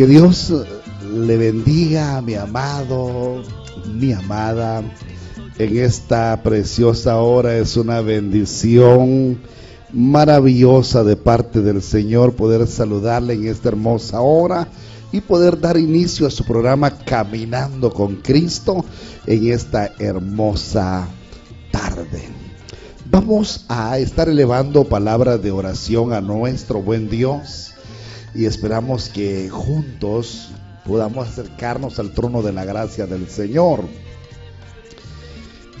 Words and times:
Que 0.00 0.06
Dios 0.06 0.50
le 1.12 1.36
bendiga 1.36 2.16
a 2.16 2.22
mi 2.22 2.34
amado, 2.34 3.42
mi 3.84 4.14
amada, 4.14 4.82
en 5.58 5.76
esta 5.76 6.42
preciosa 6.42 7.18
hora. 7.18 7.58
Es 7.58 7.76
una 7.76 8.00
bendición 8.00 9.42
maravillosa 9.92 11.04
de 11.04 11.16
parte 11.16 11.60
del 11.60 11.82
Señor 11.82 12.32
poder 12.32 12.66
saludarle 12.66 13.34
en 13.34 13.48
esta 13.48 13.68
hermosa 13.68 14.22
hora 14.22 14.68
y 15.12 15.20
poder 15.20 15.60
dar 15.60 15.76
inicio 15.76 16.26
a 16.26 16.30
su 16.30 16.44
programa 16.44 16.96
Caminando 17.04 17.92
con 17.92 18.16
Cristo 18.22 18.82
en 19.26 19.52
esta 19.52 19.92
hermosa 19.98 21.08
tarde. 21.70 22.22
Vamos 23.04 23.66
a 23.68 23.98
estar 23.98 24.30
elevando 24.30 24.84
palabras 24.84 25.42
de 25.42 25.50
oración 25.50 26.14
a 26.14 26.22
nuestro 26.22 26.80
buen 26.80 27.10
Dios 27.10 27.69
y 28.34 28.44
esperamos 28.44 29.08
que 29.08 29.48
juntos 29.48 30.50
podamos 30.84 31.28
acercarnos 31.28 31.98
al 31.98 32.12
trono 32.12 32.42
de 32.42 32.52
la 32.52 32.64
gracia 32.64 33.06
del 33.06 33.28
Señor. 33.28 33.84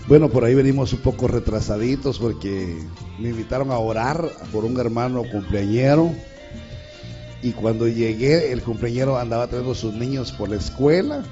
Bueno, 0.08 0.28
por 0.28 0.44
ahí 0.44 0.54
venimos 0.54 0.92
un 0.92 1.00
poco 1.00 1.28
retrasaditos 1.28 2.18
porque 2.18 2.82
me 3.18 3.30
invitaron 3.30 3.70
a 3.70 3.78
orar 3.78 4.28
por 4.52 4.64
un 4.64 4.78
hermano 4.78 5.22
cumpleañero 5.30 6.10
y 7.42 7.52
cuando 7.52 7.86
llegué 7.86 8.52
el 8.52 8.62
cumpleañero 8.62 9.18
andaba 9.18 9.46
trayendo 9.46 9.74
sus 9.74 9.94
niños 9.94 10.32
por 10.32 10.48
la 10.48 10.56
escuela 10.56 11.22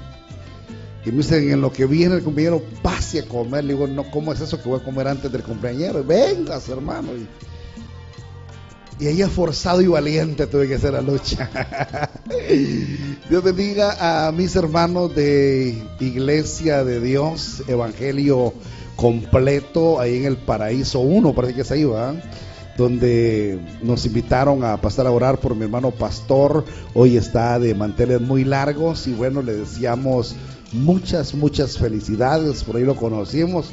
y 1.05 1.11
me 1.11 1.17
dicen, 1.17 1.49
en 1.49 1.61
lo 1.61 1.71
que 1.71 1.85
viene 1.85 2.15
el 2.15 2.23
compañero, 2.23 2.61
pase 2.81 3.19
a 3.19 3.25
comer. 3.25 3.63
Le 3.63 3.73
digo, 3.73 3.87
no, 3.87 4.09
¿cómo 4.11 4.33
es 4.33 4.41
eso 4.41 4.61
que 4.61 4.67
voy 4.67 4.79
a 4.79 4.83
comer 4.83 5.07
antes 5.07 5.31
del 5.31 5.43
compañero? 5.43 6.03
Vengas, 6.03 6.67
hermano. 6.67 7.09
Y 8.99 9.07
ella 9.07 9.29
forzado 9.29 9.81
y 9.81 9.87
valiente 9.87 10.45
tuve 10.47 10.67
que 10.67 10.75
hacer 10.75 10.93
la 10.93 11.01
lucha. 11.01 11.49
Dios 13.29 13.43
bendiga 13.43 14.27
a 14.27 14.31
mis 14.31 14.55
hermanos 14.55 15.15
de 15.15 15.81
Iglesia 15.99 16.83
de 16.83 16.99
Dios, 16.99 17.63
Evangelio 17.67 18.53
completo, 18.97 19.99
ahí 19.99 20.17
en 20.17 20.25
el 20.25 20.37
Paraíso 20.37 20.99
1, 20.99 21.33
parece 21.33 21.55
que 21.55 21.61
es 21.61 21.71
ahí, 21.71 21.87
donde 22.77 23.59
nos 23.81 24.05
invitaron 24.05 24.65
a 24.65 24.75
pasar 24.77 25.07
a 25.07 25.11
orar 25.11 25.39
por 25.39 25.55
mi 25.55 25.63
hermano 25.63 25.91
pastor. 25.91 26.65
Hoy 26.93 27.15
está 27.15 27.57
de 27.59 27.73
manteles 27.75 28.19
muy 28.19 28.43
largos 28.43 29.07
y 29.07 29.13
bueno, 29.13 29.41
le 29.41 29.53
decíamos 29.53 30.35
muchas, 30.73 31.33
muchas 31.33 31.77
felicidades, 31.77 32.63
por 32.63 32.77
ahí 32.77 32.83
lo 32.83 32.95
conocimos, 32.95 33.71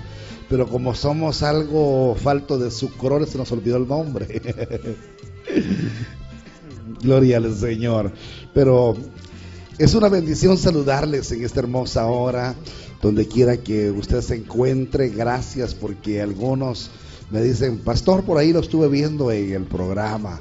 pero 0.49 0.69
como 0.69 0.95
somos 0.95 1.43
algo 1.43 2.15
falto 2.15 2.59
de 2.59 2.71
sucrores 2.71 3.31
se 3.31 3.39
nos 3.39 3.51
olvidó 3.53 3.77
el 3.77 3.89
nombre. 3.89 4.41
Gloria 7.03 7.39
al 7.39 7.55
Señor. 7.55 8.13
Pero 8.55 8.97
es 9.79 9.95
una 9.95 10.09
bendición 10.09 10.57
saludarles 10.57 11.31
en 11.33 11.45
esta 11.45 11.61
hermosa 11.61 12.07
hora, 12.07 12.55
donde 13.03 13.27
quiera 13.27 13.57
que 13.57 13.91
usted 13.91 14.21
se 14.23 14.37
encuentre. 14.37 15.09
Gracias 15.11 15.75
porque 15.75 16.23
algunos 16.23 16.91
me 17.31 17.43
dicen, 17.43 17.79
pastor, 17.79 18.25
por 18.25 18.39
ahí 18.39 18.53
lo 18.53 18.61
estuve 18.61 18.89
viendo 18.89 19.31
en 19.31 19.53
el 19.53 19.65
programa. 19.65 20.41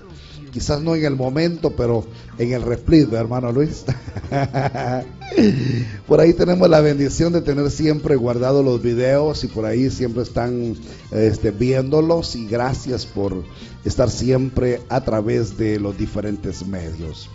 Quizás 0.56 0.82
no 0.82 0.96
en 0.96 1.04
el 1.04 1.18
momento, 1.18 1.76
pero 1.76 2.06
en 2.38 2.54
el 2.54 2.62
replit, 2.62 3.12
hermano 3.12 3.52
Luis. 3.52 3.84
por 6.08 6.22
ahí 6.22 6.32
tenemos 6.32 6.70
la 6.70 6.80
bendición 6.80 7.34
de 7.34 7.42
tener 7.42 7.70
siempre 7.70 8.16
guardado 8.16 8.64
los 8.64 8.82
videos 8.82 9.44
y 9.44 9.48
por 9.48 9.66
ahí 9.66 9.90
siempre 9.90 10.24
están 10.24 10.78
este, 11.12 11.52
viéndolos 11.52 12.38
y 12.38 12.48
gracias 12.48 13.06
por 13.06 13.44
estar 13.84 14.10
siempre 14.10 14.82
a 14.88 15.02
través 15.02 15.58
de 15.58 15.78
los 15.78 15.98
diferentes 15.98 16.66
medios. 16.66 17.30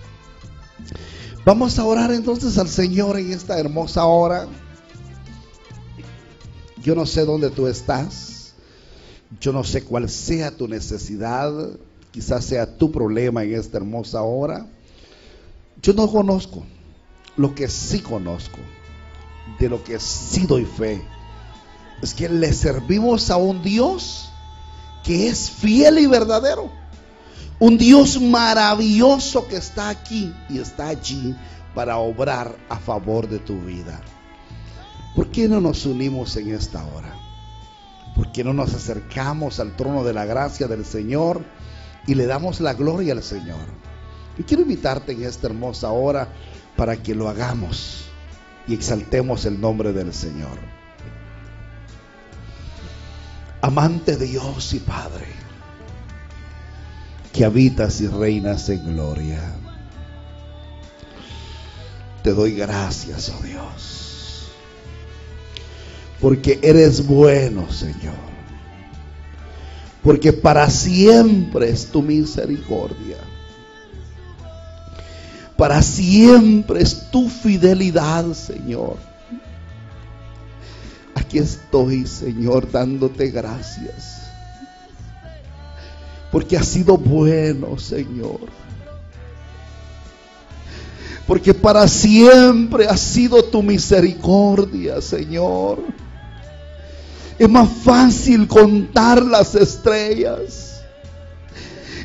Vamos 1.44 1.78
a 1.78 1.84
orar 1.84 2.12
entonces 2.12 2.56
al 2.56 2.68
Señor 2.68 3.18
en 3.18 3.32
esta 3.32 3.58
hermosa 3.58 4.06
hora. 4.06 4.48
Yo 6.82 6.94
no 6.94 7.04
sé 7.04 7.26
dónde 7.26 7.50
tú 7.50 7.66
estás. 7.66 8.54
Yo 9.42 9.52
no 9.52 9.62
sé 9.62 9.82
cuál 9.84 10.08
sea 10.08 10.52
tu 10.52 10.66
necesidad. 10.66 11.52
Quizás 12.12 12.44
sea 12.44 12.76
tu 12.76 12.90
problema 12.90 13.44
en 13.44 13.54
esta 13.54 13.78
hermosa 13.78 14.22
hora. 14.22 14.66
Yo 15.82 15.92
no 15.92 16.08
conozco. 16.08 16.64
Lo 17.36 17.54
que 17.54 17.68
sí 17.68 18.00
conozco, 18.00 18.58
de 19.58 19.68
lo 19.68 19.82
que 19.82 19.98
sí 20.00 20.46
doy 20.46 20.64
fe, 20.64 21.00
es 22.02 22.12
que 22.12 22.28
le 22.28 22.52
servimos 22.52 23.30
a 23.30 23.36
un 23.36 23.62
Dios 23.62 24.30
que 25.04 25.28
es 25.28 25.50
fiel 25.50 25.98
y 25.98 26.06
verdadero. 26.06 26.70
Un 27.58 27.78
Dios 27.78 28.20
maravilloso 28.20 29.46
que 29.46 29.56
está 29.56 29.90
aquí 29.90 30.34
y 30.48 30.58
está 30.58 30.88
allí 30.88 31.36
para 31.74 31.98
obrar 31.98 32.56
a 32.68 32.76
favor 32.76 33.28
de 33.28 33.38
tu 33.38 33.60
vida. 33.60 34.00
¿Por 35.14 35.30
qué 35.30 35.48
no 35.48 35.60
nos 35.60 35.86
unimos 35.86 36.36
en 36.36 36.54
esta 36.54 36.84
hora? 36.84 37.14
¿Por 38.16 38.32
qué 38.32 38.42
no 38.44 38.52
nos 38.52 38.74
acercamos 38.74 39.60
al 39.60 39.76
trono 39.76 40.04
de 40.04 40.12
la 40.12 40.24
gracia 40.24 40.68
del 40.68 40.84
Señor 40.84 41.44
y 42.06 42.14
le 42.14 42.26
damos 42.26 42.60
la 42.60 42.74
gloria 42.74 43.12
al 43.12 43.22
Señor? 43.22 43.80
Y 44.38 44.42
quiero 44.42 44.62
invitarte 44.62 45.12
en 45.12 45.24
esta 45.24 45.48
hermosa 45.48 45.90
hora 45.90 46.28
para 46.76 46.96
que 46.96 47.14
lo 47.14 47.28
hagamos 47.28 48.04
y 48.66 48.74
exaltemos 48.74 49.44
el 49.44 49.60
nombre 49.60 49.92
del 49.92 50.14
Señor. 50.14 50.58
Amante 53.60 54.16
de 54.16 54.26
Dios 54.26 54.72
y 54.72 54.78
Padre, 54.78 55.26
que 57.32 57.44
habitas 57.44 58.00
y 58.00 58.06
reinas 58.06 58.68
en 58.70 58.94
gloria. 58.94 59.42
Te 62.22 62.32
doy 62.32 62.54
gracias, 62.54 63.30
oh 63.38 63.42
Dios, 63.42 64.48
porque 66.20 66.58
eres 66.62 67.06
bueno, 67.06 67.70
Señor, 67.70 68.29
porque 70.02 70.32
para 70.32 70.70
siempre 70.70 71.70
es 71.70 71.86
tu 71.86 72.02
misericordia 72.02 73.16
para 75.60 75.82
siempre 75.82 76.80
es 76.80 77.10
tu 77.10 77.28
fidelidad, 77.28 78.32
Señor. 78.32 78.96
Aquí 81.14 81.36
estoy, 81.36 82.06
Señor, 82.06 82.72
dándote 82.72 83.30
gracias. 83.30 84.22
Porque 86.32 86.56
has 86.56 86.64
sido 86.64 86.96
bueno, 86.96 87.78
Señor. 87.78 88.40
Porque 91.26 91.52
para 91.52 91.86
siempre 91.86 92.86
ha 92.86 92.96
sido 92.96 93.44
tu 93.44 93.62
misericordia, 93.62 95.02
Señor. 95.02 95.78
Es 97.40 97.48
más 97.48 97.70
fácil 97.70 98.46
contar 98.46 99.22
las 99.22 99.54
estrellas. 99.54 100.82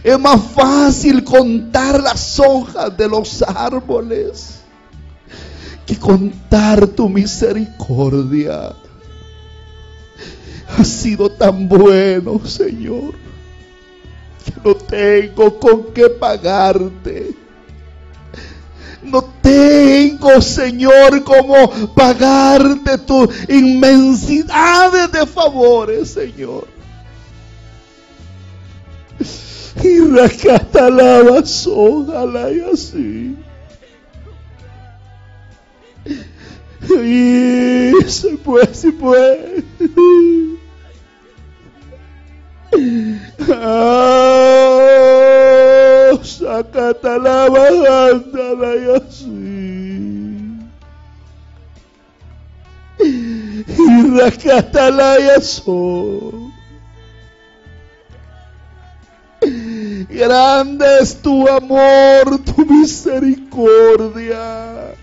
Es 0.02 0.18
más 0.18 0.42
fácil 0.42 1.26
contar 1.26 2.02
las 2.02 2.40
hojas 2.40 2.96
de 2.96 3.10
los 3.10 3.42
árboles 3.42 4.62
que 5.86 6.00
contar 6.00 6.88
tu 6.88 7.10
misericordia. 7.10 8.72
Has 10.78 10.88
sido 10.88 11.30
tan 11.30 11.68
bueno, 11.68 12.40
Señor, 12.46 13.14
que 14.46 14.54
no 14.64 14.74
tengo 14.74 15.60
con 15.60 15.94
qué 15.94 16.08
pagarte. 16.12 17.36
No 19.06 19.24
tengo, 19.42 20.42
Señor, 20.42 21.24
cómo 21.24 21.70
pagarte 21.94 22.98
tu 22.98 23.30
inmensidad 23.48 25.10
de 25.10 25.26
favores, 25.26 26.10
Señor. 26.12 26.68
Y 29.84 30.00
rescata 30.00 30.90
la 30.90 31.22
ojalá 31.68 32.52
y 32.52 32.60
así. 32.62 33.36
Y 36.90 37.92
se 38.10 38.38
puede, 38.38 38.74
se 38.74 38.92
puede. 38.92 39.64
La 43.48 44.76
y 48.76 48.96
así. 48.96 49.76
y 53.00 53.64
racatalaya 54.18 55.42
so. 55.42 56.52
Grande 60.10 60.86
es 61.02 61.22
tu 61.22 61.48
amor, 61.48 62.40
tu 62.44 62.66
misericordia. 62.66 64.96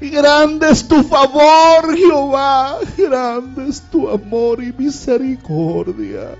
Grande 0.00 0.70
es 0.70 0.86
tu 0.86 1.02
favor, 1.02 1.96
Jehová. 1.96 2.78
Grande 2.96 3.68
es 3.68 3.80
tu 3.90 4.08
amor 4.08 4.62
y 4.62 4.72
misericordia. 4.72 6.36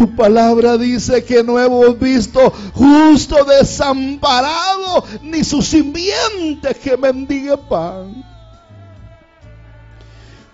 Tu 0.00 0.16
palabra 0.16 0.78
dice 0.78 1.22
que 1.22 1.44
no 1.44 1.60
hemos 1.60 1.98
visto 1.98 2.40
justo 2.72 3.44
desamparado, 3.44 5.04
ni 5.22 5.44
su 5.44 5.60
simiente 5.60 6.74
que 6.82 6.96
mendigue 6.96 7.54
pan. 7.68 8.24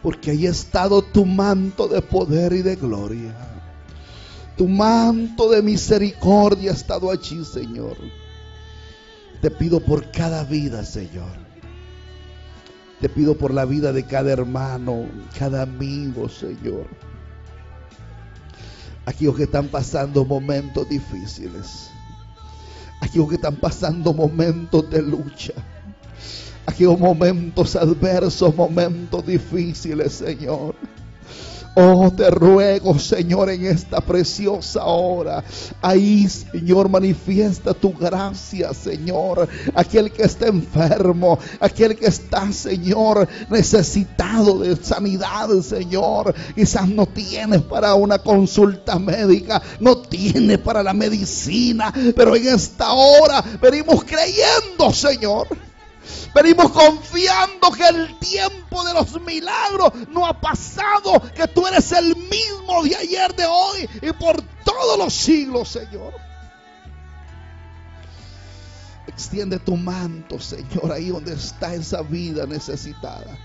Porque 0.03 0.33
ahí 0.33 0.49
ha 0.49 0.51
estado 0.51 1.01
tu 1.01 1.25
manto 1.25 1.87
de 1.87 2.03
poder 2.03 2.55
y 2.55 2.63
de 2.63 2.75
gloria. 2.75 3.37
Tu 4.57 4.67
manto 4.67 5.49
de 5.49 5.63
misericordia 5.63 6.73
ha 6.73 6.75
estado 6.75 7.09
allí, 7.09 7.45
Señor. 7.45 7.97
Te 9.41 9.53
pido 9.53 9.79
por 9.79 10.11
cada 10.11 10.43
vida, 10.43 10.85
Señor. 10.85 11.39
Te 13.01 13.09
pido 13.09 13.37
por 13.37 13.55
la 13.55 13.65
vida 13.65 13.93
de 13.93 14.05
cada 14.05 14.33
hermano, 14.33 15.07
cada 15.39 15.63
amigo, 15.63 16.29
Señor. 16.29 16.89
Aquellos 19.07 19.37
que 19.37 19.45
están 19.45 19.69
pasando 19.69 20.25
momentos 20.25 20.89
difíciles. 20.89 21.91
Aquellos 23.01 23.29
que 23.29 23.37
están 23.37 23.57
pasando 23.57 24.13
momentos 24.13 24.91
de 24.91 25.01
lucha. 25.01 25.55
Aquellos 26.67 26.99
momentos 26.99 27.77
adversos, 27.77 28.55
momentos 28.55 29.25
difíciles, 29.25 30.13
Señor. 30.13 30.75
Oh, 31.79 32.11
te 32.11 32.31
ruego, 32.31 32.99
Señor, 32.99 33.51
en 33.51 33.67
esta 33.67 34.01
preciosa 34.01 34.87
hora. 34.87 35.45
Ahí, 35.83 36.27
Señor, 36.27 36.89
manifiesta 36.89 37.75
tu 37.75 37.93
gracia, 37.93 38.73
Señor. 38.73 39.47
Aquel 39.75 40.11
que 40.11 40.23
está 40.23 40.47
enfermo, 40.47 41.39
aquel 41.61 41.95
que 41.95 42.07
está, 42.07 42.51
Señor, 42.51 43.29
necesitado 43.51 44.61
de 44.61 44.75
sanidad, 44.77 45.51
Señor. 45.61 46.35
Quizás 46.55 46.89
no 46.89 47.05
tiene 47.05 47.59
para 47.59 47.95
una 47.95 48.21
consulta 48.21 48.99
médica, 48.99 49.61
no 49.79 49.99
tiene 49.99 50.57
para 50.57 50.83
la 50.83 50.95
medicina, 50.95 51.93
pero 52.17 52.37
en 52.37 52.49
esta 52.49 52.91
hora 52.91 53.45
venimos 53.61 54.03
creyendo, 54.03 54.95
Señor 54.95 55.66
Venimos 56.35 56.71
confiando 56.71 57.71
que 57.73 57.89
el 57.89 58.19
tiempo 58.19 58.85
de 58.85 58.95
los 58.95 59.21
milagros 59.23 59.93
no 60.09 60.27
ha 60.27 60.39
pasado, 60.41 61.23
que 61.35 61.49
tú 61.49 61.67
eres 61.67 61.93
el 61.93 62.15
mismo 62.17 62.83
de 62.85 62.97
ayer, 62.97 63.35
de 63.35 63.47
hoy 63.47 63.89
y 64.03 64.13
por 64.13 64.43
todos 64.65 64.99
los 64.99 65.15
siglos, 65.15 65.69
Señor. 65.69 66.15
Extiende 69.07 69.59
tu 69.59 69.77
manto, 69.77 70.39
Señor, 70.39 70.93
ahí 70.93 71.09
donde 71.09 71.35
está 71.35 71.75
esa 71.75 72.03
vida 72.03 72.47
necesitada. 72.47 73.39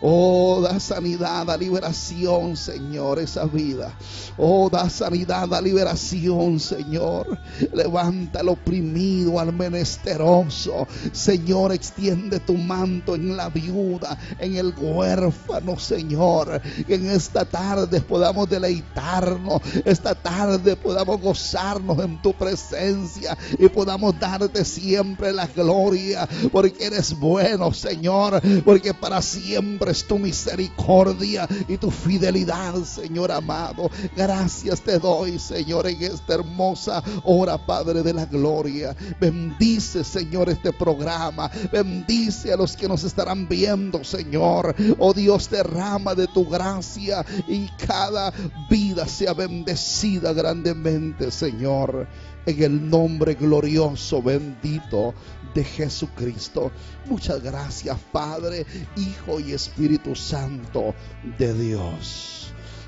Oh, 0.00 0.60
da 0.60 0.80
sanidad, 0.80 1.46
da 1.46 1.56
liberación, 1.56 2.56
Señor, 2.56 3.18
esa 3.18 3.44
vida. 3.46 3.96
Oh, 4.36 4.68
da 4.68 4.88
sanidad, 4.88 5.48
da 5.48 5.60
liberación, 5.60 6.58
Señor. 6.58 7.38
Levanta 7.72 8.40
al 8.40 8.48
oprimido, 8.48 9.38
al 9.38 9.52
menesteroso. 9.52 10.86
Señor, 11.12 11.72
extiende 11.72 12.40
tu 12.40 12.54
manto 12.54 13.14
en 13.14 13.36
la 13.36 13.48
viuda, 13.48 14.18
en 14.38 14.56
el 14.56 14.74
huérfano, 14.76 15.78
Señor. 15.78 16.60
Que 16.86 16.94
en 16.94 17.10
esta 17.10 17.44
tarde 17.44 18.00
podamos 18.00 18.48
deleitarnos. 18.48 19.62
Esta 19.84 20.14
tarde 20.14 20.76
podamos 20.76 21.20
gozarnos 21.20 21.98
en 22.04 22.20
tu 22.20 22.32
presencia 22.32 23.36
y 23.58 23.68
podamos 23.68 24.18
darte 24.18 24.64
siempre 24.64 25.32
la 25.32 25.46
gloria. 25.46 26.28
Porque 26.50 26.86
eres 26.86 27.18
bueno, 27.18 27.72
Señor. 27.72 28.40
Porque 28.64 28.92
para 28.92 29.22
siempre 29.22 29.83
es 29.88 30.04
tu 30.04 30.18
misericordia 30.18 31.48
y 31.68 31.76
tu 31.76 31.90
fidelidad, 31.90 32.82
Señor 32.84 33.32
amado. 33.32 33.90
Gracias 34.16 34.80
te 34.80 34.98
doy, 34.98 35.38
Señor, 35.38 35.86
en 35.86 36.02
esta 36.02 36.34
hermosa 36.34 37.02
hora, 37.24 37.58
Padre 37.58 38.02
de 38.02 38.12
la 38.12 38.26
gloria. 38.26 38.96
Bendice, 39.20 40.04
Señor, 40.04 40.48
este 40.48 40.72
programa. 40.72 41.50
Bendice 41.72 42.52
a 42.52 42.56
los 42.56 42.76
que 42.76 42.88
nos 42.88 43.04
estarán 43.04 43.48
viendo, 43.48 44.04
Señor. 44.04 44.74
Oh 44.98 45.12
Dios, 45.12 45.50
derrama 45.50 46.14
de 46.14 46.26
tu 46.26 46.46
gracia 46.48 47.24
y 47.48 47.68
cada 47.86 48.32
vida 48.70 49.06
sea 49.06 49.34
bendecida 49.34 50.32
grandemente, 50.32 51.30
Señor 51.30 52.06
en 52.46 52.62
el 52.62 52.90
nombre 52.90 53.34
glorioso, 53.34 54.22
bendito 54.22 55.14
de 55.54 55.64
Jesucristo. 55.64 56.70
Muchas 57.06 57.42
gracias, 57.42 57.98
Padre, 58.12 58.66
Hijo 58.96 59.40
y 59.40 59.52
Espíritu 59.52 60.14
Santo 60.14 60.94
de 61.38 61.54
Dios. 61.54 62.34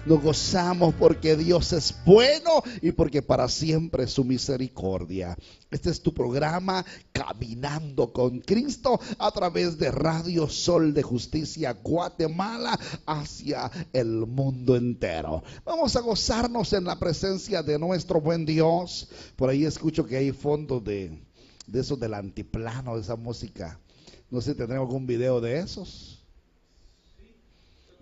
Nos 0.06 0.22
gozamos 0.22 0.94
porque 0.94 1.36
Dios 1.36 1.72
es 1.72 1.92
bueno 2.04 2.62
y 2.80 2.92
porque 2.92 3.22
para 3.22 3.48
siempre 3.48 4.04
es 4.04 4.12
su 4.12 4.24
misericordia. 4.24 5.36
Este 5.68 5.90
es 5.90 6.00
tu 6.00 6.14
programa 6.14 6.84
Caminando 7.10 8.12
con 8.12 8.38
Cristo 8.38 9.00
a 9.18 9.32
través 9.32 9.78
de 9.78 9.90
Radio 9.90 10.48
Sol 10.48 10.94
de 10.94 11.02
Justicia 11.02 11.72
Guatemala 11.82 12.78
hacia 13.04 13.68
el 13.92 14.26
mundo 14.26 14.76
entero. 14.76 15.42
Vamos 15.64 15.96
a 15.96 16.00
gozarnos 16.02 16.72
en 16.72 16.84
la 16.84 17.00
presencia 17.00 17.64
de 17.64 17.76
nuestro 17.76 18.20
buen 18.20 18.46
Dios. 18.46 19.08
Por 19.34 19.50
ahí 19.50 19.64
escucho 19.64 20.06
que 20.06 20.18
hay 20.18 20.30
fondos 20.30 20.84
de, 20.84 21.18
de 21.66 21.80
esos 21.80 21.98
del 21.98 22.14
antiplano, 22.14 22.96
de 22.96 23.02
esa 23.02 23.16
música. 23.16 23.78
No 24.30 24.40
sé, 24.40 24.54
¿tendremos 24.54 24.86
algún 24.86 25.06
video 25.06 25.40
de 25.40 25.58
esos? 25.58 26.16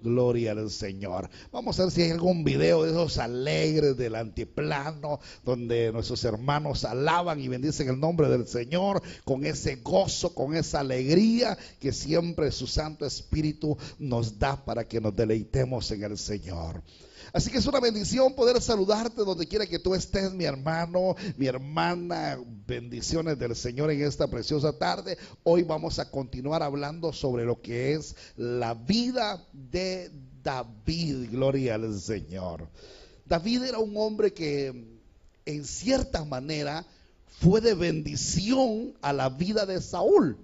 Gloria 0.04 0.52
al 0.52 0.71
Señor. 0.71 1.30
Vamos 1.50 1.80
a 1.80 1.85
ver 1.85 1.92
si 1.92 2.02
hay 2.02 2.11
algún 2.11 2.44
video 2.44 2.83
de 2.83 2.90
esos 2.90 3.16
alegres 3.16 3.97
del 3.97 4.14
antiplano, 4.16 5.18
donde 5.44 5.90
nuestros 5.92 6.23
hermanos 6.25 6.85
alaban 6.85 7.40
y 7.40 7.49
bendicen 7.49 7.88
el 7.88 7.99
nombre 7.99 8.28
del 8.28 8.47
Señor 8.47 9.02
con 9.25 9.47
ese 9.47 9.76
gozo, 9.76 10.35
con 10.35 10.54
esa 10.54 10.80
alegría 10.80 11.56
que 11.80 11.90
siempre 11.92 12.52
su 12.52 12.66
Santo 12.66 13.06
Espíritu 13.06 13.78
nos 13.99 14.38
da 14.38 14.62
para 14.62 14.87
que 14.87 15.00
nos 15.00 15.16
deleitemos 15.16 15.90
en 15.90 16.04
el 16.04 16.18
Señor. 16.18 16.83
Así 17.33 17.50
que 17.50 17.59
es 17.59 17.66
una 17.66 17.81
bendición 17.81 18.35
poder 18.35 18.61
saludarte 18.61 19.23
donde 19.25 19.47
quiera 19.47 19.66
que 19.66 19.78
tú 19.78 19.95
estés, 19.95 20.33
mi 20.33 20.45
hermano, 20.45 21.16
mi 21.37 21.47
hermana. 21.47 22.38
Bendiciones 22.66 23.38
del 23.38 23.57
Señor 23.57 23.90
en 23.90 24.02
esta 24.02 24.28
preciosa 24.28 24.76
tarde. 24.78 25.19
Hoy 25.43 25.62
vamos 25.62 25.99
a 25.99 26.11
continuar 26.11 26.62
hablando 26.62 27.12
sobre 27.12 27.45
lo 27.45 27.61
que 27.61 27.95
es 27.95 28.14
la 28.37 28.75
vida 28.75 29.45
de 29.52 30.11
David. 30.43 31.31
Gloria 31.31 31.75
al 31.75 31.99
Señor. 31.99 32.69
David 33.26 33.64
era 33.64 33.78
un 33.78 33.97
hombre 33.97 34.33
que 34.33 35.00
en 35.47 35.64
cierta 35.64 36.25
manera 36.25 36.85
fue 37.40 37.61
de 37.61 37.75
bendición 37.75 38.95
a 39.02 39.12
la 39.12 39.28
vida 39.28 39.66
de 39.66 39.81
Saúl. 39.81 40.37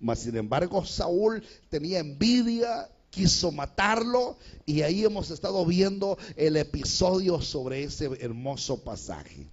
Mas 0.00 0.20
sin 0.20 0.36
embargo, 0.36 0.84
Saúl 0.84 1.42
tenía 1.68 2.00
envidia 2.00 2.88
quiso 3.12 3.52
matarlo 3.52 4.38
y 4.64 4.80
ahí 4.80 5.04
hemos 5.04 5.30
estado 5.30 5.64
viendo 5.66 6.16
el 6.34 6.56
episodio 6.56 7.42
sobre 7.42 7.84
ese 7.84 8.06
hermoso 8.20 8.82
pasaje. 8.82 9.46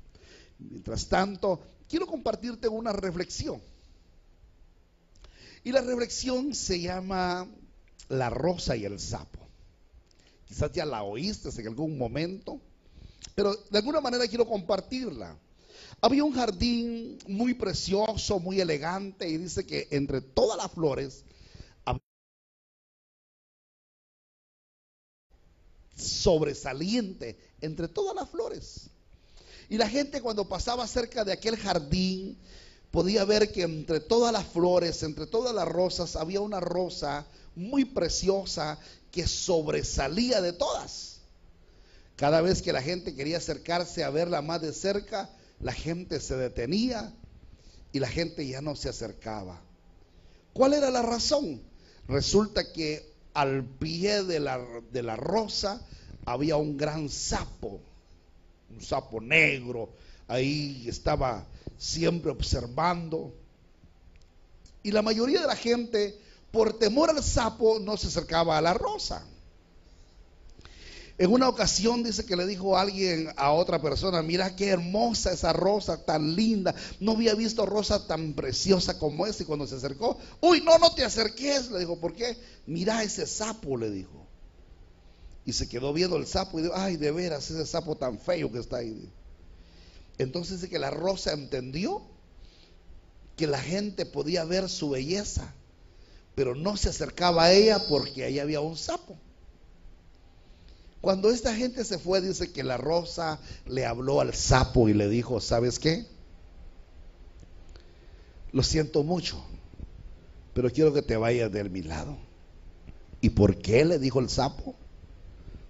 Mientras 0.58 1.08
tanto, 1.10 1.60
quiero 1.90 2.08
compartirte 2.08 2.70
una 2.70 2.94
reflexión. 2.94 3.62
Y 5.66 5.74
la 5.74 5.82
reflexión 5.82 6.56
se 6.56 6.80
llama 6.80 7.50
La 8.08 8.30
rosa 8.30 8.78
y 8.78 8.86
el 8.86 8.98
sapo. 8.98 9.40
Quizás 10.48 10.72
ya 10.72 10.86
la 10.86 11.04
oíste 11.04 11.50
en 11.50 11.68
algún 11.68 11.98
momento, 11.98 12.62
pero 13.36 13.54
de 13.70 13.78
alguna 13.78 14.00
manera 14.00 14.26
quiero 14.28 14.48
compartirla. 14.48 15.38
Había 16.00 16.24
un 16.24 16.34
jardín 16.34 17.18
muy 17.28 17.56
precioso, 17.56 18.40
muy 18.40 18.62
elegante, 18.62 19.28
y 19.28 19.36
dice 19.36 19.66
que 19.66 19.90
entre 19.92 20.22
todas 20.22 20.58
las 20.58 20.72
flores 20.72 21.26
sobresaliente 26.00 27.38
entre 27.62 27.88
todas 27.88 28.16
las 28.16 28.30
flores. 28.30 28.90
Y 29.70 29.78
la 29.78 29.88
gente 29.88 30.22
cuando 30.22 30.48
pasaba 30.48 30.88
cerca 30.88 31.24
de 31.24 31.34
aquel 31.34 31.56
jardín 31.56 32.38
podía 32.92 33.24
ver 33.26 33.52
que 33.52 33.64
entre 33.64 34.00
todas 34.00 34.34
las 34.34 34.48
flores, 34.48 35.04
entre 35.04 35.28
todas 35.28 35.54
las 35.54 35.68
rosas, 35.68 36.16
había 36.16 36.42
una 36.42 36.60
rosa 36.60 37.26
muy 37.56 37.86
preciosa 37.86 38.80
que 39.12 39.28
sobresalía 39.28 40.42
de 40.42 40.54
todas. 40.54 41.20
Cada 42.16 42.42
vez 42.42 42.62
que 42.62 42.74
la 42.74 42.82
gente 42.82 43.16
quería 43.16 43.38
acercarse 43.38 44.04
a 44.04 44.10
verla 44.10 44.42
más 44.42 44.62
de 44.62 44.74
cerca, 44.74 45.30
la 45.60 45.72
gente 45.72 46.20
se 46.20 46.36
detenía 46.36 47.14
y 47.92 48.00
la 48.00 48.08
gente 48.08 48.48
ya 48.48 48.62
no 48.62 48.76
se 48.76 48.90
acercaba. 48.90 49.62
¿Cuál 50.54 50.74
era 50.74 50.90
la 50.90 51.02
razón? 51.02 51.62
Resulta 52.08 52.74
que 52.74 53.14
al 53.40 53.64
pie 53.64 54.24
de 54.24 54.40
la, 54.40 54.60
de 54.92 55.02
la 55.02 55.16
rosa 55.16 55.82
había 56.26 56.58
un 56.58 56.78
gran 56.78 57.10
sapo, 57.10 57.80
un 58.70 58.82
sapo 58.82 59.22
negro, 59.22 59.90
ahí 60.28 60.86
estaba 60.88 61.46
siempre 61.78 62.32
observando. 62.32 63.34
Y 64.84 64.92
la 64.92 65.02
mayoría 65.02 65.42
de 65.42 65.48
la 65.48 65.56
gente, 65.56 66.20
por 66.52 66.78
temor 66.78 67.10
al 67.10 67.24
sapo, 67.24 67.80
no 67.80 67.96
se 67.98 68.08
acercaba 68.08 68.58
a 68.58 68.62
la 68.62 68.74
rosa. 68.74 69.26
En 71.20 71.34
una 71.34 71.50
ocasión 71.50 72.02
dice 72.02 72.26
que 72.26 72.38
le 72.38 72.48
dijo 72.48 72.78
alguien 72.78 73.28
a 73.36 73.52
otra 73.52 73.82
persona, 73.82 74.22
mira 74.22 74.56
qué 74.56 74.70
hermosa 74.70 75.34
esa 75.34 75.52
rosa, 75.52 76.06
tan 76.06 76.34
linda. 76.34 76.74
No 77.02 77.12
había 77.12 77.36
visto 77.36 77.66
rosa 77.66 78.08
tan 78.08 78.32
preciosa 78.32 78.98
como 78.98 79.26
esa. 79.26 79.44
Y 79.44 79.46
cuando 79.46 79.68
se 79.68 79.76
acercó, 79.76 80.18
uy, 80.40 80.62
no, 80.62 80.78
no 80.78 80.96
te 80.96 81.04
acerques. 81.04 81.72
Le 81.72 81.80
dijo, 81.80 82.00
¿por 82.00 82.14
qué? 82.14 82.38
Mira 82.68 83.04
ese 83.04 83.28
sapo, 83.28 83.76
le 83.76 83.92
dijo. 83.92 84.26
Y 85.44 85.52
se 85.52 85.68
quedó 85.68 85.92
viendo 85.92 86.16
el 86.16 86.26
sapo 86.26 86.58
y 86.58 86.64
dijo, 86.64 86.74
ay, 86.78 86.96
de 86.96 87.12
veras, 87.12 87.52
ese 87.52 87.66
sapo 87.66 87.98
tan 87.98 88.18
feo 88.18 88.50
que 88.50 88.60
está 88.60 88.78
ahí. 88.78 89.12
Entonces 90.20 90.62
dice 90.62 90.70
que 90.70 90.80
la 90.80 90.90
rosa 90.90 91.34
entendió 91.34 92.02
que 93.36 93.46
la 93.46 93.60
gente 93.60 94.06
podía 94.06 94.46
ver 94.46 94.70
su 94.70 94.92
belleza, 94.92 95.54
pero 96.34 96.56
no 96.56 96.78
se 96.78 96.88
acercaba 96.88 97.44
a 97.44 97.52
ella 97.52 97.88
porque 97.90 98.24
ahí 98.24 98.40
había 98.40 98.62
un 98.62 98.78
sapo. 98.78 99.18
Cuando 101.02 101.30
esta 101.30 101.56
gente 101.56 101.86
se 101.86 101.98
fue, 101.98 102.22
dice 102.22 102.52
que 102.52 102.64
la 102.64 102.78
rosa 102.78 103.40
le 103.66 103.86
habló 103.86 104.20
al 104.20 104.34
sapo 104.34 104.90
y 104.90 104.94
le 104.94 105.08
dijo, 105.08 105.40
¿sabes 105.40 105.80
qué? 105.80 106.06
Lo 108.52 108.64
siento 108.64 109.04
mucho, 109.04 109.42
pero 110.54 110.70
quiero 110.72 110.94
que 110.94 111.02
te 111.02 111.16
vayas 111.16 111.52
de 111.52 111.64
mi 111.70 111.84
lado. 111.84 112.18
¿Y 113.22 113.30
por 113.30 113.58
qué? 113.58 113.86
le 113.86 114.00
dijo 114.00 114.20
el 114.20 114.30
sapo. 114.30 114.76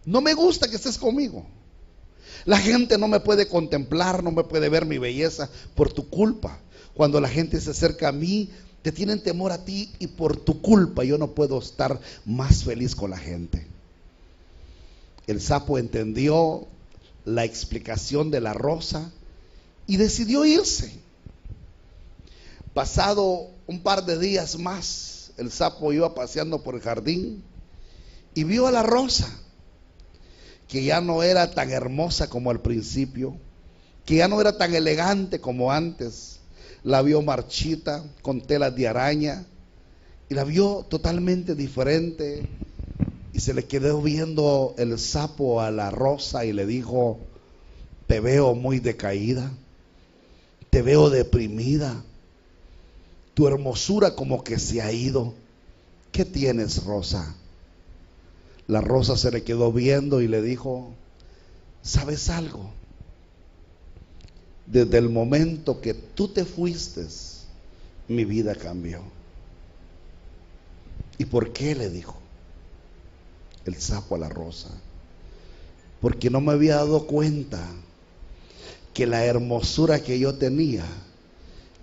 No 0.05 0.21
me 0.21 0.33
gusta 0.33 0.67
que 0.69 0.77
estés 0.77 0.97
conmigo. 0.97 1.45
La 2.45 2.57
gente 2.57 2.97
no 2.97 3.07
me 3.07 3.19
puede 3.19 3.47
contemplar, 3.47 4.23
no 4.23 4.31
me 4.31 4.43
puede 4.43 4.69
ver 4.69 4.85
mi 4.85 4.97
belleza 4.97 5.49
por 5.75 5.91
tu 5.91 6.09
culpa. 6.09 6.59
Cuando 6.93 7.19
la 7.21 7.29
gente 7.29 7.59
se 7.59 7.71
acerca 7.71 8.09
a 8.09 8.13
mí, 8.13 8.49
te 8.81 8.91
tienen 8.91 9.21
temor 9.21 9.51
a 9.51 9.65
ti 9.65 9.91
y 9.99 10.07
por 10.07 10.37
tu 10.37 10.61
culpa 10.61 11.03
yo 11.03 11.17
no 11.17 11.31
puedo 11.31 11.59
estar 11.59 11.99
más 12.25 12.63
feliz 12.63 12.95
con 12.95 13.11
la 13.11 13.17
gente. 13.17 13.67
El 15.29 15.41
sapo 15.41 15.77
entendió 15.77 16.67
la 17.23 17.45
explicación 17.45 18.31
de 18.31 18.41
la 18.41 18.53
rosa 18.53 19.11
y 19.85 19.97
decidió 19.97 20.43
irse. 20.43 20.91
Pasado 22.73 23.51
un 23.67 23.83
par 23.83 24.07
de 24.07 24.17
días 24.17 24.57
más, 24.57 25.29
el 25.37 25.51
sapo 25.51 25.93
iba 25.93 26.15
paseando 26.15 26.63
por 26.63 26.73
el 26.73 26.81
jardín 26.81 27.43
y 28.33 28.43
vio 28.43 28.65
a 28.65 28.71
la 28.71 28.81
rosa, 28.81 29.29
que 30.67 30.83
ya 30.83 30.99
no 30.99 31.21
era 31.21 31.51
tan 31.51 31.69
hermosa 31.69 32.27
como 32.27 32.49
al 32.49 32.61
principio, 32.61 33.37
que 34.07 34.15
ya 34.15 34.27
no 34.27 34.41
era 34.41 34.57
tan 34.57 34.73
elegante 34.73 35.39
como 35.39 35.71
antes. 35.71 36.39
La 36.81 37.03
vio 37.03 37.21
marchita, 37.21 38.03
con 38.23 38.41
telas 38.41 38.75
de 38.75 38.87
araña, 38.87 39.45
y 40.27 40.33
la 40.33 40.43
vio 40.43 40.87
totalmente 40.89 41.53
diferente, 41.53 42.49
y 43.33 43.39
se 43.39 43.53
le 43.53 43.65
quedó 43.65 44.01
viendo 44.01 44.73
el 44.77 44.97
sapo 44.97 45.61
a 45.61 45.71
la 45.71 45.91
rosa 45.91 46.45
y 46.45 46.53
le 46.53 46.65
dijo, 46.65 47.19
te 48.07 48.19
veo 48.19 48.55
muy 48.55 48.79
decaída, 48.79 49.51
te 50.69 50.81
veo 50.81 51.09
deprimida, 51.09 52.03
tu 53.35 53.47
hermosura 53.47 54.15
como 54.15 54.43
que 54.43 54.57
se 54.57 54.81
ha 54.81 54.91
ido. 54.91 55.33
¿Qué 56.11 56.25
tienes, 56.25 56.83
Rosa? 56.83 57.35
La 58.67 58.81
rosa 58.81 59.15
se 59.15 59.31
le 59.31 59.43
quedó 59.43 59.71
viendo 59.71 60.21
y 60.21 60.27
le 60.27 60.41
dijo, 60.41 60.89
¿sabes 61.83 62.29
algo? 62.29 62.71
Desde 64.65 64.97
el 64.97 65.09
momento 65.09 65.81
que 65.81 65.93
tú 65.93 66.27
te 66.27 66.45
fuiste, 66.45 67.05
mi 68.07 68.25
vida 68.25 68.55
cambió. 68.55 69.01
¿Y 71.17 71.25
por 71.25 71.53
qué? 71.53 71.75
le 71.75 71.89
dijo 71.89 72.19
el 73.69 73.81
sapo 73.81 74.15
a 74.15 74.19
la 74.19 74.29
rosa, 74.29 74.69
porque 76.01 76.29
no 76.29 76.41
me 76.41 76.51
había 76.51 76.75
dado 76.75 77.07
cuenta 77.07 77.65
que 78.93 79.07
la 79.07 79.23
hermosura 79.25 80.01
que 80.01 80.19
yo 80.19 80.35
tenía 80.35 80.85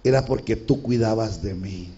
era 0.04 0.24
porque 0.24 0.56
tú 0.56 0.82
cuidabas 0.82 1.42
de 1.42 1.54
mí. 1.54 1.88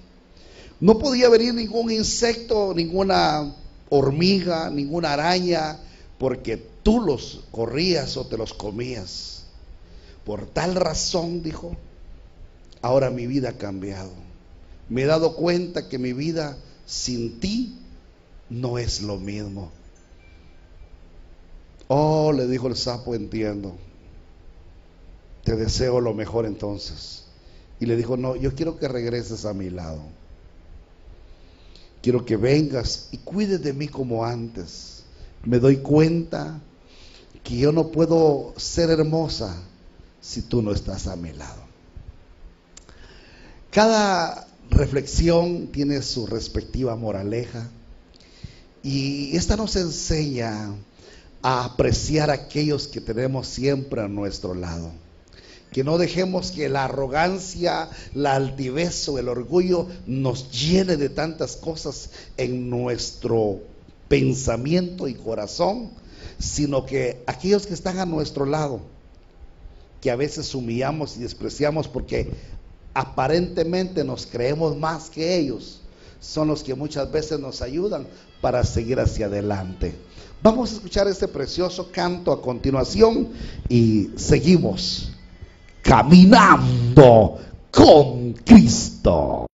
No 0.80 0.98
podía 0.98 1.28
venir 1.28 1.54
ningún 1.54 1.90
insecto, 1.90 2.72
ninguna 2.74 3.54
hormiga, 3.90 4.70
ninguna 4.70 5.12
araña, 5.12 5.78
porque 6.18 6.56
tú 6.82 7.00
los 7.00 7.40
corrías 7.50 8.16
o 8.16 8.26
te 8.26 8.36
los 8.36 8.54
comías. 8.54 9.44
Por 10.24 10.46
tal 10.46 10.74
razón, 10.74 11.42
dijo, 11.42 11.76
ahora 12.80 13.10
mi 13.10 13.26
vida 13.26 13.50
ha 13.50 13.58
cambiado. 13.58 14.12
Me 14.88 15.02
he 15.02 15.06
dado 15.06 15.34
cuenta 15.34 15.88
que 15.88 15.98
mi 15.98 16.12
vida 16.12 16.56
sin 16.86 17.40
ti 17.40 17.76
no 18.48 18.78
es 18.78 19.02
lo 19.02 19.18
mismo. 19.18 19.70
Oh, 21.88 22.32
le 22.32 22.46
dijo 22.46 22.68
el 22.68 22.76
sapo, 22.76 23.14
entiendo. 23.14 23.76
Te 25.42 25.56
deseo 25.56 26.00
lo 26.00 26.12
mejor 26.14 26.44
entonces. 26.44 27.24
Y 27.80 27.86
le 27.86 27.96
dijo, 27.96 28.16
no, 28.16 28.36
yo 28.36 28.54
quiero 28.54 28.78
que 28.78 28.88
regreses 28.88 29.46
a 29.46 29.54
mi 29.54 29.70
lado. 29.70 30.02
Quiero 32.02 32.24
que 32.24 32.36
vengas 32.36 33.08
y 33.10 33.18
cuides 33.18 33.62
de 33.62 33.72
mí 33.72 33.88
como 33.88 34.24
antes. 34.24 35.04
Me 35.44 35.58
doy 35.58 35.78
cuenta 35.78 36.60
que 37.42 37.56
yo 37.56 37.72
no 37.72 37.88
puedo 37.88 38.52
ser 38.56 38.90
hermosa 38.90 39.56
si 40.20 40.42
tú 40.42 40.60
no 40.60 40.72
estás 40.72 41.06
a 41.06 41.16
mi 41.16 41.32
lado. 41.32 41.62
Cada 43.70 44.46
reflexión 44.70 45.68
tiene 45.68 46.02
su 46.02 46.26
respectiva 46.26 46.96
moraleja 46.96 47.68
y 48.82 49.36
esta 49.36 49.56
nos 49.56 49.76
enseña 49.76 50.74
a 51.42 51.64
apreciar 51.64 52.30
a 52.30 52.34
aquellos 52.34 52.88
que 52.88 53.00
tenemos 53.00 53.46
siempre 53.46 54.02
a 54.02 54.08
nuestro 54.08 54.54
lado. 54.54 54.90
Que 55.72 55.84
no 55.84 55.98
dejemos 55.98 56.50
que 56.50 56.68
la 56.68 56.84
arrogancia, 56.84 57.90
la 58.14 58.34
altivez 58.34 59.08
o 59.08 59.18
el 59.18 59.28
orgullo 59.28 59.86
nos 60.06 60.50
llene 60.50 60.96
de 60.96 61.10
tantas 61.10 61.56
cosas 61.56 62.10
en 62.36 62.70
nuestro 62.70 63.60
pensamiento 64.08 65.08
y 65.08 65.14
corazón, 65.14 65.90
sino 66.38 66.86
que 66.86 67.22
aquellos 67.26 67.66
que 67.66 67.74
están 67.74 67.98
a 67.98 68.06
nuestro 68.06 68.46
lado, 68.46 68.80
que 70.00 70.10
a 70.10 70.16
veces 70.16 70.54
humillamos 70.54 71.16
y 71.16 71.20
despreciamos 71.20 71.86
porque 71.86 72.30
aparentemente 72.94 74.04
nos 74.04 74.26
creemos 74.26 74.76
más 74.76 75.10
que 75.10 75.36
ellos, 75.36 75.80
son 76.20 76.48
los 76.48 76.62
que 76.62 76.74
muchas 76.74 77.12
veces 77.12 77.38
nos 77.38 77.62
ayudan 77.62 78.06
para 78.40 78.64
seguir 78.64 78.98
hacia 79.00 79.26
adelante. 79.26 79.94
Vamos 80.40 80.70
a 80.70 80.74
escuchar 80.74 81.08
este 81.08 81.26
precioso 81.26 81.90
canto 81.90 82.30
a 82.30 82.40
continuación 82.40 83.28
y 83.68 84.10
seguimos 84.14 85.10
caminando 85.82 87.38
con 87.72 88.34
Cristo. 88.44 89.47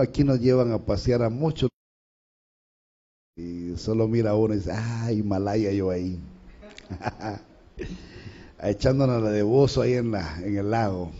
Aquí 0.00 0.24
nos 0.24 0.40
llevan 0.40 0.72
a 0.72 0.78
pasear 0.78 1.22
a 1.22 1.30
muchos. 1.30 1.70
Y 3.36 3.76
solo 3.76 4.08
mira 4.08 4.34
uno 4.34 4.54
y 4.54 4.58
dice, 4.58 4.72
ah, 4.72 5.12
Himalaya 5.12 5.72
yo 5.72 5.90
ahí. 5.90 6.18
Echándonos 8.62 9.22
la 9.22 9.30
de 9.30 9.42
bozo 9.42 9.82
ahí 9.82 9.94
en, 9.94 10.10
la, 10.10 10.40
en 10.42 10.58
el 10.58 10.70
lago. 10.70 11.10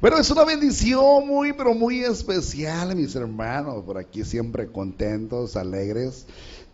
Bueno, 0.00 0.18
es 0.18 0.30
una 0.30 0.44
bendición 0.44 1.26
muy, 1.26 1.52
pero 1.52 1.74
muy 1.74 2.04
especial, 2.04 2.94
mis 2.94 3.14
hermanos. 3.14 3.84
Por 3.84 3.98
aquí 3.98 4.24
siempre 4.24 4.68
contentos, 4.68 5.56
alegres. 5.56 6.26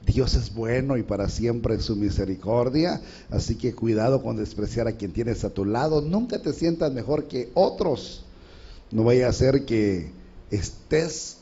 Dios 0.07 0.35
es 0.35 0.55
bueno 0.55 0.97
y 0.97 1.03
para 1.03 1.29
siempre 1.29 1.81
su 1.81 1.97
misericordia. 1.97 3.01
Así 3.31 3.57
que 3.57 3.75
cuidado 3.75 4.23
con 4.23 4.37
despreciar 4.37 4.88
a 4.88 4.92
quien 4.92 5.12
tienes 5.12 5.44
a 5.44 5.51
tu 5.51 5.64
lado. 5.64 6.03
Nunca 6.03 6.40
te 6.40 6.53
sientas 6.53 6.92
mejor 6.92 7.25
que 7.25 7.51
otros. 7.55 8.25
No 8.90 9.05
vaya 9.05 9.29
a 9.29 9.33
ser 9.33 9.64
que 9.64 10.11
estés, 10.57 11.38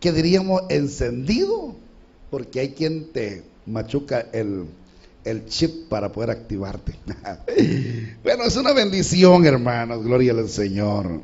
que 0.00 0.12
diríamos, 0.12 0.62
encendido. 0.68 1.76
Porque 2.30 2.60
hay 2.60 2.70
quien 2.70 3.12
te 3.12 3.44
machuca 3.66 4.20
el, 4.32 4.66
el 5.24 5.46
chip 5.46 5.88
para 5.88 6.10
poder 6.10 6.30
activarte. 6.30 6.94
bueno, 8.24 8.44
es 8.44 8.56
una 8.56 8.72
bendición, 8.72 9.46
hermanos. 9.46 10.02
Gloria 10.04 10.32
al 10.32 10.48
Señor. 10.48 11.22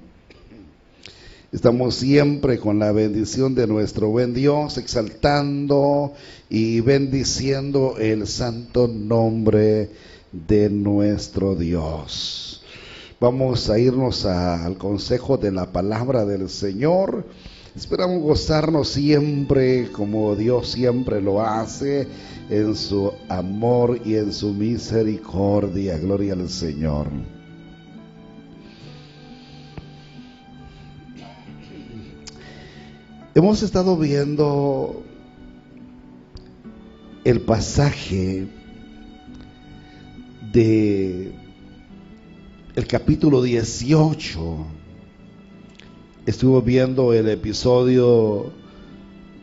Estamos 1.52 1.96
siempre 1.96 2.60
con 2.60 2.78
la 2.78 2.92
bendición 2.92 3.56
de 3.56 3.66
nuestro 3.66 4.08
buen 4.08 4.34
Dios, 4.34 4.78
exaltando 4.78 6.12
y 6.48 6.80
bendiciendo 6.80 7.96
el 7.98 8.28
santo 8.28 8.86
nombre 8.86 9.90
de 10.30 10.70
nuestro 10.70 11.56
Dios. 11.56 12.59
Vamos 13.20 13.68
a 13.68 13.78
irnos 13.78 14.24
al 14.24 14.78
consejo 14.78 15.36
de 15.36 15.52
la 15.52 15.70
palabra 15.70 16.24
del 16.24 16.48
Señor. 16.48 17.26
Esperamos 17.76 18.22
gozarnos 18.22 18.88
siempre 18.88 19.92
como 19.92 20.34
Dios 20.36 20.70
siempre 20.70 21.20
lo 21.20 21.42
hace 21.42 22.08
en 22.48 22.74
su 22.74 23.12
amor 23.28 24.00
y 24.06 24.14
en 24.14 24.32
su 24.32 24.54
misericordia. 24.54 25.98
Gloria 25.98 26.32
al 26.32 26.48
Señor. 26.48 27.08
Hemos 33.34 33.62
estado 33.62 33.98
viendo 33.98 35.02
el 37.24 37.42
pasaje 37.42 38.48
de 40.54 41.39
el 42.80 42.86
capítulo 42.86 43.42
18. 43.42 44.66
Estuvo 46.24 46.62
viendo 46.62 47.12
el 47.12 47.28
episodio 47.28 48.54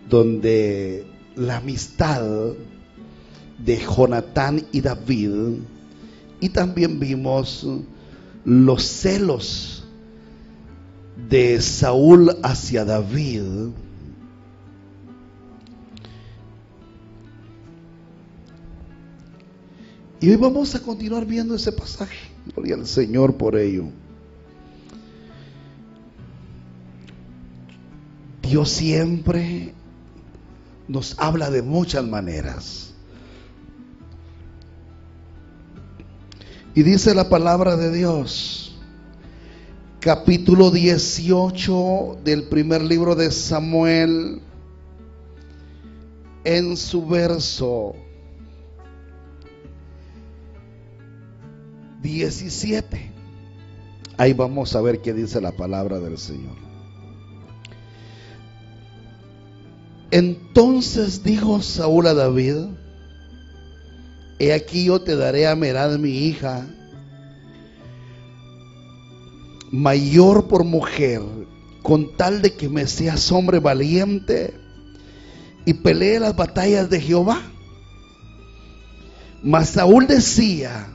donde 0.09 1.05
la 1.35 1.57
amistad 1.57 2.23
de 3.59 3.77
Jonatán 3.77 4.65
y 4.71 4.81
David 4.81 5.59
y 6.39 6.49
también 6.49 6.99
vimos 6.99 7.67
los 8.43 8.83
celos 8.83 9.83
de 11.29 11.61
Saúl 11.61 12.35
hacia 12.41 12.85
David, 12.85 13.43
y 20.21 20.29
hoy 20.31 20.35
vamos 20.37 20.73
a 20.73 20.79
continuar 20.79 21.23
viendo 21.27 21.53
ese 21.53 21.71
pasaje. 21.71 22.26
Gloria 22.53 22.75
al 22.75 22.87
Señor 22.87 23.35
por 23.35 23.57
ello. 23.57 23.85
Dios 28.41 28.69
siempre 28.69 29.73
nos 30.87 31.19
habla 31.19 31.49
de 31.49 31.61
muchas 31.61 32.05
maneras. 32.05 32.93
Y 36.73 36.83
dice 36.83 37.15
la 37.15 37.27
palabra 37.27 37.75
de 37.75 37.91
Dios 37.91 38.67
capítulo 39.99 40.71
18 40.71 42.19
del 42.23 42.43
primer 42.43 42.81
libro 42.81 43.15
de 43.15 43.29
Samuel, 43.29 44.41
en 46.45 46.77
su 46.77 47.05
verso 47.05 47.93
17. 52.07 53.11
Ahí 54.17 54.33
vamos 54.33 54.75
a 54.75 54.81
ver 54.81 55.01
qué 55.01 55.13
dice 55.13 55.41
la 55.41 55.51
palabra 55.51 55.99
del 55.99 56.17
Señor. 56.17 56.55
Entonces 60.09 61.23
dijo 61.23 61.61
Saúl 61.61 62.07
a 62.07 62.13
David, 62.13 62.55
he 64.39 64.53
aquí 64.53 64.85
yo 64.85 65.01
te 65.01 65.15
daré 65.15 65.47
a 65.47 65.55
Merad 65.55 65.97
mi 65.97 66.11
hija 66.11 66.65
mayor 69.71 70.47
por 70.47 70.63
mujer, 70.63 71.21
con 71.83 72.15
tal 72.15 72.41
de 72.41 72.53
que 72.53 72.69
me 72.69 72.87
seas 72.87 73.31
hombre 73.31 73.59
valiente 73.59 74.53
y 75.65 75.73
pelee 75.73 76.19
las 76.19 76.35
batallas 76.35 76.89
de 76.89 77.01
Jehová. 77.01 77.41
Mas 79.43 79.69
Saúl 79.69 80.07
decía, 80.07 80.87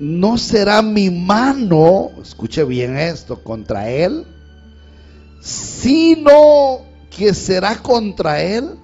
no 0.00 0.38
será 0.38 0.80
mi 0.80 1.10
mano, 1.10 2.10
escuche 2.22 2.64
bien 2.64 2.96
esto, 2.96 3.44
contra 3.44 3.90
él, 3.90 4.26
sino 5.40 6.80
que 7.10 7.34
será 7.34 7.76
contra 7.76 8.40
él 8.42 8.76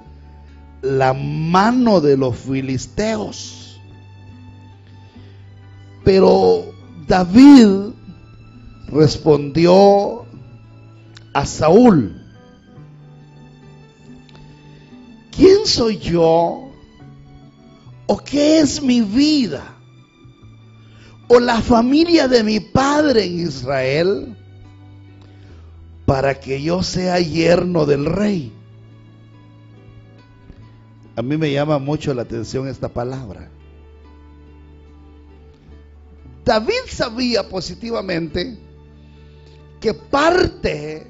la 0.83 1.15
mano 1.15 2.03
de 2.03 2.19
los 2.19 2.37
filisteos. 2.37 3.81
Pero 6.05 6.67
David 7.09 7.95
respondió 8.89 10.27
a 11.33 11.47
Saúl, 11.47 12.23
¿quién 15.35 15.65
soy 15.65 15.97
yo? 15.97 16.71
¿O 18.07 18.19
qué 18.19 18.61
es 18.61 18.83
mi 18.83 19.01
vida? 19.01 19.76
¿O 21.29 21.41
la 21.41 21.61
familia 21.61 22.29
de 22.29 22.45
mi 22.45 22.61
padre 22.61 23.25
en 23.25 23.41
Israel? 23.41 24.37
Para 26.05 26.39
que 26.39 26.63
yo 26.63 26.83
sea 26.83 27.19
yerno 27.19 27.85
del 27.85 28.07
rey. 28.07 28.53
A 31.17 31.23
mí 31.23 31.37
me 31.37 31.51
llama 31.51 31.79
mucho 31.79 32.15
la 32.15 32.23
atención 32.23 32.69
esta 32.69 32.89
palabra. 32.89 33.51
David 36.45 36.75
sabía 36.89 37.49
positivamente 37.49 38.57
que 39.81 39.95
parte 39.95 41.07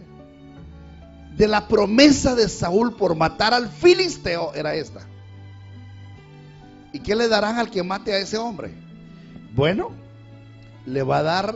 de 1.37 1.49
la 1.49 1.69
promesa 1.69 2.35
de 2.35 2.49
Saúl 2.49 2.95
por 2.95 3.15
matar 3.15 3.53
al 3.53 3.69
filisteo 3.69 4.55
era 4.55 4.75
esta. 4.75 5.07
¿Y 6.93 7.01
qué 7.01 7.15
le 7.15 7.29
darán 7.29 7.59
al 7.59 7.71
que 7.71 7.83
mate 7.83 8.15
a 8.15 8.19
ese 8.19 8.39
hombre? 8.39 8.73
Bueno, 9.55 9.91
le 10.87 11.03
va 11.03 11.19
a 11.19 11.23
dar 11.23 11.55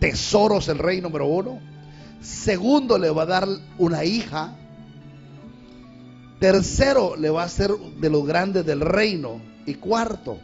tesoros 0.00 0.68
el 0.68 0.78
rey 0.78 1.00
número 1.00 1.26
uno. 1.26 1.60
Segundo, 2.20 2.98
le 2.98 3.10
va 3.10 3.22
a 3.22 3.26
dar 3.26 3.48
una 3.78 4.04
hija. 4.04 4.56
Tercero, 6.40 7.14
le 7.16 7.30
va 7.30 7.42
a 7.42 7.46
hacer 7.46 7.70
de 8.00 8.10
los 8.10 8.26
grandes 8.26 8.66
del 8.66 8.80
reino. 8.80 9.40
Y 9.66 9.74
cuarto, 9.74 10.38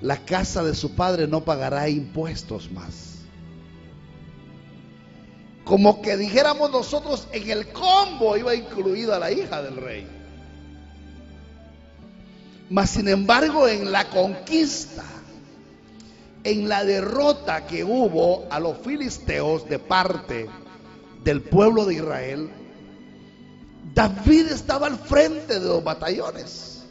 la 0.00 0.16
casa 0.18 0.64
de 0.64 0.74
su 0.74 0.96
padre 0.96 1.28
no 1.28 1.44
pagará 1.44 1.88
impuestos 1.88 2.72
más 2.72 3.16
como 5.66 6.00
que 6.00 6.16
dijéramos 6.16 6.70
nosotros, 6.70 7.26
en 7.32 7.50
el 7.50 7.72
combo 7.72 8.36
iba 8.36 8.54
incluida 8.54 9.18
la 9.18 9.32
hija 9.32 9.62
del 9.62 9.76
rey. 9.76 10.06
Mas 12.70 12.90
sin 12.90 13.08
embargo, 13.08 13.66
en 13.66 13.90
la 13.90 14.08
conquista, 14.08 15.02
en 16.46 16.68
la 16.68 16.84
derrota 16.84 17.66
que 17.66 17.82
hubo 17.82 18.46
a 18.50 18.60
los 18.60 18.78
filisteos 18.78 19.68
de 19.68 19.80
parte 19.80 20.48
del 21.24 21.42
pueblo 21.42 21.84
de 21.84 21.94
Israel, 21.94 22.50
David 23.92 24.52
estaba 24.52 24.86
al 24.86 24.96
frente 24.96 25.58
de 25.58 25.66
los 25.66 25.82
batallones. 25.82 26.84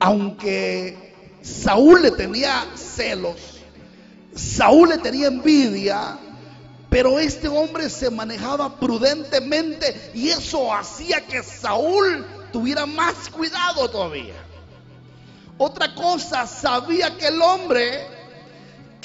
Aunque 0.00 1.14
Saúl 1.40 2.02
le 2.02 2.10
tenía 2.10 2.66
celos, 2.74 3.60
Saúl 4.34 4.88
le 4.88 4.98
tenía 4.98 5.28
envidia, 5.28 6.18
pero 6.90 7.20
este 7.20 7.46
hombre 7.46 7.88
se 7.88 8.10
manejaba 8.10 8.80
prudentemente 8.80 10.10
y 10.14 10.30
eso 10.30 10.74
hacía 10.74 11.24
que 11.24 11.44
Saúl 11.44 12.26
tuviera 12.52 12.86
más 12.86 13.28
cuidado 13.30 13.88
todavía. 13.88 14.34
Otra 15.58 15.94
cosa, 15.94 16.44
sabía 16.44 17.16
que 17.16 17.28
el 17.28 17.40
hombre 17.40 18.15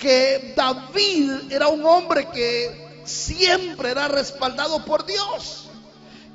que 0.02 0.54
David 0.58 1.52
era 1.52 1.68
un 1.68 1.86
hombre 1.86 2.28
que 2.34 3.04
siempre 3.06 3.92
era 3.92 4.08
respaldado 4.08 4.84
por 4.84 5.06
Dios. 5.06 5.70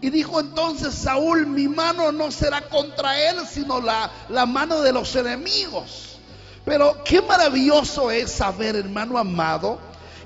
Y 0.00 0.11
dijo 0.11 0.38
entonces 0.38 0.94
Saúl, 0.94 1.46
mi 1.46 1.66
mano 1.66 2.12
no 2.12 2.31
será 2.31 2.61
contra 2.68 3.20
él, 3.29 3.38
sino 3.50 3.81
la, 3.81 4.11
la 4.29 4.46
mano 4.46 4.83
de 4.83 4.92
los 4.92 5.16
enemigos. 5.16 6.18
Pero 6.64 7.02
qué 7.05 7.20
maravilloso 7.20 8.11
es 8.11 8.31
saber, 8.31 8.76
hermano 8.76 9.18
amado, 9.18 9.81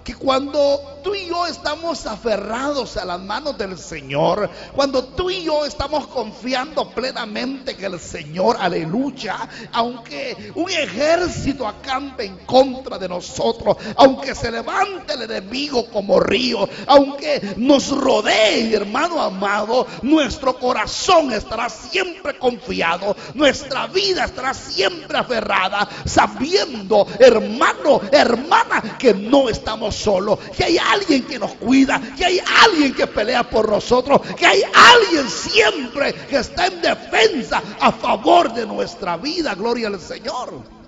que 0.04 0.14
cuando 0.14 1.00
tú 1.04 1.14
y 1.14 1.26
yo 1.26 1.46
estamos 1.46 2.06
aferrados 2.06 2.96
a 2.96 3.04
las 3.04 3.20
manos 3.20 3.56
del 3.58 3.78
Señor, 3.78 4.48
cuando 4.74 5.04
tú 5.04 5.30
y 5.30 5.44
yo 5.44 5.64
estamos 5.64 6.06
confiando 6.06 6.90
plenamente 6.90 7.76
que 7.76 7.86
el 7.86 8.00
Señor, 8.00 8.56
aleluya, 8.58 9.48
aunque 9.72 10.52
un 10.54 10.70
ejército 10.70 11.66
acampe 11.66 12.24
en 12.24 12.38
contra 12.46 12.98
de 12.98 13.08
nosotros, 13.08 13.76
aunque 13.96 14.34
se 14.34 14.50
levante 14.50 15.14
el 15.14 15.22
enemigo 15.22 15.86
como 15.90 16.20
río, 16.20 16.68
aunque 16.86 17.54
nos 17.56 17.88
rodee, 17.90 18.74
hermano 18.74 19.20
amado, 19.20 19.86
nuestro 20.02 20.58
corazón 20.58 21.32
estará 21.32 21.68
siempre 21.68 22.38
confiado, 22.38 23.16
nuestra 23.34 23.86
vida 23.86 24.24
estará 24.24 24.54
siempre 24.54 25.18
aferrada, 25.18 25.88
sabiendo, 26.04 27.06
hermano, 27.18 28.00
hermana, 28.12 28.96
que 28.98 29.12
no 29.14 29.48
estamos 29.48 29.89
solo, 29.90 30.38
que 30.56 30.64
hay 30.64 30.78
alguien 30.78 31.24
que 31.24 31.38
nos 31.38 31.52
cuida, 31.52 32.00
que 32.16 32.24
hay 32.24 32.40
alguien 32.62 32.94
que 32.94 33.06
pelea 33.06 33.48
por 33.48 33.68
nosotros, 33.68 34.20
que 34.36 34.46
hay 34.46 34.62
alguien 34.72 35.28
siempre 35.28 36.12
que 36.28 36.38
está 36.38 36.66
en 36.66 36.80
defensa 36.80 37.62
a 37.80 37.92
favor 37.92 38.52
de 38.52 38.66
nuestra 38.66 39.16
vida. 39.16 39.54
Gloria 39.54 39.88
al 39.88 40.00
Señor. 40.00 40.80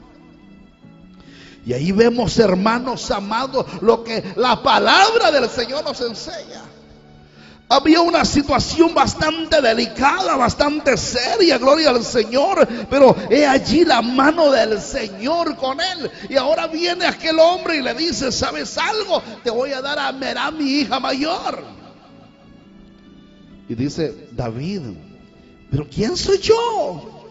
Y 1.64 1.72
ahí 1.72 1.92
vemos, 1.92 2.38
hermanos 2.38 3.10
amados, 3.10 3.66
lo 3.82 4.02
que 4.02 4.32
la 4.36 4.62
palabra 4.62 5.30
del 5.30 5.48
Señor 5.48 5.84
nos 5.84 6.00
enseña 6.00 6.71
había 7.72 8.02
una 8.02 8.24
situación 8.24 8.94
bastante 8.94 9.62
delicada, 9.62 10.36
bastante 10.36 10.96
seria, 10.96 11.56
gloria 11.56 11.90
al 11.90 12.04
Señor, 12.04 12.68
pero 12.90 13.16
he 13.30 13.46
allí 13.46 13.84
la 13.84 14.02
mano 14.02 14.50
del 14.50 14.80
Señor 14.80 15.56
con 15.56 15.80
él. 15.80 16.10
Y 16.28 16.36
ahora 16.36 16.66
viene 16.66 17.06
aquel 17.06 17.38
hombre 17.38 17.76
y 17.76 17.82
le 17.82 17.94
dice, 17.94 18.30
¿sabes 18.30 18.76
algo? 18.76 19.22
Te 19.42 19.50
voy 19.50 19.72
a 19.72 19.80
dar 19.80 19.98
a 19.98 20.12
Merá, 20.12 20.50
mi 20.50 20.80
hija 20.80 21.00
mayor. 21.00 21.64
Y 23.68 23.74
dice, 23.74 24.28
David, 24.32 24.82
pero 25.70 25.88
¿quién 25.88 26.14
soy 26.14 26.38
yo? 26.38 27.22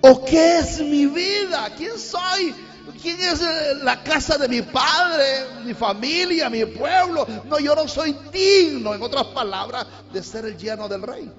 ¿O 0.00 0.24
qué 0.24 0.58
es 0.58 0.80
mi 0.80 1.06
vida? 1.06 1.70
¿Quién 1.76 1.96
soy? 1.96 2.52
¿Quién 3.00 3.20
es 3.20 3.42
la 3.82 4.02
casa 4.02 4.38
de 4.38 4.48
mi 4.48 4.62
padre, 4.62 5.24
mi 5.64 5.74
familia, 5.74 6.48
mi 6.50 6.64
pueblo? 6.64 7.26
No, 7.48 7.58
yo 7.58 7.74
no 7.74 7.86
soy 7.88 8.16
digno, 8.32 8.94
en 8.94 9.02
otras 9.02 9.26
palabras, 9.26 9.86
de 10.12 10.22
ser 10.22 10.44
el 10.44 10.56
lleno 10.56 10.88
del 10.88 11.02
rey. 11.02 11.30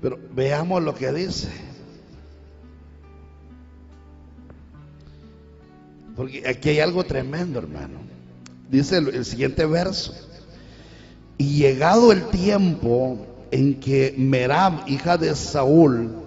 Pero 0.00 0.18
veamos 0.32 0.82
lo 0.82 0.94
que 0.94 1.12
dice. 1.12 1.48
Porque 6.16 6.46
aquí 6.46 6.70
hay 6.70 6.80
algo 6.80 7.04
tremendo, 7.04 7.58
hermano. 7.58 8.00
Dice 8.68 8.98
el, 8.98 9.08
el 9.14 9.24
siguiente 9.24 9.64
verso. 9.66 10.14
Y 11.38 11.58
llegado 11.58 12.12
el 12.12 12.28
tiempo 12.28 13.26
en 13.50 13.80
que 13.80 14.14
Merab, 14.16 14.88
hija 14.88 15.16
de 15.16 15.34
Saúl, 15.34 16.21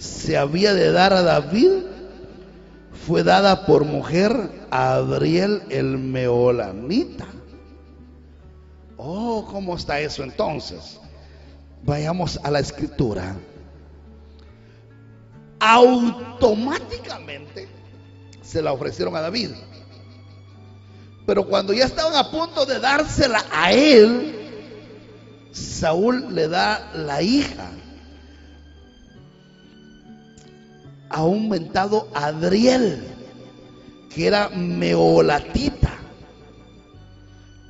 se 0.00 0.36
había 0.38 0.72
de 0.72 0.92
dar 0.92 1.12
a 1.12 1.22
David 1.22 1.82
fue 3.06 3.22
dada 3.22 3.66
por 3.66 3.84
mujer 3.84 4.50
a 4.70 4.94
Adriel 4.94 5.62
el 5.68 5.98
Meolamita. 5.98 7.26
Oh, 8.96 9.46
¿cómo 9.50 9.76
está 9.76 10.00
eso 10.00 10.22
entonces? 10.22 10.98
Vayamos 11.82 12.40
a 12.42 12.50
la 12.50 12.60
escritura. 12.60 13.36
Automáticamente 15.58 17.68
se 18.40 18.62
la 18.62 18.72
ofrecieron 18.72 19.14
a 19.16 19.20
David. 19.20 19.50
Pero 21.26 21.46
cuando 21.46 21.74
ya 21.74 21.84
estaban 21.84 22.16
a 22.16 22.30
punto 22.30 22.64
de 22.64 22.80
dársela 22.80 23.44
a 23.52 23.70
él, 23.72 24.34
Saúl 25.52 26.34
le 26.34 26.48
da 26.48 26.90
la 26.94 27.20
hija 27.20 27.70
a 31.10 31.24
un 31.24 31.48
mentado 31.48 32.08
Adriel, 32.14 33.02
que 34.14 34.26
era 34.26 34.48
meolatita. 34.48 35.90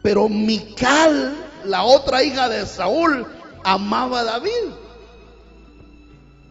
Pero 0.02 0.28
Mical, 0.28 1.34
la 1.64 1.82
otra 1.82 2.22
hija 2.22 2.48
de 2.48 2.64
Saúl, 2.66 3.26
amaba 3.64 4.20
a 4.20 4.24
David. 4.24 4.72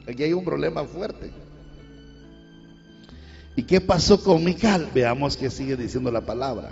Aquí 0.08 0.24
hay 0.24 0.34
un 0.34 0.44
problema 0.44 0.84
fuerte. 0.84 1.32
¿Y 3.56 3.64
qué 3.64 3.82
pasó 3.82 4.24
con 4.24 4.44
Mical? 4.44 4.90
Veamos 4.94 5.38
que 5.38 5.50
sigue 5.50 5.76
diciendo 5.76 6.12
la 6.12 6.22
palabra. 6.22 6.72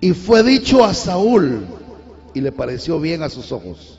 Y 0.00 0.12
fue 0.12 0.42
dicho 0.42 0.84
a 0.84 0.94
Saúl, 0.94 1.66
y 2.34 2.40
le 2.40 2.52
pareció 2.52 3.00
bien 3.00 3.22
a 3.22 3.28
sus 3.28 3.52
ojos. 3.52 3.98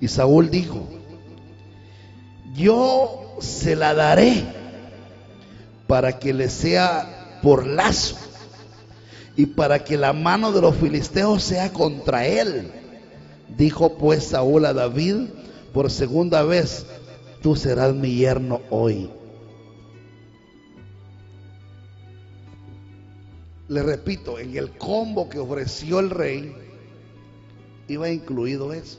Y 0.00 0.08
Saúl 0.08 0.50
dijo, 0.50 0.88
yo 2.54 3.19
se 3.40 3.76
la 3.76 3.94
daré 3.94 4.44
para 5.86 6.18
que 6.18 6.32
le 6.32 6.48
sea 6.48 7.38
por 7.42 7.66
lazo 7.66 8.16
y 9.36 9.46
para 9.46 9.82
que 9.84 9.96
la 9.96 10.12
mano 10.12 10.52
de 10.52 10.60
los 10.60 10.76
filisteos 10.76 11.42
sea 11.42 11.72
contra 11.72 12.26
él. 12.26 12.70
Dijo 13.56 13.96
pues 13.96 14.24
Saúl 14.24 14.64
a 14.66 14.72
David 14.72 15.26
por 15.72 15.90
segunda 15.90 16.42
vez, 16.42 16.86
tú 17.42 17.56
serás 17.56 17.94
mi 17.94 18.14
yerno 18.14 18.60
hoy. 18.70 19.10
Le 23.68 23.82
repito, 23.82 24.38
en 24.38 24.56
el 24.56 24.76
combo 24.76 25.28
que 25.28 25.38
ofreció 25.38 26.00
el 26.00 26.10
rey 26.10 26.54
iba 27.86 28.10
incluido 28.10 28.72
eso. 28.72 28.98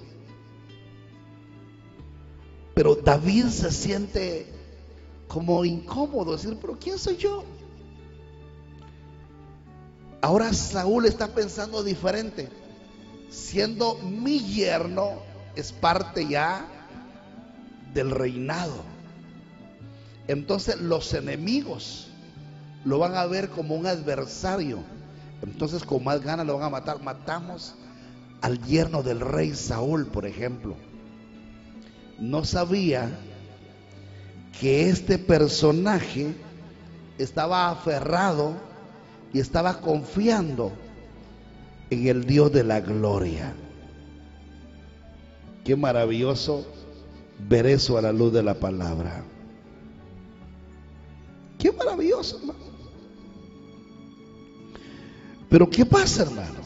Pero 2.81 2.95
David 2.95 3.45
se 3.49 3.69
siente 3.69 4.47
como 5.27 5.63
incómodo, 5.63 6.31
decir, 6.35 6.57
pero 6.59 6.79
¿quién 6.79 6.97
soy 6.97 7.15
yo? 7.15 7.43
Ahora 10.19 10.51
Saúl 10.51 11.05
está 11.05 11.27
pensando 11.27 11.83
diferente. 11.83 12.49
Siendo 13.29 13.99
mi 13.99 14.39
yerno, 14.39 15.11
es 15.55 15.71
parte 15.71 16.27
ya 16.27 16.65
del 17.93 18.09
reinado. 18.09 18.81
Entonces 20.27 20.81
los 20.81 21.13
enemigos 21.13 22.07
lo 22.83 22.97
van 22.97 23.13
a 23.13 23.27
ver 23.27 23.51
como 23.51 23.75
un 23.75 23.85
adversario. 23.85 24.79
Entonces 25.43 25.83
con 25.83 26.03
más 26.03 26.23
ganas 26.23 26.47
lo 26.47 26.55
van 26.55 26.63
a 26.63 26.69
matar. 26.71 26.99
Matamos 26.99 27.75
al 28.41 28.59
yerno 28.65 29.03
del 29.03 29.19
rey 29.19 29.53
Saúl, 29.53 30.07
por 30.07 30.25
ejemplo 30.25 30.75
no 32.21 32.45
sabía 32.45 33.09
que 34.59 34.89
este 34.89 35.17
personaje 35.17 36.35
estaba 37.17 37.71
aferrado 37.71 38.53
y 39.33 39.39
estaba 39.39 39.81
confiando 39.81 40.71
en 41.89 42.07
el 42.07 42.25
Dios 42.25 42.53
de 42.53 42.63
la 42.63 42.79
gloria. 42.79 43.55
Qué 45.65 45.75
maravilloso 45.75 46.65
ver 47.49 47.65
eso 47.65 47.97
a 47.97 48.03
la 48.03 48.13
luz 48.13 48.31
de 48.31 48.43
la 48.43 48.53
palabra. 48.53 49.23
Qué 51.57 51.71
maravilloso, 51.71 52.37
hermano. 52.37 52.71
Pero 55.49 55.67
¿qué 55.69 55.85
pasa, 55.85 56.21
hermano? 56.21 56.61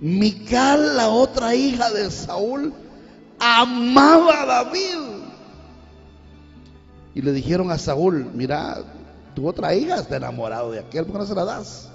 Mical, 0.00 0.96
la 0.96 1.08
otra 1.08 1.56
hija 1.56 1.90
de 1.90 2.08
Saúl, 2.10 2.72
amaba 3.38 4.42
a 4.42 4.46
David. 4.46 4.98
Y 7.14 7.22
le 7.22 7.32
dijeron 7.32 7.70
a 7.70 7.78
Saúl, 7.78 8.30
mira, 8.34 8.78
tu 9.34 9.48
otra 9.48 9.74
hija 9.74 9.96
está 9.96 10.16
enamorado 10.16 10.70
de 10.70 10.80
aquel, 10.80 11.04
¿por 11.04 11.14
qué 11.14 11.18
no 11.18 11.26
se 11.26 11.34
la 11.34 11.44
das? 11.44 11.88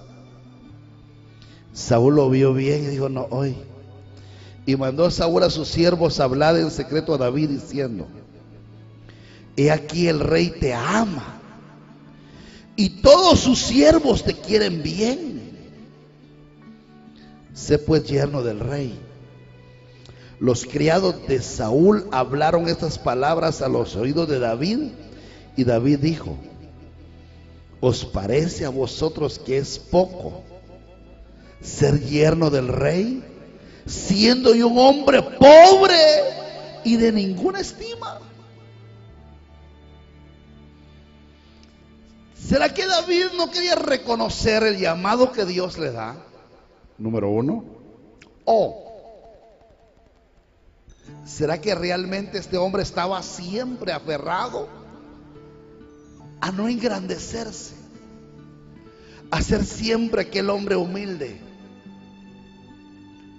Saúl 1.73 2.15
lo 2.15 2.29
vio 2.29 2.53
bien 2.53 2.83
y 2.83 2.87
dijo, 2.87 3.09
no, 3.09 3.27
hoy. 3.29 3.55
Y 4.65 4.75
mandó 4.75 5.09
Saúl 5.11 5.43
a 5.43 5.49
sus 5.49 5.67
siervos 5.67 6.19
a 6.19 6.25
hablar 6.25 6.55
en 6.55 6.71
secreto 6.71 7.13
a 7.13 7.17
David 7.17 7.49
diciendo, 7.49 8.07
he 9.57 9.71
aquí 9.71 10.07
el 10.07 10.19
rey 10.19 10.51
te 10.59 10.73
ama 10.73 11.39
y 12.75 13.01
todos 13.01 13.39
sus 13.39 13.59
siervos 13.59 14.23
te 14.23 14.33
quieren 14.33 14.81
bien. 14.81 15.41
Sé 17.53 17.77
pues 17.77 18.05
yerno 18.05 18.41
del 18.41 18.59
rey 18.59 18.99
los 20.39 20.65
criados 20.65 21.27
de 21.27 21.41
Saúl 21.41 22.07
hablaron 22.11 22.67
estas 22.67 22.97
palabras 22.97 23.61
a 23.61 23.69
los 23.69 23.95
oídos 23.95 24.27
de 24.27 24.39
David 24.39 24.91
Y 25.55 25.63
David 25.63 25.99
dijo, 25.99 26.37
¿os 27.79 28.05
parece 28.05 28.65
a 28.65 28.69
vosotros 28.69 29.39
que 29.39 29.57
es 29.57 29.77
poco 29.79 30.43
ser 31.61 32.01
yerno 32.01 32.49
del 32.49 32.67
rey, 32.67 33.23
siendo 33.85 34.53
yo 34.53 34.67
un 34.67 34.77
hombre 34.77 35.21
pobre 35.21 35.95
y 36.83 36.97
de 36.97 37.11
ninguna 37.11 37.59
estima? 37.61 38.19
¿Será 42.35 42.73
que 42.73 42.85
David 42.85 43.27
no 43.37 43.49
quería 43.49 43.75
reconocer 43.75 44.63
el 44.63 44.77
llamado 44.77 45.31
que 45.31 45.45
Dios 45.45 45.77
le 45.77 45.91
da? 45.91 46.17
Número 46.97 47.29
uno. 47.29 47.63
O 48.45 48.92
¿será 51.25 51.59
que 51.61 51.75
realmente 51.75 52.37
este 52.37 52.57
hombre 52.57 52.83
estaba 52.83 53.21
siempre 53.23 53.91
aferrado 53.91 54.67
a 56.41 56.51
no 56.51 56.67
engrandecerse? 56.67 57.75
A 59.31 59.41
ser 59.41 59.65
siempre 59.65 60.21
aquel 60.21 60.49
hombre 60.49 60.75
humilde. 60.75 61.39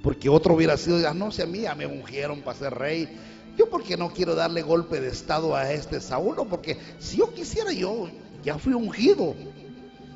Porque 0.03 0.29
otro 0.29 0.55
hubiera 0.55 0.77
sido, 0.77 1.09
ah, 1.09 1.15
no 1.15 1.31
sé, 1.31 1.45
a 1.45 1.47
mí 1.47 1.61
ya 1.61 1.75
me 1.75 1.87
ungieron 1.87 2.43
para 2.43 2.59
ser 2.59 2.75
rey. 2.75 3.09
Yo 3.57 3.71
porque 3.71 3.97
no 3.97 4.13
quiero 4.13 4.35
darle 4.35 4.63
golpe 4.63 5.01
de 5.01 5.09
estado 5.09 5.55
a 5.55 5.73
este 5.73 6.01
Saúl, 6.01 6.37
porque 6.51 6.79
si 6.99 7.19
yo 7.19 7.33
quisiera 7.33 7.73
yo, 7.73 8.11
ya 8.43 8.59
fui 8.59 8.75
ungido. 8.75 9.35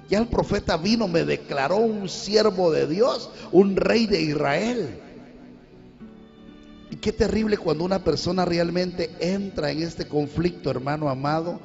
Ya 0.08 0.18
el 0.18 0.26
profeta 0.26 0.76
vino, 0.76 1.06
me 1.06 1.24
declaró 1.24 1.76
un 1.76 2.08
siervo 2.08 2.70
de 2.70 2.86
Dios, 2.86 3.30
un 3.52 3.76
rey 3.76 4.06
de 4.06 4.20
Israel. 4.22 5.00
Y 6.90 6.96
qué 6.96 7.12
terrible 7.12 7.58
cuando 7.58 7.84
una 7.84 8.02
persona 8.02 8.44
realmente 8.44 9.10
entra 9.20 9.70
en 9.70 9.82
este 9.82 10.06
conflicto, 10.06 10.70
hermano 10.70 11.08
amado, 11.08 11.60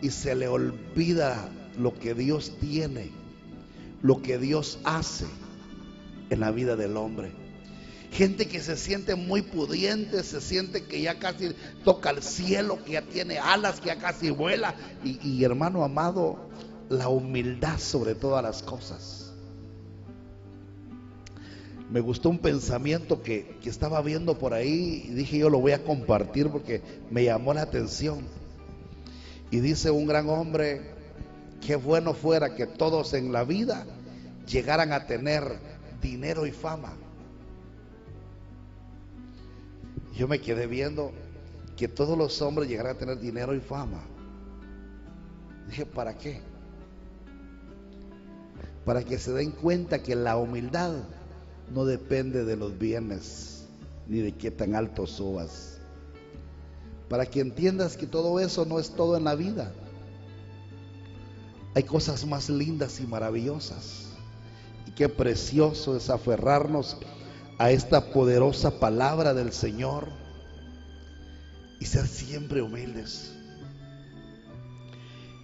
y 0.00 0.10
se 0.10 0.34
le 0.34 0.46
olvida 0.48 1.48
lo 1.76 1.98
que 1.98 2.14
Dios 2.14 2.52
tiene, 2.60 3.10
lo 4.02 4.22
que 4.22 4.38
Dios 4.38 4.78
hace 4.84 5.26
en 6.30 6.40
la 6.40 6.50
vida 6.50 6.76
del 6.76 6.96
hombre. 6.96 7.32
Gente 8.10 8.48
que 8.48 8.60
se 8.60 8.76
siente 8.76 9.16
muy 9.16 9.42
pudiente, 9.42 10.22
se 10.22 10.40
siente 10.40 10.84
que 10.84 11.02
ya 11.02 11.18
casi 11.18 11.54
toca 11.84 12.10
el 12.10 12.22
cielo, 12.22 12.82
que 12.84 12.92
ya 12.92 13.02
tiene 13.02 13.38
alas, 13.38 13.80
que 13.80 13.88
ya 13.88 13.98
casi 13.98 14.30
vuela. 14.30 14.74
Y, 15.04 15.44
hermano 15.44 15.84
amado, 15.84 16.48
la 16.88 17.08
humildad 17.08 17.78
sobre 17.78 18.14
todas 18.14 18.42
las 18.42 18.62
cosas. 18.62 19.27
Me 21.90 22.00
gustó 22.00 22.28
un 22.28 22.38
pensamiento 22.38 23.22
que, 23.22 23.56
que 23.62 23.70
estaba 23.70 24.02
viendo 24.02 24.38
por 24.38 24.52
ahí 24.52 25.06
y 25.08 25.12
dije 25.14 25.38
yo 25.38 25.48
lo 25.48 25.58
voy 25.58 25.72
a 25.72 25.82
compartir 25.82 26.50
porque 26.50 26.82
me 27.10 27.24
llamó 27.24 27.54
la 27.54 27.62
atención. 27.62 28.20
Y 29.50 29.60
dice 29.60 29.90
un 29.90 30.06
gran 30.06 30.28
hombre, 30.28 30.82
qué 31.66 31.76
bueno 31.76 32.12
fuera 32.12 32.54
que 32.54 32.66
todos 32.66 33.14
en 33.14 33.32
la 33.32 33.44
vida 33.44 33.86
llegaran 34.46 34.92
a 34.92 35.06
tener 35.06 35.58
dinero 36.02 36.46
y 36.46 36.52
fama 36.52 36.92
yo 40.18 40.26
me 40.26 40.40
quedé 40.40 40.66
viendo 40.66 41.12
que 41.76 41.86
todos 41.86 42.18
los 42.18 42.42
hombres 42.42 42.68
llegaran 42.68 42.96
a 42.96 42.98
tener 42.98 43.20
dinero 43.20 43.54
y 43.54 43.60
fama. 43.60 44.00
Dije, 45.68 45.86
¿para 45.86 46.18
qué? 46.18 46.40
Para 48.84 49.04
que 49.04 49.16
se 49.16 49.30
den 49.32 49.52
cuenta 49.52 50.02
que 50.02 50.16
la 50.16 50.36
humildad 50.36 51.04
no 51.74 51.84
depende 51.84 52.44
de 52.44 52.56
los 52.56 52.78
bienes 52.78 53.66
ni 54.06 54.20
de 54.20 54.32
qué 54.32 54.50
tan 54.50 54.74
alto 54.74 55.06
subas. 55.06 55.78
Para 57.08 57.26
que 57.26 57.40
entiendas 57.40 57.96
que 57.96 58.06
todo 58.06 58.40
eso 58.40 58.64
no 58.64 58.78
es 58.78 58.90
todo 58.90 59.16
en 59.16 59.24
la 59.24 59.34
vida. 59.34 59.72
Hay 61.74 61.82
cosas 61.84 62.26
más 62.26 62.48
lindas 62.48 63.00
y 63.00 63.06
maravillosas. 63.06 64.06
Y 64.86 64.92
qué 64.92 65.08
precioso 65.08 65.96
es 65.96 66.10
aferrarnos 66.10 66.96
a 67.58 67.70
esta 67.70 68.12
poderosa 68.12 68.78
palabra 68.78 69.34
del 69.34 69.52
Señor 69.52 70.08
y 71.80 71.84
ser 71.84 72.06
siempre 72.06 72.62
humildes. 72.62 73.34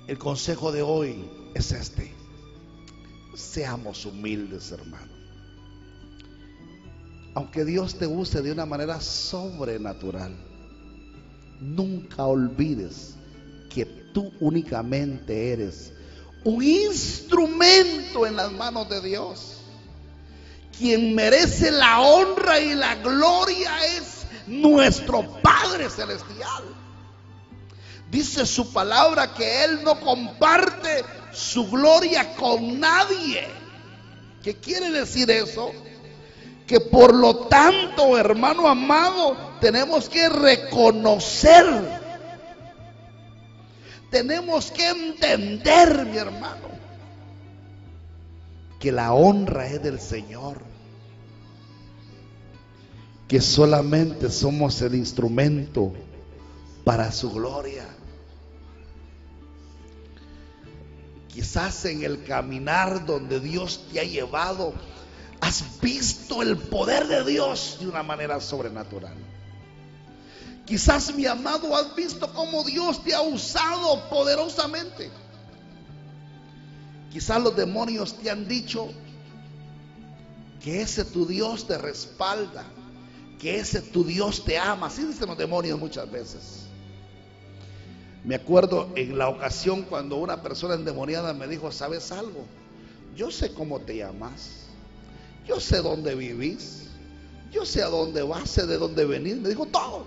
El 0.06 0.18
consejo 0.18 0.72
de 0.72 0.82
hoy 0.82 1.30
es 1.54 1.72
este. 1.72 2.12
Seamos 3.34 4.04
humildes, 4.04 4.70
hermano. 4.70 5.13
Aunque 7.34 7.64
Dios 7.64 7.96
te 7.96 8.06
use 8.06 8.42
de 8.42 8.52
una 8.52 8.64
manera 8.64 9.00
sobrenatural, 9.00 10.34
nunca 11.60 12.24
olvides 12.24 13.14
que 13.70 13.84
tú 13.84 14.32
únicamente 14.40 15.52
eres 15.52 15.92
un 16.44 16.62
instrumento 16.62 18.26
en 18.26 18.36
las 18.36 18.52
manos 18.52 18.88
de 18.88 19.00
Dios 19.00 19.54
quien 20.78 21.14
merece 21.14 21.70
la 21.70 22.00
honra 22.00 22.58
y 22.58 22.74
la 22.74 22.96
gloria 22.96 23.70
es 23.96 24.26
nuestro 24.46 25.22
Padre 25.40 25.88
Celestial. 25.88 26.64
Dice 28.10 28.46
su 28.46 28.72
palabra 28.72 29.34
que 29.34 29.64
Él 29.64 29.82
no 29.82 29.98
comparte 30.00 31.04
su 31.32 31.68
gloria 31.70 32.34
con 32.36 32.78
nadie. 32.80 33.46
¿Qué 34.42 34.56
quiere 34.56 34.90
decir 34.90 35.30
eso? 35.30 35.72
Que 36.66 36.80
por 36.80 37.14
lo 37.14 37.46
tanto, 37.46 38.16
hermano 38.16 38.66
amado, 38.66 39.36
tenemos 39.60 40.08
que 40.08 40.28
reconocer, 40.28 41.64
tenemos 44.10 44.70
que 44.70 44.88
entender, 44.88 46.06
mi 46.06 46.16
hermano, 46.16 46.68
que 48.80 48.92
la 48.92 49.12
honra 49.12 49.66
es 49.66 49.82
del 49.82 50.00
Señor, 50.00 50.62
que 53.28 53.40
solamente 53.40 54.30
somos 54.30 54.80
el 54.82 54.94
instrumento 54.94 55.92
para 56.84 57.10
su 57.12 57.30
gloria. 57.30 57.86
Quizás 61.28 61.84
en 61.86 62.04
el 62.04 62.22
caminar 62.24 63.06
donde 63.06 63.40
Dios 63.40 63.86
te 63.90 64.00
ha 64.00 64.04
llevado, 64.04 64.74
has 65.44 65.80
visto 65.80 66.40
el 66.40 66.56
poder 66.56 67.06
de 67.06 67.22
Dios 67.24 67.76
de 67.78 67.86
una 67.86 68.02
manera 68.02 68.40
sobrenatural. 68.40 69.14
Quizás, 70.64 71.14
mi 71.14 71.26
amado, 71.26 71.76
has 71.76 71.94
visto 71.94 72.32
cómo 72.32 72.64
Dios 72.64 73.04
te 73.04 73.14
ha 73.14 73.20
usado 73.20 74.08
poderosamente. 74.08 75.10
Quizás 77.12 77.42
los 77.42 77.54
demonios 77.54 78.14
te 78.14 78.30
han 78.30 78.48
dicho 78.48 78.88
que 80.62 80.80
ese 80.80 81.04
tu 81.04 81.26
Dios 81.26 81.66
te 81.66 81.76
respalda, 81.76 82.64
que 83.38 83.58
ese 83.58 83.82
tu 83.82 84.02
Dios 84.02 84.44
te 84.44 84.56
ama. 84.56 84.86
Así 84.86 85.04
dicen 85.04 85.28
los 85.28 85.36
demonios 85.36 85.78
muchas 85.78 86.10
veces. 86.10 86.62
Me 88.24 88.36
acuerdo 88.36 88.88
en 88.96 89.18
la 89.18 89.28
ocasión 89.28 89.82
cuando 89.82 90.16
una 90.16 90.40
persona 90.40 90.74
endemoniada 90.74 91.34
me 91.34 91.46
dijo, 91.46 91.70
¿sabes 91.70 92.10
algo? 92.10 92.46
Yo 93.14 93.30
sé 93.30 93.52
cómo 93.52 93.80
te 93.80 93.98
llamas, 93.98 94.63
yo 95.46 95.60
sé 95.60 95.78
dónde 95.82 96.14
vivís, 96.14 96.88
yo 97.50 97.64
sé 97.64 97.82
a 97.82 97.88
dónde 97.88 98.22
vas, 98.22 98.50
sé 98.50 98.66
de 98.66 98.76
dónde 98.76 99.04
venís. 99.04 99.36
Me 99.36 99.48
dijo 99.48 99.66
todo. 99.66 100.06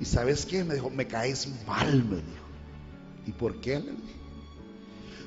¿Y 0.00 0.04
sabes 0.04 0.44
qué? 0.44 0.62
Me 0.62 0.74
dijo, 0.74 0.90
me 0.90 1.06
caes 1.06 1.48
mal, 1.66 2.04
me 2.04 2.16
dijo. 2.16 2.46
¿Y 3.26 3.32
por 3.32 3.60
qué? 3.60 3.80
Le 3.80 3.92
dije. 3.92 4.16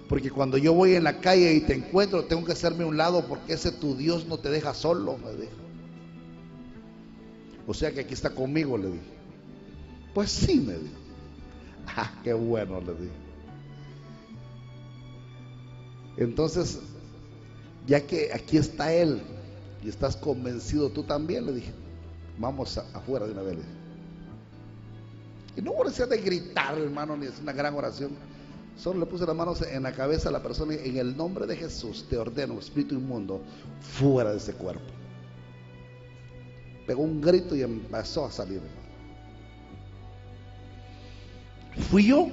Porque 0.08 0.32
cuando 0.32 0.58
yo 0.58 0.74
voy 0.74 0.96
en 0.96 1.04
la 1.04 1.20
calle 1.20 1.54
y 1.54 1.62
te 1.62 1.76
encuentro, 1.76 2.26
tengo 2.26 2.46
que 2.46 2.54
hacerme 2.54 2.84
un 2.84 2.98
lado 2.98 3.26
porque 3.28 3.54
ese 3.54 3.72
tu 3.72 3.96
Dios 3.96 4.26
no 4.26 4.40
te 4.40 4.50
deja 4.50 4.74
solo, 4.74 5.18
me 5.18 5.32
dijo. 5.34 5.52
O 7.68 7.74
sea 7.74 7.92
que 7.92 8.00
aquí 8.00 8.14
está 8.14 8.32
conmigo, 8.32 8.78
le 8.78 8.88
dije. 8.88 9.14
Pues 10.14 10.32
sí, 10.32 10.60
me 10.60 10.74
dijo. 10.74 10.96
Ah, 11.96 12.12
qué 12.24 12.34
bueno, 12.34 12.80
le 12.82 12.94
dije. 12.94 13.14
Entonces, 16.18 16.80
ya 17.88 18.06
que 18.06 18.32
aquí 18.34 18.58
está 18.58 18.94
Él 18.94 19.22
y 19.84 19.90
estás 19.90 20.16
convencido 20.16 20.90
tú 20.90 21.04
también, 21.04 21.46
le 21.46 21.54
dije, 21.54 21.72
vamos 22.38 22.78
afuera 22.78 23.26
de 23.26 23.32
una 23.32 23.42
vez. 23.42 23.58
Y 25.56 25.62
no 25.62 25.74
voy 25.74 25.92
a 25.92 26.06
de 26.06 26.18
gritar, 26.18 26.78
hermano, 26.78 27.18
ni 27.18 27.26
es 27.26 27.40
una 27.42 27.52
gran 27.52 27.74
oración. 27.76 28.12
Solo 28.78 29.02
le 29.02 29.06
puse 29.06 29.26
las 29.26 29.36
manos 29.36 29.62
en 29.62 29.84
la 29.84 29.92
cabeza 29.92 30.30
a 30.30 30.32
la 30.32 30.42
persona 30.42 30.74
y 30.74 30.90
en 30.90 30.98
el 30.98 31.18
nombre 31.18 31.46
de 31.46 31.58
Jesús 31.58 32.06
te 32.10 32.18
ordeno, 32.18 32.58
espíritu 32.58 32.96
inmundo, 32.96 33.42
fuera 33.82 34.32
de 34.32 34.38
ese 34.38 34.54
cuerpo. 34.54 34.86
Pegó 36.88 37.04
un 37.04 37.20
grito 37.20 37.56
y 37.56 37.62
empezó 37.62 38.26
a 38.26 38.32
salir. 38.32 38.62
¿Fui 41.90 42.08
yo? 42.08 42.30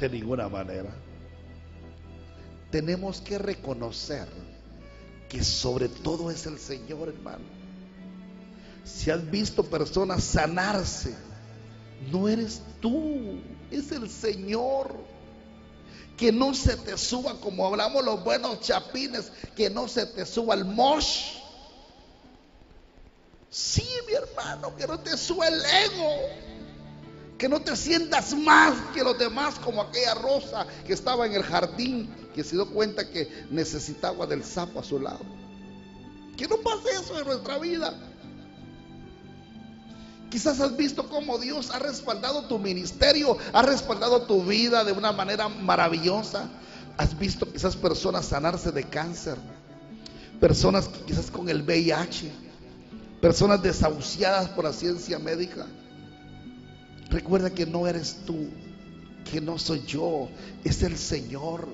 De 0.00 0.08
ninguna 0.08 0.48
manera. 0.48 0.90
Tenemos 2.70 3.20
que 3.20 3.38
reconocer 3.38 4.26
que 5.30 5.44
sobre 5.44 5.88
todo 5.88 6.30
es 6.30 6.44
el 6.44 6.58
Señor, 6.58 7.08
hermano. 7.08 7.44
Si 8.84 9.10
has 9.10 9.30
visto 9.30 9.62
personas 9.62 10.24
sanarse, 10.24 11.14
no 12.10 12.28
eres 12.28 12.60
tú 12.80 13.40
es 13.70 13.92
el 13.92 14.10
Señor. 14.10 14.92
Que 16.16 16.32
no 16.32 16.52
se 16.52 16.76
te 16.76 16.98
suba, 16.98 17.40
como 17.40 17.66
hablamos 17.66 18.04
los 18.04 18.22
buenos 18.22 18.60
chapines, 18.60 19.32
que 19.56 19.70
no 19.70 19.88
se 19.88 20.04
te 20.04 20.26
suba 20.26 20.54
el 20.54 20.66
mosh. 20.66 21.36
Sí, 23.48 23.88
mi 24.06 24.12
hermano, 24.14 24.76
que 24.76 24.86
no 24.86 24.98
te 24.98 25.16
suba 25.16 25.48
el 25.48 25.62
ego. 25.64 26.49
Que 27.40 27.48
no 27.48 27.58
te 27.58 27.74
sientas 27.74 28.36
más 28.36 28.74
que 28.92 29.02
los 29.02 29.18
demás, 29.18 29.54
como 29.54 29.80
aquella 29.80 30.12
rosa 30.12 30.66
que 30.86 30.92
estaba 30.92 31.24
en 31.24 31.32
el 31.32 31.42
jardín, 31.42 32.14
que 32.34 32.44
se 32.44 32.54
dio 32.54 32.68
cuenta 32.68 33.08
que 33.08 33.46
necesitaba 33.50 34.26
del 34.26 34.44
sapo 34.44 34.78
a 34.78 34.84
su 34.84 35.00
lado. 35.00 35.24
Que 36.36 36.46
no 36.46 36.58
pase 36.58 36.90
eso 36.90 37.18
en 37.18 37.26
nuestra 37.26 37.58
vida. 37.58 37.94
Quizás 40.28 40.60
has 40.60 40.76
visto 40.76 41.08
cómo 41.08 41.38
Dios 41.38 41.70
ha 41.70 41.78
respaldado 41.78 42.44
tu 42.44 42.58
ministerio, 42.58 43.38
ha 43.54 43.62
respaldado 43.62 44.20
tu 44.26 44.44
vida 44.44 44.84
de 44.84 44.92
una 44.92 45.12
manera 45.12 45.48
maravillosa. 45.48 46.46
Has 46.98 47.18
visto 47.18 47.50
quizás 47.50 47.74
personas 47.74 48.26
sanarse 48.26 48.70
de 48.70 48.84
cáncer, 48.84 49.38
personas 50.38 50.90
quizás 51.06 51.30
con 51.30 51.48
el 51.48 51.62
VIH, 51.62 52.30
personas 53.22 53.62
desahuciadas 53.62 54.50
por 54.50 54.64
la 54.64 54.74
ciencia 54.74 55.18
médica. 55.18 55.66
Recuerda 57.10 57.50
que 57.50 57.66
no 57.66 57.86
eres 57.86 58.18
tú, 58.24 58.48
que 59.30 59.40
no 59.40 59.58
soy 59.58 59.82
yo, 59.86 60.28
es 60.64 60.82
el 60.82 60.96
Señor. 60.96 61.68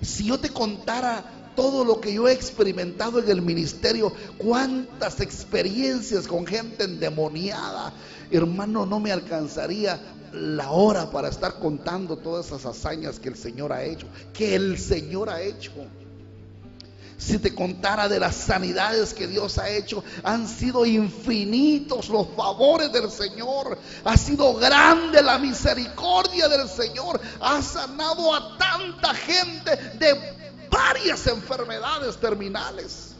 Si 0.00 0.24
yo 0.24 0.38
te 0.38 0.48
contara 0.50 1.52
todo 1.54 1.84
lo 1.84 2.00
que 2.00 2.12
yo 2.12 2.28
he 2.28 2.32
experimentado 2.32 3.18
en 3.18 3.30
el 3.30 3.42
ministerio, 3.42 4.12
cuántas 4.38 5.20
experiencias 5.20 6.26
con 6.26 6.46
gente 6.46 6.84
endemoniada, 6.84 7.92
hermano, 8.30 8.86
no 8.86 9.00
me 9.00 9.12
alcanzaría 9.12 10.00
la 10.32 10.70
hora 10.70 11.10
para 11.10 11.28
estar 11.28 11.58
contando 11.60 12.16
todas 12.16 12.46
esas 12.46 12.66
hazañas 12.66 13.20
que 13.20 13.28
el 13.28 13.36
Señor 13.36 13.72
ha 13.72 13.84
hecho, 13.84 14.06
que 14.32 14.54
el 14.54 14.78
Señor 14.78 15.30
ha 15.30 15.42
hecho. 15.42 15.72
Si 17.24 17.38
te 17.38 17.54
contara 17.54 18.06
de 18.06 18.20
las 18.20 18.34
sanidades 18.34 19.14
que 19.14 19.26
Dios 19.26 19.56
ha 19.56 19.70
hecho, 19.70 20.04
han 20.22 20.46
sido 20.46 20.84
infinitos 20.84 22.10
los 22.10 22.28
favores 22.36 22.92
del 22.92 23.10
Señor. 23.10 23.78
Ha 24.04 24.16
sido 24.18 24.54
grande 24.56 25.22
la 25.22 25.38
misericordia 25.38 26.48
del 26.48 26.68
Señor. 26.68 27.18
Ha 27.40 27.62
sanado 27.62 28.34
a 28.34 28.58
tanta 28.58 29.14
gente 29.14 29.74
de 29.98 30.68
varias 30.70 31.26
enfermedades 31.26 32.18
terminales. 32.18 33.14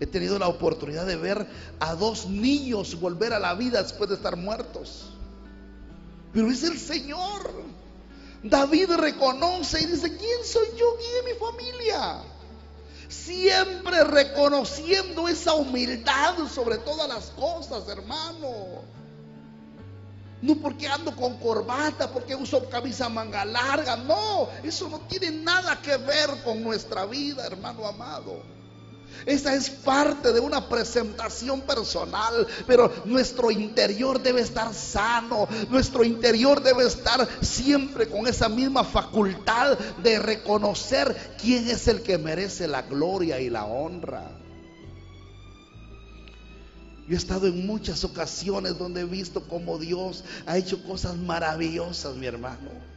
He 0.00 0.06
tenido 0.06 0.38
la 0.38 0.48
oportunidad 0.48 1.04
de 1.04 1.16
ver 1.16 1.46
a 1.80 1.94
dos 1.94 2.24
niños 2.24 2.98
volver 2.98 3.34
a 3.34 3.38
la 3.38 3.54
vida 3.54 3.82
después 3.82 4.08
de 4.08 4.16
estar 4.16 4.36
muertos. 4.36 5.10
Pero 6.32 6.50
es 6.50 6.62
el 6.62 6.78
Señor. 6.78 7.72
David 8.42 8.90
reconoce 8.98 9.80
y 9.82 9.86
dice, 9.86 10.16
¿quién 10.16 10.44
soy 10.44 10.66
yo? 10.76 10.86
¿Quién? 10.98 11.21
Siempre 13.24 14.02
reconociendo 14.04 15.28
esa 15.28 15.54
humildad 15.54 16.34
sobre 16.52 16.78
todas 16.78 17.08
las 17.08 17.26
cosas, 17.30 17.86
hermano. 17.88 18.82
No 20.40 20.56
porque 20.56 20.88
ando 20.88 21.14
con 21.14 21.36
corbata, 21.36 22.10
porque 22.10 22.34
uso 22.34 22.68
camisa 22.68 23.08
manga 23.08 23.44
larga. 23.44 23.94
No, 23.96 24.48
eso 24.64 24.88
no 24.88 24.98
tiene 25.02 25.30
nada 25.30 25.80
que 25.80 25.96
ver 25.98 26.30
con 26.42 26.64
nuestra 26.64 27.06
vida, 27.06 27.46
hermano 27.46 27.86
amado. 27.86 28.42
Esa 29.26 29.54
es 29.54 29.70
parte 29.70 30.32
de 30.32 30.40
una 30.40 30.68
presentación 30.68 31.60
personal, 31.62 32.46
pero 32.66 32.92
nuestro 33.04 33.50
interior 33.50 34.22
debe 34.22 34.40
estar 34.40 34.72
sano, 34.74 35.48
nuestro 35.70 36.04
interior 36.04 36.62
debe 36.62 36.86
estar 36.86 37.28
siempre 37.40 38.08
con 38.08 38.26
esa 38.26 38.48
misma 38.48 38.84
facultad 38.84 39.78
de 40.02 40.18
reconocer 40.18 41.34
quién 41.40 41.68
es 41.68 41.88
el 41.88 42.02
que 42.02 42.18
merece 42.18 42.66
la 42.66 42.82
gloria 42.82 43.40
y 43.40 43.50
la 43.50 43.64
honra. 43.64 44.30
Yo 47.08 47.14
he 47.14 47.18
estado 47.18 47.46
en 47.46 47.66
muchas 47.66 48.04
ocasiones 48.04 48.78
donde 48.78 49.02
he 49.02 49.04
visto 49.04 49.46
cómo 49.48 49.78
Dios 49.78 50.24
ha 50.46 50.56
hecho 50.56 50.82
cosas 50.84 51.16
maravillosas, 51.16 52.14
mi 52.16 52.26
hermano. 52.26 52.91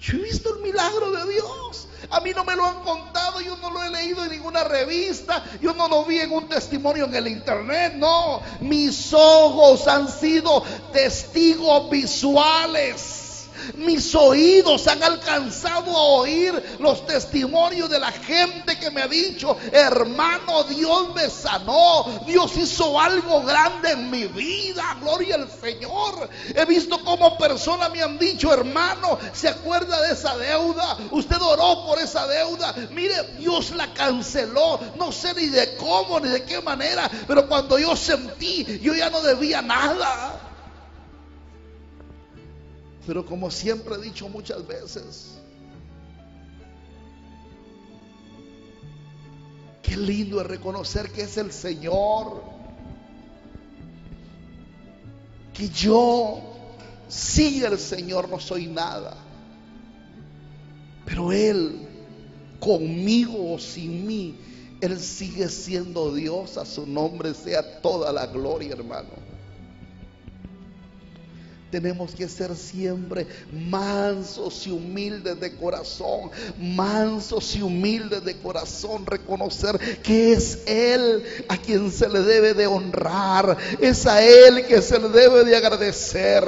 Yo 0.00 0.18
he 0.18 0.22
visto 0.22 0.54
el 0.54 0.62
milagro 0.62 1.10
de 1.10 1.32
Dios. 1.32 1.88
A 2.10 2.20
mí 2.20 2.32
no 2.34 2.44
me 2.44 2.54
lo 2.54 2.64
han 2.64 2.82
contado, 2.82 3.40
yo 3.40 3.56
no 3.56 3.70
lo 3.70 3.82
he 3.82 3.90
leído 3.90 4.24
en 4.24 4.30
ninguna 4.30 4.62
revista, 4.64 5.42
yo 5.60 5.72
no 5.74 5.88
lo 5.88 6.04
vi 6.04 6.18
en 6.18 6.30
un 6.30 6.48
testimonio 6.48 7.06
en 7.06 7.14
el 7.14 7.28
internet, 7.28 7.94
no. 7.94 8.42
Mis 8.60 9.12
ojos 9.12 9.88
han 9.88 10.08
sido 10.08 10.62
testigos 10.92 11.90
visuales. 11.90 13.25
Mis 13.74 14.14
oídos 14.14 14.86
han 14.86 15.02
alcanzado 15.02 15.96
a 15.96 16.02
oír 16.20 16.76
los 16.78 17.06
testimonios 17.06 17.90
de 17.90 17.98
la 17.98 18.12
gente 18.12 18.78
que 18.78 18.90
me 18.90 19.02
ha 19.02 19.08
dicho, 19.08 19.56
hermano, 19.72 20.64
Dios 20.64 21.14
me 21.14 21.28
sanó, 21.28 22.22
Dios 22.26 22.56
hizo 22.56 22.98
algo 23.00 23.42
grande 23.42 23.92
en 23.92 24.10
mi 24.10 24.24
vida, 24.26 24.96
gloria 25.00 25.36
al 25.36 25.50
Señor. 25.50 26.28
He 26.54 26.64
visto 26.64 27.02
como 27.04 27.36
personas 27.38 27.90
me 27.90 28.02
han 28.02 28.18
dicho, 28.18 28.52
hermano, 28.52 29.18
¿se 29.32 29.48
acuerda 29.48 30.00
de 30.02 30.12
esa 30.12 30.36
deuda? 30.36 30.96
Usted 31.10 31.40
oró 31.40 31.84
por 31.86 31.98
esa 31.98 32.26
deuda. 32.26 32.74
Mire, 32.90 33.14
Dios 33.38 33.70
la 33.72 33.92
canceló, 33.92 34.80
no 34.96 35.12
sé 35.12 35.34
ni 35.34 35.46
de 35.46 35.76
cómo 35.76 36.20
ni 36.20 36.28
de 36.28 36.44
qué 36.44 36.60
manera, 36.60 37.10
pero 37.26 37.46
cuando 37.46 37.78
yo 37.78 37.96
sentí, 37.96 38.80
yo 38.82 38.94
ya 38.94 39.10
no 39.10 39.20
debía 39.20 39.62
nada. 39.62 40.45
Pero 43.06 43.24
como 43.24 43.50
siempre 43.50 43.94
he 43.94 44.00
dicho 44.00 44.28
muchas 44.28 44.66
veces, 44.66 45.38
qué 49.80 49.96
lindo 49.96 50.40
es 50.40 50.46
reconocer 50.46 51.12
que 51.12 51.22
es 51.22 51.36
el 51.36 51.52
Señor. 51.52 52.42
Que 55.54 55.68
yo, 55.68 56.40
sin 57.08 57.64
el 57.64 57.78
Señor, 57.78 58.28
no 58.28 58.40
soy 58.40 58.66
nada. 58.66 59.16
Pero 61.04 61.30
Él, 61.30 61.86
conmigo 62.58 63.54
o 63.54 63.58
sin 63.60 64.04
mí, 64.04 64.36
Él 64.80 64.98
sigue 64.98 65.48
siendo 65.48 66.12
Dios. 66.12 66.58
A 66.58 66.66
su 66.66 66.84
nombre 66.88 67.32
sea 67.34 67.80
toda 67.80 68.12
la 68.12 68.26
gloria, 68.26 68.72
hermano 68.72 69.25
tenemos 71.80 72.14
que 72.14 72.26
ser 72.26 72.56
siempre 72.56 73.26
mansos 73.52 74.66
y 74.66 74.70
humildes 74.70 75.38
de 75.38 75.54
corazón, 75.56 76.30
mansos 76.58 77.54
y 77.54 77.60
humildes 77.60 78.24
de 78.24 78.34
corazón, 78.38 79.04
reconocer 79.04 79.78
que 80.02 80.32
es 80.32 80.60
Él 80.66 81.22
a 81.48 81.58
quien 81.58 81.92
se 81.92 82.08
le 82.08 82.20
debe 82.20 82.54
de 82.54 82.66
honrar, 82.66 83.58
es 83.78 84.06
a 84.06 84.22
Él 84.22 84.64
que 84.64 84.80
se 84.80 84.98
le 84.98 85.10
debe 85.10 85.44
de 85.44 85.54
agradecer. 85.54 86.42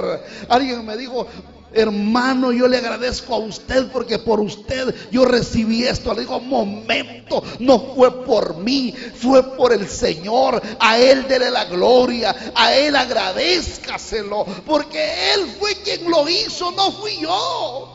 Alguien 0.48 0.86
me 0.86 0.96
dijo, 0.96 1.26
Hermano, 1.72 2.50
yo 2.50 2.66
le 2.66 2.78
agradezco 2.78 3.34
a 3.34 3.38
usted 3.38 3.88
porque 3.92 4.18
por 4.18 4.40
usted 4.40 4.94
yo 5.10 5.26
recibí 5.26 5.84
esto. 5.84 6.14
Le 6.14 6.22
digo, 6.22 6.40
momento, 6.40 7.42
no 7.58 7.94
fue 7.94 8.24
por 8.24 8.56
mí, 8.56 8.94
fue 9.14 9.56
por 9.56 9.72
el 9.72 9.88
Señor. 9.88 10.62
A 10.80 10.98
Él 10.98 11.28
dele 11.28 11.50
la 11.50 11.66
gloria, 11.66 12.34
a 12.54 12.74
Él 12.74 12.96
agradezcaselo, 12.96 14.46
porque 14.66 15.34
Él 15.34 15.46
fue 15.58 15.74
quien 15.82 16.10
lo 16.10 16.28
hizo, 16.28 16.70
no 16.70 16.90
fui 16.92 17.20
yo. 17.20 17.94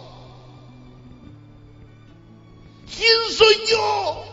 ¿Quién 2.96 3.36
soy 3.36 3.56
yo? 3.72 4.24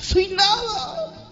Soy 0.00 0.28
nada. 0.28 1.25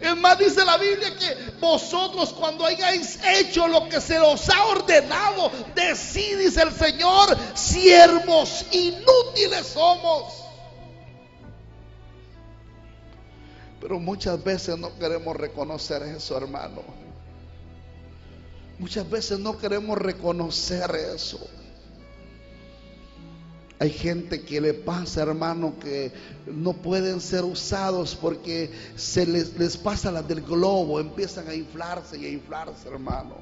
Es 0.00 0.16
más, 0.16 0.38
dice 0.38 0.64
la 0.64 0.76
Biblia 0.76 1.16
que 1.16 1.52
vosotros 1.60 2.32
cuando 2.32 2.64
hayáis 2.64 3.18
hecho 3.24 3.66
lo 3.66 3.88
que 3.88 4.00
se 4.00 4.18
os 4.18 4.48
ha 4.48 4.66
ordenado, 4.66 5.50
decid, 5.74 6.38
dice 6.38 6.62
el 6.62 6.72
Señor, 6.72 7.36
siervos 7.54 8.66
inútiles 8.70 9.66
somos. 9.66 10.34
Pero 13.80 13.98
muchas 13.98 14.42
veces 14.42 14.78
no 14.78 14.96
queremos 14.98 15.36
reconocer 15.36 16.02
eso, 16.02 16.36
hermano. 16.36 16.82
Muchas 18.78 19.08
veces 19.08 19.38
no 19.38 19.58
queremos 19.58 19.98
reconocer 19.98 20.90
eso. 21.14 21.38
Hay 23.80 23.88
gente 23.88 24.42
que 24.42 24.60
le 24.60 24.74
pasa, 24.74 25.22
hermano, 25.22 25.72
que 25.80 26.12
no 26.46 26.74
pueden 26.74 27.18
ser 27.18 27.44
usados 27.44 28.14
porque 28.14 28.70
se 28.94 29.24
les, 29.24 29.58
les 29.58 29.78
pasa 29.78 30.12
las 30.12 30.28
del 30.28 30.42
globo, 30.42 31.00
empiezan 31.00 31.48
a 31.48 31.54
inflarse 31.54 32.18
y 32.18 32.26
a 32.26 32.28
inflarse, 32.28 32.86
hermano. 32.86 33.36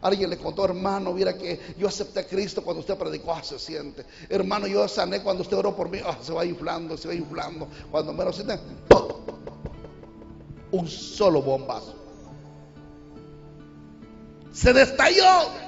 Alguien 0.00 0.30
le 0.30 0.38
contó, 0.38 0.64
hermano, 0.64 1.12
mira 1.12 1.36
que 1.36 1.58
yo 1.76 1.88
acepté 1.88 2.20
a 2.20 2.26
Cristo 2.28 2.62
cuando 2.62 2.78
usted 2.80 2.96
predicó, 2.96 3.32
ah, 3.32 3.42
se 3.42 3.58
siente. 3.58 4.06
Hermano, 4.28 4.68
yo 4.68 4.86
sané 4.86 5.20
cuando 5.20 5.42
usted 5.42 5.56
oró 5.56 5.74
por 5.74 5.88
mí, 5.88 5.98
ah, 6.06 6.16
se 6.22 6.32
va 6.32 6.44
inflando, 6.44 6.96
se 6.96 7.08
va 7.08 7.14
inflando. 7.14 7.66
Cuando 7.90 8.12
me 8.12 8.24
lo 8.24 8.32
sienten, 8.32 8.60
un 10.70 10.86
solo 10.86 11.42
bombazo. 11.42 11.92
Se 14.52 14.72
destalló. 14.72 15.63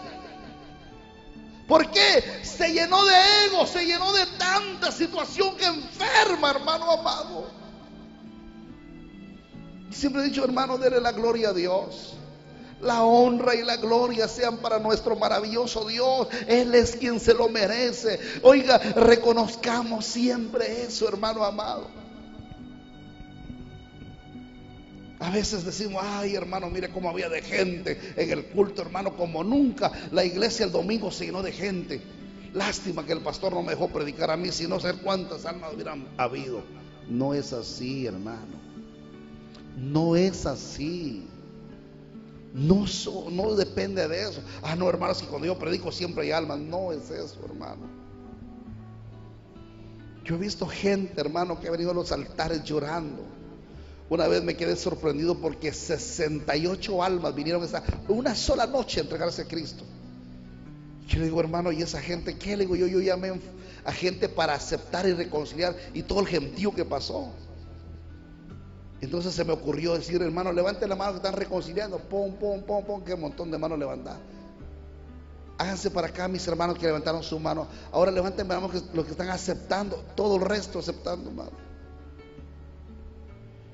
¿Por 1.66 1.90
qué? 1.90 2.40
Se 2.42 2.72
llenó 2.72 3.04
de 3.04 3.14
ego, 3.46 3.66
se 3.66 3.84
llenó 3.84 4.12
de 4.12 4.24
tanta 4.38 4.92
situación 4.92 5.56
que 5.56 5.66
enferma, 5.66 6.50
hermano 6.50 6.90
amado. 6.92 7.50
Siempre 9.90 10.22
he 10.22 10.24
dicho, 10.26 10.44
hermano, 10.44 10.78
déle 10.78 11.00
la 11.00 11.12
gloria 11.12 11.48
a 11.48 11.52
Dios. 11.52 12.14
La 12.80 13.02
honra 13.02 13.54
y 13.54 13.62
la 13.62 13.76
gloria 13.76 14.28
sean 14.28 14.58
para 14.58 14.78
nuestro 14.78 15.16
maravilloso 15.16 15.86
Dios. 15.86 16.28
Él 16.46 16.74
es 16.74 16.94
quien 16.94 17.18
se 17.18 17.34
lo 17.34 17.48
merece. 17.48 18.20
Oiga, 18.42 18.78
reconozcamos 18.78 20.04
siempre 20.04 20.82
eso, 20.82 21.08
hermano 21.08 21.42
amado. 21.42 22.05
A 25.18 25.30
veces 25.30 25.64
decimos, 25.64 26.02
ay 26.04 26.34
hermano, 26.34 26.68
mire 26.68 26.90
cómo 26.90 27.08
había 27.08 27.28
de 27.28 27.40
gente 27.40 27.98
en 28.16 28.30
el 28.30 28.46
culto, 28.46 28.82
hermano, 28.82 29.16
como 29.16 29.42
nunca. 29.42 29.90
La 30.12 30.24
iglesia 30.24 30.66
el 30.66 30.72
domingo 30.72 31.10
se 31.10 31.26
llenó 31.26 31.42
de 31.42 31.52
gente. 31.52 32.02
Lástima 32.52 33.04
que 33.04 33.12
el 33.12 33.20
pastor 33.20 33.54
no 33.54 33.62
me 33.62 33.70
dejó 33.70 33.88
predicar 33.88 34.30
a 34.30 34.36
mí, 34.36 34.52
si 34.52 34.66
no 34.66 34.78
sé 34.78 34.92
cuántas 34.94 35.46
almas 35.46 35.72
hubieran 35.74 36.06
habido. 36.18 36.62
No 37.08 37.32
es 37.32 37.52
así, 37.52 38.06
hermano. 38.06 38.60
No 39.76 40.16
es 40.16 40.44
así. 40.44 41.26
No, 42.52 42.84
no 43.30 43.54
depende 43.54 44.06
de 44.08 44.22
eso. 44.22 44.42
Ah, 44.62 44.76
no, 44.76 44.88
hermano, 44.88 45.14
si 45.14 45.24
cuando 45.26 45.46
yo 45.46 45.58
predico 45.58 45.92
siempre 45.92 46.24
hay 46.24 46.32
almas. 46.32 46.58
No 46.58 46.92
es 46.92 47.10
eso, 47.10 47.40
hermano. 47.44 47.86
Yo 50.24 50.34
he 50.34 50.38
visto 50.38 50.66
gente, 50.66 51.20
hermano, 51.20 51.58
que 51.58 51.68
ha 51.68 51.70
venido 51.70 51.92
a 51.92 51.94
los 51.94 52.12
altares 52.12 52.64
llorando 52.64 53.36
una 54.08 54.28
vez 54.28 54.42
me 54.42 54.56
quedé 54.56 54.76
sorprendido 54.76 55.38
porque 55.38 55.72
68 55.72 57.02
almas 57.02 57.34
vinieron 57.34 57.64
esa, 57.64 57.82
una 58.08 58.34
sola 58.34 58.66
noche 58.66 59.00
a 59.00 59.02
entregarse 59.02 59.42
a 59.42 59.48
Cristo. 59.48 59.84
Yo 61.08 61.18
le 61.18 61.26
digo, 61.26 61.40
hermano, 61.40 61.72
¿y 61.72 61.82
esa 61.82 62.00
gente 62.00 62.36
qué? 62.36 62.56
Le 62.56 62.64
digo, 62.64 62.76
yo, 62.76 62.86
yo 62.86 63.00
llamé 63.00 63.32
a 63.84 63.92
gente 63.92 64.28
para 64.28 64.54
aceptar 64.54 65.08
y 65.08 65.12
reconciliar 65.12 65.76
y 65.94 66.02
todo 66.02 66.20
el 66.20 66.26
gentío 66.26 66.74
que 66.74 66.84
pasó. 66.84 67.32
Entonces 69.00 69.34
se 69.34 69.44
me 69.44 69.52
ocurrió 69.52 69.94
decir, 69.94 70.20
hermano, 70.22 70.52
levanten 70.52 70.88
la 70.88 70.96
mano 70.96 71.12
que 71.12 71.16
están 71.18 71.34
reconciliando. 71.34 71.98
Pum, 71.98 72.34
pum, 72.34 72.62
pum, 72.62 72.84
pum, 72.84 73.04
qué 73.04 73.14
montón 73.14 73.50
de 73.50 73.58
manos 73.58 73.78
levantadas. 73.78 74.20
Háganse 75.58 75.90
para 75.90 76.08
acá, 76.08 76.28
mis 76.28 76.46
hermanos 76.46 76.78
que 76.78 76.86
levantaron 76.86 77.22
su 77.22 77.38
mano. 77.38 77.66
Ahora 77.92 78.10
levanten 78.10 78.46
manos 78.46 78.84
los 78.92 79.04
que 79.04 79.12
están 79.12 79.30
aceptando, 79.30 80.04
todo 80.14 80.36
el 80.36 80.42
resto 80.42 80.78
aceptando, 80.78 81.30
hermano. 81.30 81.65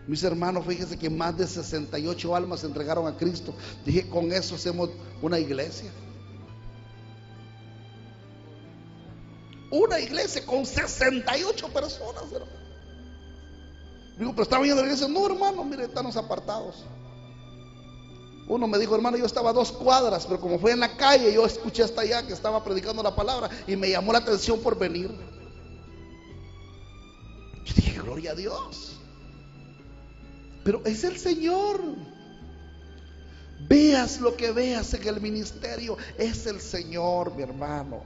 Mis 0.07 0.23
hermanos, 0.25 0.67
fíjense 0.67 0.99
que 0.99 1.09
más 1.09 1.37
de 1.37 1.47
68 1.47 2.35
almas 2.35 2.61
se 2.61 2.67
entregaron 2.67 3.07
a 3.07 3.17
Cristo. 3.17 3.55
Dije, 3.85 4.09
con 4.09 4.33
eso 4.33 4.57
hacemos 4.57 4.91
una 5.21 5.39
iglesia. 5.39 5.91
Una 9.71 10.01
iglesia 10.01 10.45
con 10.45 10.67
68 10.67 11.69
personas, 11.69 12.25
hermano. 12.33 12.63
Digo, 14.19 14.33
pero 14.33 14.43
estaba 14.43 14.63
viendo 14.63 14.83
la 14.83 14.89
iglesia. 14.89 15.09
No, 15.09 15.25
hermano, 15.25 15.65
mire, 15.65 15.85
estamos 15.85 16.17
apartados. 16.17 16.85
Uno 18.49 18.67
me 18.67 18.79
dijo, 18.79 18.95
hermano, 18.95 19.17
yo 19.17 19.25
estaba 19.25 19.51
a 19.51 19.53
dos 19.53 19.73
cuadras, 19.73 20.27
pero 20.27 20.41
como 20.41 20.59
fue 20.59 20.73
en 20.73 20.81
la 20.81 20.97
calle, 20.97 21.33
yo 21.33 21.47
escuché 21.47 21.85
hasta 21.85 22.03
allá 22.03 22.27
que 22.27 22.33
estaba 22.33 22.63
predicando 22.63 23.03
la 23.03 23.15
palabra 23.15 23.49
y 23.67 23.77
me 23.77 23.89
llamó 23.89 24.13
la 24.13 24.19
atención 24.19 24.61
por 24.61 24.77
venir. 24.77 25.11
Yo 27.65 27.75
dije, 27.75 28.01
gloria 28.01 28.33
a 28.33 28.35
Dios. 28.35 28.99
Pero 30.65 30.83
es 30.85 31.05
el 31.05 31.17
Señor. 31.17 31.81
Veas 33.69 34.21
lo 34.21 34.37
que 34.37 34.51
veas 34.51 34.93
en 34.95 35.07
el 35.07 35.21
ministerio, 35.21 35.97
es 36.19 36.47
el 36.47 36.61
Señor, 36.61 37.35
mi 37.37 37.43
hermano. 37.43 38.03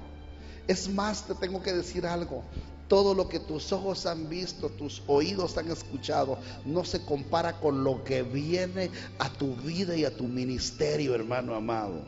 Es 0.68 0.88
más, 0.88 1.26
te 1.26 1.34
tengo 1.34 1.62
que 1.62 1.72
decir 1.72 2.06
algo. 2.06 2.44
Todo 2.88 3.14
lo 3.14 3.28
que 3.28 3.40
tus 3.40 3.72
ojos 3.72 4.06
han 4.06 4.28
visto, 4.28 4.68
tus 4.68 5.02
oídos 5.06 5.58
han 5.58 5.70
escuchado, 5.70 6.38
no 6.64 6.84
se 6.84 7.04
compara 7.04 7.58
con 7.58 7.82
lo 7.82 8.04
que 8.04 8.22
viene 8.22 8.90
a 9.18 9.28
tu 9.28 9.56
vida 9.56 9.96
y 9.96 10.04
a 10.04 10.14
tu 10.14 10.24
ministerio, 10.24 11.14
hermano 11.14 11.54
amado. 11.54 12.06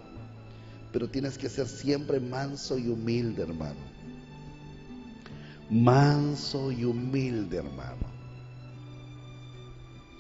Pero 0.93 1.09
tienes 1.09 1.37
que 1.37 1.49
ser 1.49 1.67
siempre 1.67 2.21
manso 2.21 2.79
y 2.79 2.89
humilde, 2.89 3.43
hermano. 3.43 3.81
Manso 5.69 6.71
y 6.71 6.85
humilde, 6.85 7.59
hermano. 7.59 8.08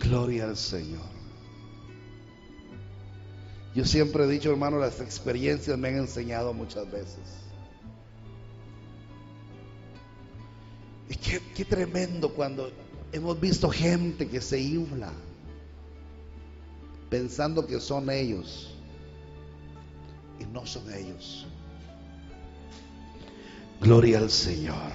Gloria 0.01 0.45
al 0.45 0.57
Señor. 0.57 1.19
Yo 3.75 3.85
siempre 3.85 4.25
he 4.25 4.27
dicho, 4.27 4.51
hermano, 4.51 4.79
las 4.79 5.01
experiencias 5.01 5.79
me 5.79 5.89
han 5.89 5.97
enseñado 5.99 6.53
muchas 6.53 6.91
veces. 6.91 7.19
Y 11.09 11.17
qué, 11.17 11.65
tremendo 11.65 12.35
cuando 12.35 12.71
hemos 13.13 13.41
visto 13.41 13.71
gente 13.71 14.29
que 14.29 14.41
se 14.41 14.61
infla 14.61 15.13
pensando 17.09 17.67
que 17.67 17.81
son 17.81 18.11
ellos 18.11 18.75
y 20.39 20.45
no 20.47 20.67
son 20.67 20.93
ellos. 20.93 21.47
Gloria 23.81 24.19
al 24.19 24.31
Señor. 24.31 24.91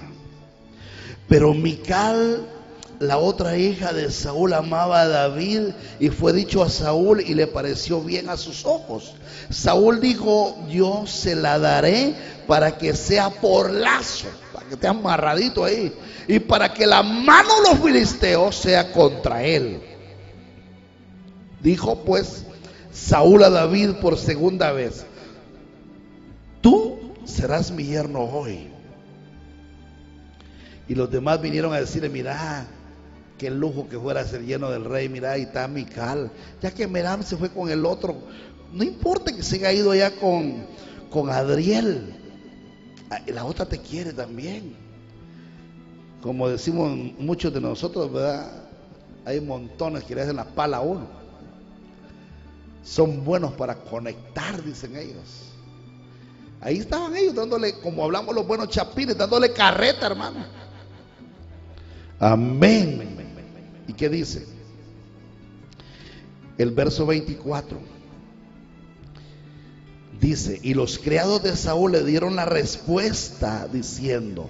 Pero 1.28 1.54
Mical 1.54 2.46
la 3.00 3.18
otra 3.18 3.56
hija 3.56 3.92
de 3.92 4.10
Saúl 4.10 4.52
amaba 4.52 5.02
a 5.02 5.08
David 5.08 5.70
y 5.98 6.08
fue 6.08 6.32
dicho 6.32 6.62
a 6.62 6.68
Saúl 6.68 7.20
y 7.20 7.34
le 7.34 7.46
pareció 7.46 8.00
bien 8.00 8.28
a 8.28 8.36
sus 8.36 8.64
ojos. 8.64 9.14
Saúl 9.50 10.00
dijo, 10.00 10.56
yo 10.68 11.04
se 11.06 11.34
la 11.34 11.58
daré 11.58 12.14
para 12.46 12.78
que 12.78 12.94
sea 12.94 13.30
por 13.30 13.70
lazo, 13.70 14.26
para 14.52 14.66
que 14.66 14.74
esté 14.74 14.86
amarradito 14.86 15.64
ahí, 15.64 15.92
y 16.28 16.38
para 16.38 16.72
que 16.72 16.86
la 16.86 17.02
mano 17.02 17.62
de 17.62 17.70
los 17.70 17.80
filisteos 17.80 18.56
sea 18.56 18.92
contra 18.92 19.42
él. 19.42 19.80
Dijo 21.60 22.04
pues 22.04 22.44
Saúl 22.92 23.42
a 23.42 23.50
David 23.50 23.94
por 24.00 24.18
segunda 24.18 24.72
vez, 24.72 25.04
tú 26.60 27.14
serás 27.24 27.70
mi 27.70 27.84
yerno 27.84 28.20
hoy. 28.20 28.70
Y 30.86 30.94
los 30.94 31.10
demás 31.10 31.40
vinieron 31.40 31.72
a 31.72 31.80
decirle, 31.80 32.10
mira, 32.10 32.66
Qué 33.44 33.50
lujo 33.50 33.86
que 33.86 33.98
fuera 33.98 34.24
ser 34.24 34.46
lleno 34.46 34.70
del 34.70 34.86
rey. 34.86 35.06
Mira, 35.06 35.32
ahí 35.32 35.42
está. 35.42 35.68
Ya 36.62 36.70
que 36.70 36.88
Meram 36.88 37.22
se 37.22 37.36
fue 37.36 37.50
con 37.50 37.68
el 37.68 37.84
otro. 37.84 38.16
No 38.72 38.82
importa 38.82 39.36
que 39.36 39.42
se 39.42 39.56
haya 39.56 39.70
ido 39.70 39.90
allá 39.90 40.16
con, 40.16 40.64
con 41.10 41.28
Adriel. 41.28 42.14
Ah, 43.10 43.20
la 43.26 43.44
otra 43.44 43.66
te 43.66 43.76
quiere 43.76 44.14
también. 44.14 44.74
Como 46.22 46.48
decimos 46.48 46.96
muchos 47.18 47.52
de 47.52 47.60
nosotros, 47.60 48.10
¿verdad? 48.10 48.50
Hay 49.26 49.42
montones 49.42 50.04
que 50.04 50.14
le 50.14 50.22
hacen 50.22 50.36
la 50.36 50.46
pala 50.46 50.78
a 50.78 50.80
uno. 50.80 51.06
Son 52.82 53.26
buenos 53.26 53.52
para 53.52 53.74
conectar, 53.74 54.64
dicen 54.64 54.96
ellos. 54.96 55.52
Ahí 56.62 56.78
estaban 56.78 57.14
ellos 57.14 57.34
dándole, 57.34 57.78
como 57.80 58.04
hablamos 58.04 58.34
los 58.34 58.46
buenos 58.46 58.70
chapines, 58.70 59.18
dándole 59.18 59.52
carreta, 59.52 60.06
hermano. 60.06 60.46
Amén. 62.18 63.13
¿Y 63.88 63.92
qué 63.92 64.08
dice? 64.08 64.46
El 66.58 66.70
verso 66.70 67.06
24. 67.06 67.78
Dice, 70.20 70.58
y 70.62 70.74
los 70.74 70.98
criados 70.98 71.42
de 71.42 71.56
Saúl 71.56 71.92
le 71.92 72.04
dieron 72.04 72.36
la 72.36 72.44
respuesta 72.44 73.68
diciendo, 73.70 74.48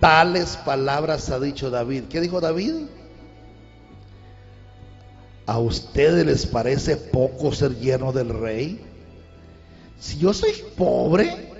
tales 0.00 0.56
palabras 0.56 1.30
ha 1.30 1.38
dicho 1.38 1.70
David. 1.70 2.04
¿Qué 2.08 2.20
dijo 2.20 2.40
David? 2.40 2.86
¿A 5.46 5.58
ustedes 5.58 6.24
les 6.24 6.46
parece 6.46 6.96
poco 6.96 7.52
ser 7.52 7.78
lleno 7.78 8.12
del 8.12 8.30
rey? 8.30 8.80
Si 10.00 10.18
yo 10.18 10.32
soy 10.32 10.52
pobre, 10.76 11.52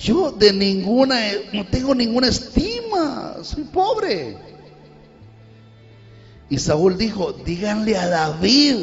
yo 0.00 0.30
de 0.30 0.52
ninguna, 0.52 1.18
no 1.52 1.66
tengo 1.66 1.94
ninguna 1.94 2.28
estima, 2.28 3.38
soy 3.42 3.64
pobre. 3.64 4.53
Y 6.50 6.58
Saúl 6.58 6.98
dijo, 6.98 7.32
díganle 7.32 7.96
a 7.96 8.08
David, 8.08 8.76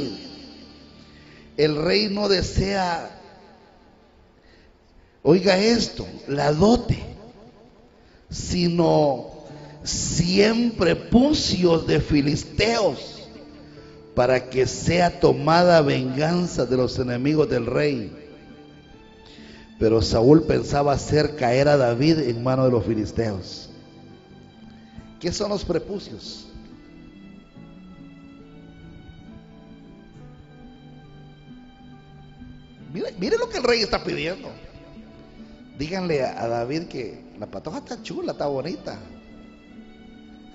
el 1.57 1.75
rey 1.75 2.09
no 2.09 2.27
desea, 2.27 3.19
oiga 5.21 5.57
esto, 5.57 6.07
la 6.27 6.51
dote, 6.51 6.99
sino 8.29 9.29
siempre 9.83 10.95
pucios 10.95 11.85
de 11.85 11.99
filisteos 11.99 13.27
para 14.15 14.49
que 14.49 14.65
sea 14.67 15.19
tomada 15.19 15.81
venganza 15.81 16.65
de 16.65 16.77
los 16.77 16.97
enemigos 16.99 17.49
del 17.49 17.65
rey. 17.65 18.11
Pero 19.79 20.01
Saúl 20.01 20.43
pensaba 20.43 20.93
hacer 20.93 21.35
caer 21.35 21.67
a 21.67 21.77
David 21.77 22.19
en 22.19 22.43
mano 22.43 22.65
de 22.65 22.71
los 22.71 22.85
filisteos. 22.85 23.69
¿Qué 25.19 25.31
son 25.31 25.49
los 25.49 25.63
prepucios? 25.63 26.50
Mire, 32.93 33.13
mire 33.17 33.37
lo 33.37 33.49
que 33.49 33.57
el 33.57 33.63
rey 33.63 33.81
está 33.81 34.03
pidiendo. 34.03 34.49
Díganle 35.77 36.23
a, 36.23 36.47
David 36.47 36.83
que 36.83 37.23
la 37.39 37.47
patoja 37.47 37.79
está 37.79 38.01
chula, 38.03 38.33
está 38.33 38.47
bonita. 38.47 38.99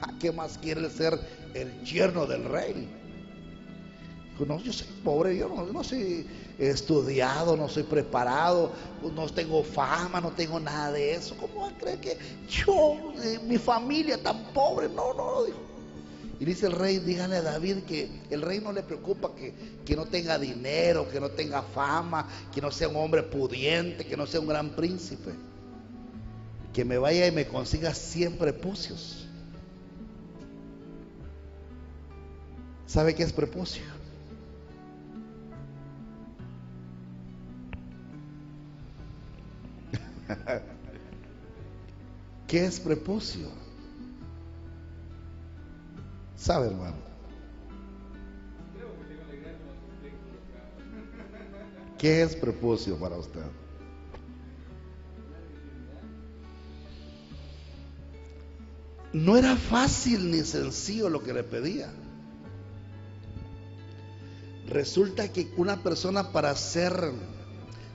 ¿A 0.00 0.18
qué 0.18 0.30
más 0.30 0.58
quiere 0.58 0.88
ser 0.90 1.18
el 1.54 1.82
yerno 1.82 2.26
del 2.26 2.44
rey? 2.44 2.88
No, 4.46 4.60
yo 4.60 4.70
soy 4.70 4.86
pobre, 5.02 5.36
yo 5.36 5.48
no, 5.48 5.82
soy 5.82 6.26
estudiado, 6.58 7.56
no 7.56 7.70
soy 7.70 7.84
preparado, 7.84 8.70
no 9.14 9.26
tengo 9.30 9.64
fama, 9.64 10.20
no 10.20 10.30
tengo 10.30 10.60
nada 10.60 10.92
de 10.92 11.14
eso. 11.14 11.34
¿Cómo 11.38 11.62
va 11.62 11.68
a 11.68 11.78
creer 11.78 12.00
que 12.00 12.18
yo, 12.46 13.14
eh, 13.24 13.40
mi 13.44 13.56
familia 13.56 14.22
tan 14.22 14.44
pobre? 14.52 14.90
No, 14.90 15.14
no, 15.14 15.44
dijo. 15.44 15.65
Y 16.38 16.44
dice 16.44 16.66
el 16.66 16.72
rey, 16.72 16.98
díganle 16.98 17.36
a 17.36 17.42
David 17.42 17.84
que 17.84 18.10
el 18.30 18.42
rey 18.42 18.60
no 18.60 18.72
le 18.72 18.82
preocupa 18.82 19.34
que, 19.34 19.54
que 19.86 19.96
no 19.96 20.04
tenga 20.04 20.38
dinero, 20.38 21.08
que 21.08 21.18
no 21.18 21.30
tenga 21.30 21.62
fama, 21.62 22.28
que 22.52 22.60
no 22.60 22.70
sea 22.70 22.88
un 22.88 22.96
hombre 22.96 23.22
pudiente, 23.22 24.04
que 24.04 24.16
no 24.16 24.26
sea 24.26 24.40
un 24.40 24.46
gran 24.46 24.70
príncipe. 24.70 25.32
Que 26.74 26.84
me 26.84 26.98
vaya 26.98 27.26
y 27.26 27.32
me 27.32 27.46
consiga 27.46 27.94
100 27.94 28.36
prepucios. 28.36 29.26
¿Sabe 32.86 33.14
qué 33.14 33.22
es 33.22 33.32
prepucio? 33.32 33.82
¿Qué 42.46 42.66
es 42.66 42.78
prepucio? 42.78 43.65
¿Sabe, 46.36 46.66
hermano? 46.66 46.96
¿Qué 51.98 52.22
es 52.22 52.36
prepucio 52.36 52.98
para 52.98 53.16
usted? 53.16 53.40
No 59.14 59.36
era 59.36 59.56
fácil 59.56 60.30
ni 60.30 60.40
sencillo 60.40 61.08
lo 61.08 61.22
que 61.22 61.32
le 61.32 61.42
pedía. 61.42 61.90
Resulta 64.68 65.32
que 65.32 65.50
una 65.56 65.82
persona 65.82 66.32
para 66.32 66.54
ser 66.54 67.12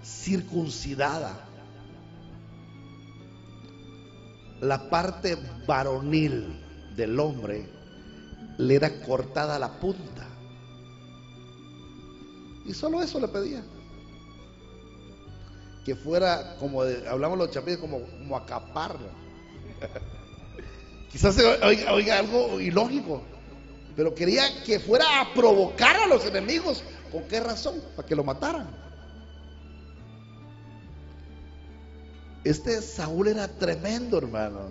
circuncidada, 0.03 1.47
la 4.61 4.89
parte 4.89 5.37
varonil 5.67 6.59
del 6.95 7.19
hombre 7.19 7.80
le 8.57 8.75
era 8.75 9.01
cortada 9.01 9.57
la 9.59 9.71
punta. 9.79 10.27
Y 12.65 12.73
solo 12.73 13.01
eso 13.01 13.19
le 13.19 13.27
pedía. 13.27 13.63
Que 15.85 15.95
fuera, 15.95 16.55
como 16.59 16.83
de- 16.83 17.07
hablamos 17.07 17.37
los 17.37 17.49
chapillos, 17.51 17.79
como, 17.79 18.01
como 18.01 18.37
acaparlo. 18.37 19.07
Quizás 21.11 21.35
se 21.35 21.45
oiga, 21.45 21.91
oiga 21.93 22.19
algo 22.19 22.61
ilógico, 22.61 23.21
pero 23.95 24.13
quería 24.15 24.63
que 24.63 24.79
fuera 24.79 25.21
a 25.21 25.33
provocar 25.33 25.95
a 25.97 26.07
los 26.07 26.25
enemigos. 26.25 26.83
¿Con 27.11 27.23
qué 27.27 27.39
razón? 27.41 27.81
Para 27.95 28.07
que 28.07 28.15
lo 28.15 28.23
mataran. 28.23 28.67
Este 32.43 32.81
Saúl 32.81 33.27
era 33.27 33.47
tremendo, 33.47 34.17
hermano. 34.17 34.69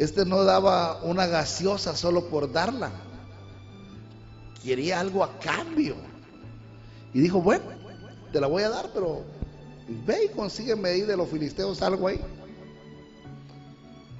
Este 0.00 0.24
no 0.24 0.44
daba 0.44 0.98
una 1.02 1.26
gaseosa 1.26 1.94
solo 1.94 2.30
por 2.30 2.50
darla. 2.50 2.90
Quería 4.64 4.98
algo 4.98 5.22
a 5.22 5.38
cambio. 5.38 5.94
Y 7.12 7.20
dijo, 7.20 7.42
bueno, 7.42 7.64
te 8.32 8.40
la 8.40 8.46
voy 8.46 8.62
a 8.62 8.70
dar, 8.70 8.88
pero 8.94 9.22
ve 10.06 10.24
y 10.24 10.28
consígueme 10.34 10.88
ahí 10.88 11.02
de 11.02 11.18
los 11.18 11.28
filisteos 11.28 11.82
algo 11.82 12.08
ahí. 12.08 12.18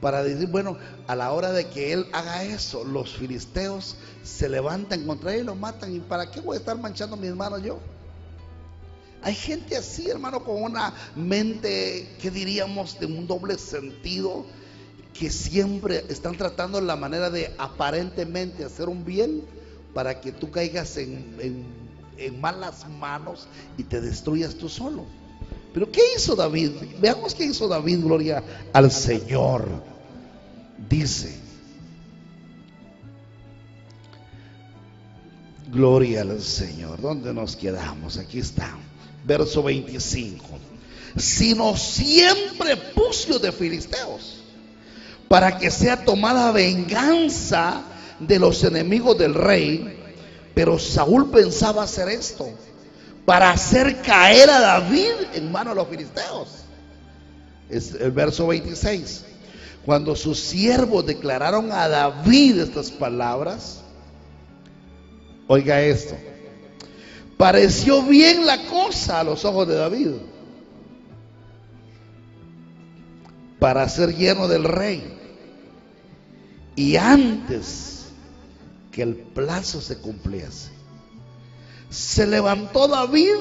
Para 0.03 0.23
decir, 0.23 0.49
bueno, 0.49 0.77
a 1.07 1.17
la 1.17 1.33
hora 1.33 1.51
de 1.51 1.67
que 1.71 1.95
él 1.95 2.07
haga 2.13 2.45
eso, 2.45 2.85
los 2.85 3.17
filisteos 3.17 3.97
se 4.23 4.51
levantan 4.51 5.07
contra 5.07 5.33
él 5.33 5.41
y 5.41 5.45
lo 5.45 5.55
matan. 5.55 5.97
¿Y 5.97 6.01
para 6.01 6.31
qué 6.31 6.41
voy 6.41 6.57
a 6.57 6.61
estar 6.61 6.77
manchando 6.77 7.17
mis 7.17 7.35
manos 7.35 7.63
yo? 7.63 7.79
Hay 9.23 9.35
gente 9.35 9.79
así, 9.79 10.11
hermano, 10.11 10.45
con 10.45 10.63
una 10.63 10.93
mente, 11.17 12.19
que 12.21 12.31
diríamos, 12.31 13.01
de 13.01 13.07
un 13.07 13.27
doble 13.27 13.57
sentido, 13.57 14.45
que 15.19 15.31
siempre 15.31 16.05
están 16.09 16.37
tratando 16.37 16.81
la 16.81 16.97
manera 16.97 17.31
de 17.31 17.53
aparentemente 17.59 18.65
hacer 18.65 18.89
un 18.89 19.05
bien 19.05 19.43
para 19.95 20.21
que 20.21 20.33
tú 20.33 20.51
caigas 20.51 20.97
en, 20.97 21.37
en- 21.41 22.41
malas 22.41 22.87
manos 22.87 23.47
y 23.79 23.83
te 23.85 24.01
destruyas 24.01 24.55
tú 24.55 24.69
solo. 24.69 25.05
Pero 25.73 25.91
¿qué 25.91 26.01
hizo 26.17 26.37
David? 26.37 26.73
Veamos 27.01 27.35
qué 27.35 27.45
hizo 27.47 27.67
David, 27.67 28.01
gloria 28.03 28.43
al 28.75 28.91
Señor. 28.91 29.67
Dice, 30.89 31.35
gloria 35.73 36.23
al 36.23 36.41
Señor. 36.43 37.01
¿Dónde 37.01 37.33
nos 37.33 37.57
quedamos? 37.57 38.19
Aquí 38.19 38.39
está. 38.39 38.77
Verso 39.25 39.63
25. 39.63 40.45
Sino 41.17 41.77
siempre 41.77 42.77
pucio 42.95 43.39
de 43.39 43.51
filisteos, 43.53 44.40
para 45.31 45.59
que 45.59 45.71
sea 45.71 46.05
tomada 46.05 46.51
venganza 46.51 47.83
de 48.19 48.41
los 48.41 48.65
enemigos 48.65 49.17
del 49.17 49.35
rey. 49.35 49.97
Pero 50.55 50.77
Saúl 50.77 51.31
pensaba 51.31 51.85
hacer 51.85 52.09
esto 52.09 52.51
para 53.25 53.53
hacer 53.53 54.03
caer 54.03 54.51
a 54.51 54.59
David 54.59 55.13
en 55.35 55.53
manos 55.53 55.77
de 55.77 55.81
los 55.83 55.89
filisteos. 55.89 56.49
Es 57.69 57.95
el 57.95 58.11
verso 58.11 58.49
26. 58.49 59.25
Cuando 59.87 60.17
sus 60.17 60.41
siervos 60.41 61.07
declararon 61.07 61.71
a 61.71 61.87
David 61.87 62.59
estas 62.59 62.91
palabras, 62.91 63.83
oiga 65.47 65.81
esto, 65.81 66.17
pareció 67.37 68.03
bien 68.03 68.47
la 68.47 68.67
cosa 68.67 69.21
a 69.21 69.25
los 69.25 69.45
ojos 69.45 69.69
de 69.69 69.77
David 69.77 70.11
para 73.61 73.89
ser 73.89 74.17
lleno 74.17 74.49
del 74.49 74.65
rey. 74.65 75.20
Y 76.81 76.97
antes 76.97 78.07
que 78.91 79.03
el 79.03 79.15
plazo 79.15 79.83
se 79.83 79.99
cumpliese, 79.99 80.71
se 81.91 82.27
levantó 82.27 82.89
David 82.89 83.35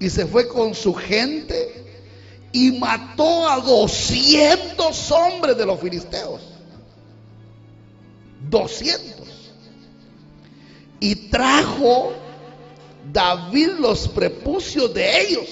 y 0.00 0.10
se 0.10 0.26
fue 0.26 0.48
con 0.48 0.74
su 0.74 0.92
gente 0.92 1.84
y 2.50 2.72
mató 2.72 3.48
a 3.48 3.60
200 3.60 5.12
hombres 5.12 5.56
de 5.56 5.64
los 5.64 5.78
filisteos. 5.78 6.40
200. 8.50 9.28
Y 10.98 11.14
trajo 11.30 12.12
David 13.12 13.68
los 13.78 14.08
prepucios 14.08 14.92
de 14.92 15.20
ellos 15.20 15.48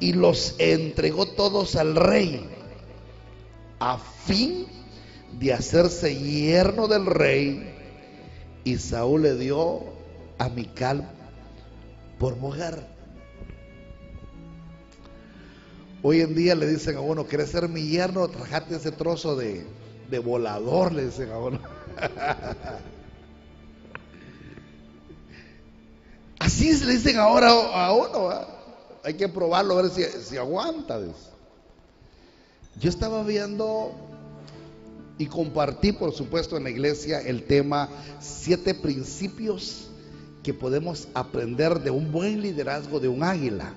y 0.00 0.14
los 0.14 0.56
entregó 0.58 1.26
todos 1.26 1.76
al 1.76 1.94
rey 1.94 2.44
a 3.78 3.98
fin 4.26 4.66
de 5.38 5.52
hacerse 5.52 6.14
yerno 6.14 6.88
del 6.88 7.06
rey 7.06 7.70
y 8.64 8.78
Saúl 8.78 9.22
le 9.22 9.36
dio 9.36 9.82
a 10.38 10.48
Mical 10.48 11.10
por 12.18 12.36
mujer. 12.36 12.86
Hoy 16.02 16.20
en 16.20 16.34
día 16.34 16.54
le 16.54 16.66
dicen 16.66 16.96
a 16.96 17.00
uno, 17.00 17.26
¿quieres 17.26 17.50
ser 17.50 17.68
mi 17.68 17.88
yerno? 17.88 18.28
Trajate 18.28 18.76
ese 18.76 18.92
trozo 18.92 19.36
de, 19.36 19.66
de 20.10 20.18
volador, 20.18 20.92
le 20.92 21.06
dicen 21.06 21.30
a 21.30 21.38
uno. 21.38 21.58
Así 26.38 26.74
le 26.84 26.92
dicen 26.92 27.18
ahora 27.18 27.50
a 27.50 27.92
uno. 27.94 28.28
¿verdad? 28.28 28.48
Hay 29.02 29.14
que 29.14 29.28
probarlo, 29.28 29.78
a 29.78 29.82
ver 29.82 29.90
si, 29.90 30.02
si 30.04 30.36
aguanta. 30.36 31.00
Yo 32.78 32.90
estaba 32.90 33.22
viendo 33.22 33.94
y 35.18 35.26
compartí, 35.26 35.92
por 35.92 36.12
supuesto, 36.12 36.56
en 36.56 36.64
la 36.64 36.70
iglesia 36.70 37.20
el 37.20 37.44
tema 37.44 37.88
siete 38.18 38.74
principios 38.74 39.90
que 40.42 40.52
podemos 40.52 41.08
aprender 41.14 41.80
de 41.80 41.90
un 41.90 42.10
buen 42.10 42.40
liderazgo 42.42 43.00
de 43.00 43.08
un 43.08 43.22
águila. 43.22 43.72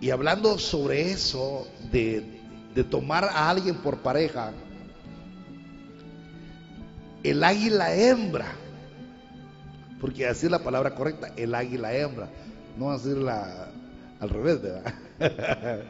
Y 0.00 0.10
hablando 0.10 0.58
sobre 0.58 1.12
eso, 1.12 1.68
de, 1.92 2.24
de 2.74 2.84
tomar 2.84 3.24
a 3.24 3.50
alguien 3.50 3.76
por 3.76 3.98
pareja, 3.98 4.52
el 7.22 7.44
águila 7.44 7.94
hembra, 7.94 8.52
porque 10.00 10.26
así 10.26 10.46
es 10.46 10.52
la 10.52 10.60
palabra 10.60 10.94
correcta, 10.94 11.32
el 11.36 11.54
águila 11.54 11.94
hembra, 11.94 12.30
no 12.78 12.92
decirla 12.92 13.70
al 14.18 14.30
revés, 14.30 14.62
¿verdad? 14.62 14.94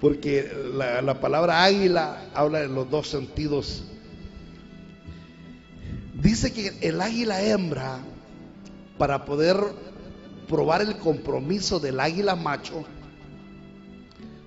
porque 0.00 0.50
la, 0.74 1.02
la 1.02 1.20
palabra 1.20 1.64
águila 1.64 2.30
habla 2.34 2.62
en 2.62 2.74
los 2.74 2.90
dos 2.90 3.08
sentidos. 3.08 3.84
Dice 6.14 6.52
que 6.52 6.76
el 6.80 7.00
águila 7.00 7.42
hembra 7.42 8.00
para 8.96 9.24
poder 9.24 9.56
probar 10.48 10.82
el 10.82 10.96
compromiso 10.98 11.78
del 11.78 12.00
águila 12.00 12.34
macho, 12.34 12.84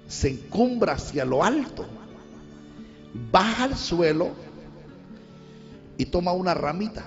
se 0.08 0.30
encumbra 0.30 0.94
hacia 0.94 1.24
lo 1.24 1.44
alto, 1.44 1.86
baja 3.32 3.66
al 3.66 3.78
suelo 3.78 4.32
y 5.98 6.06
toma 6.06 6.34
una 6.34 6.54
ramita. 6.54 7.06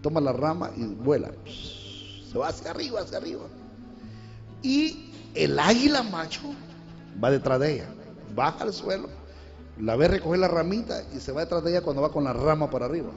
Toma 0.00 0.20
la 0.20 0.32
rama 0.32 0.70
y 0.76 0.84
vuela. 0.84 1.32
Se 2.30 2.38
va 2.38 2.48
hacia 2.48 2.70
arriba, 2.70 3.00
hacia 3.00 3.18
arriba. 3.18 3.44
Y 4.62 5.10
el 5.34 5.58
águila 5.58 6.02
macho 6.02 6.54
va 7.22 7.30
detrás 7.30 7.60
de 7.60 7.74
ella. 7.74 7.86
Baja 8.34 8.64
al 8.64 8.72
suelo, 8.72 9.08
la 9.78 9.96
ve 9.96 10.08
recoger 10.08 10.40
la 10.40 10.48
ramita 10.48 11.02
y 11.14 11.20
se 11.20 11.32
va 11.32 11.42
detrás 11.42 11.64
de 11.64 11.70
ella 11.70 11.82
cuando 11.82 12.02
va 12.02 12.12
con 12.12 12.24
la 12.24 12.32
rama 12.32 12.70
para 12.70 12.86
arriba. 12.86 13.10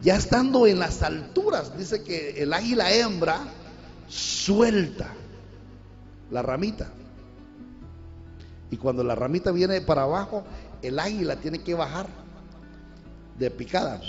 Ya 0.00 0.16
estando 0.16 0.66
en 0.66 0.78
las 0.78 1.02
alturas, 1.02 1.76
dice 1.76 2.02
que 2.02 2.42
el 2.42 2.52
águila 2.52 2.92
hembra 2.92 3.40
suelta 4.08 5.08
la 6.30 6.42
ramita. 6.42 6.88
Y 8.70 8.76
cuando 8.76 9.02
la 9.04 9.14
ramita 9.14 9.52
viene 9.52 9.80
para 9.80 10.02
abajo, 10.02 10.44
el 10.82 10.98
águila 10.98 11.36
tiene 11.36 11.62
que 11.62 11.74
bajar 11.74 12.06
de 13.38 13.50
picada 13.50 14.00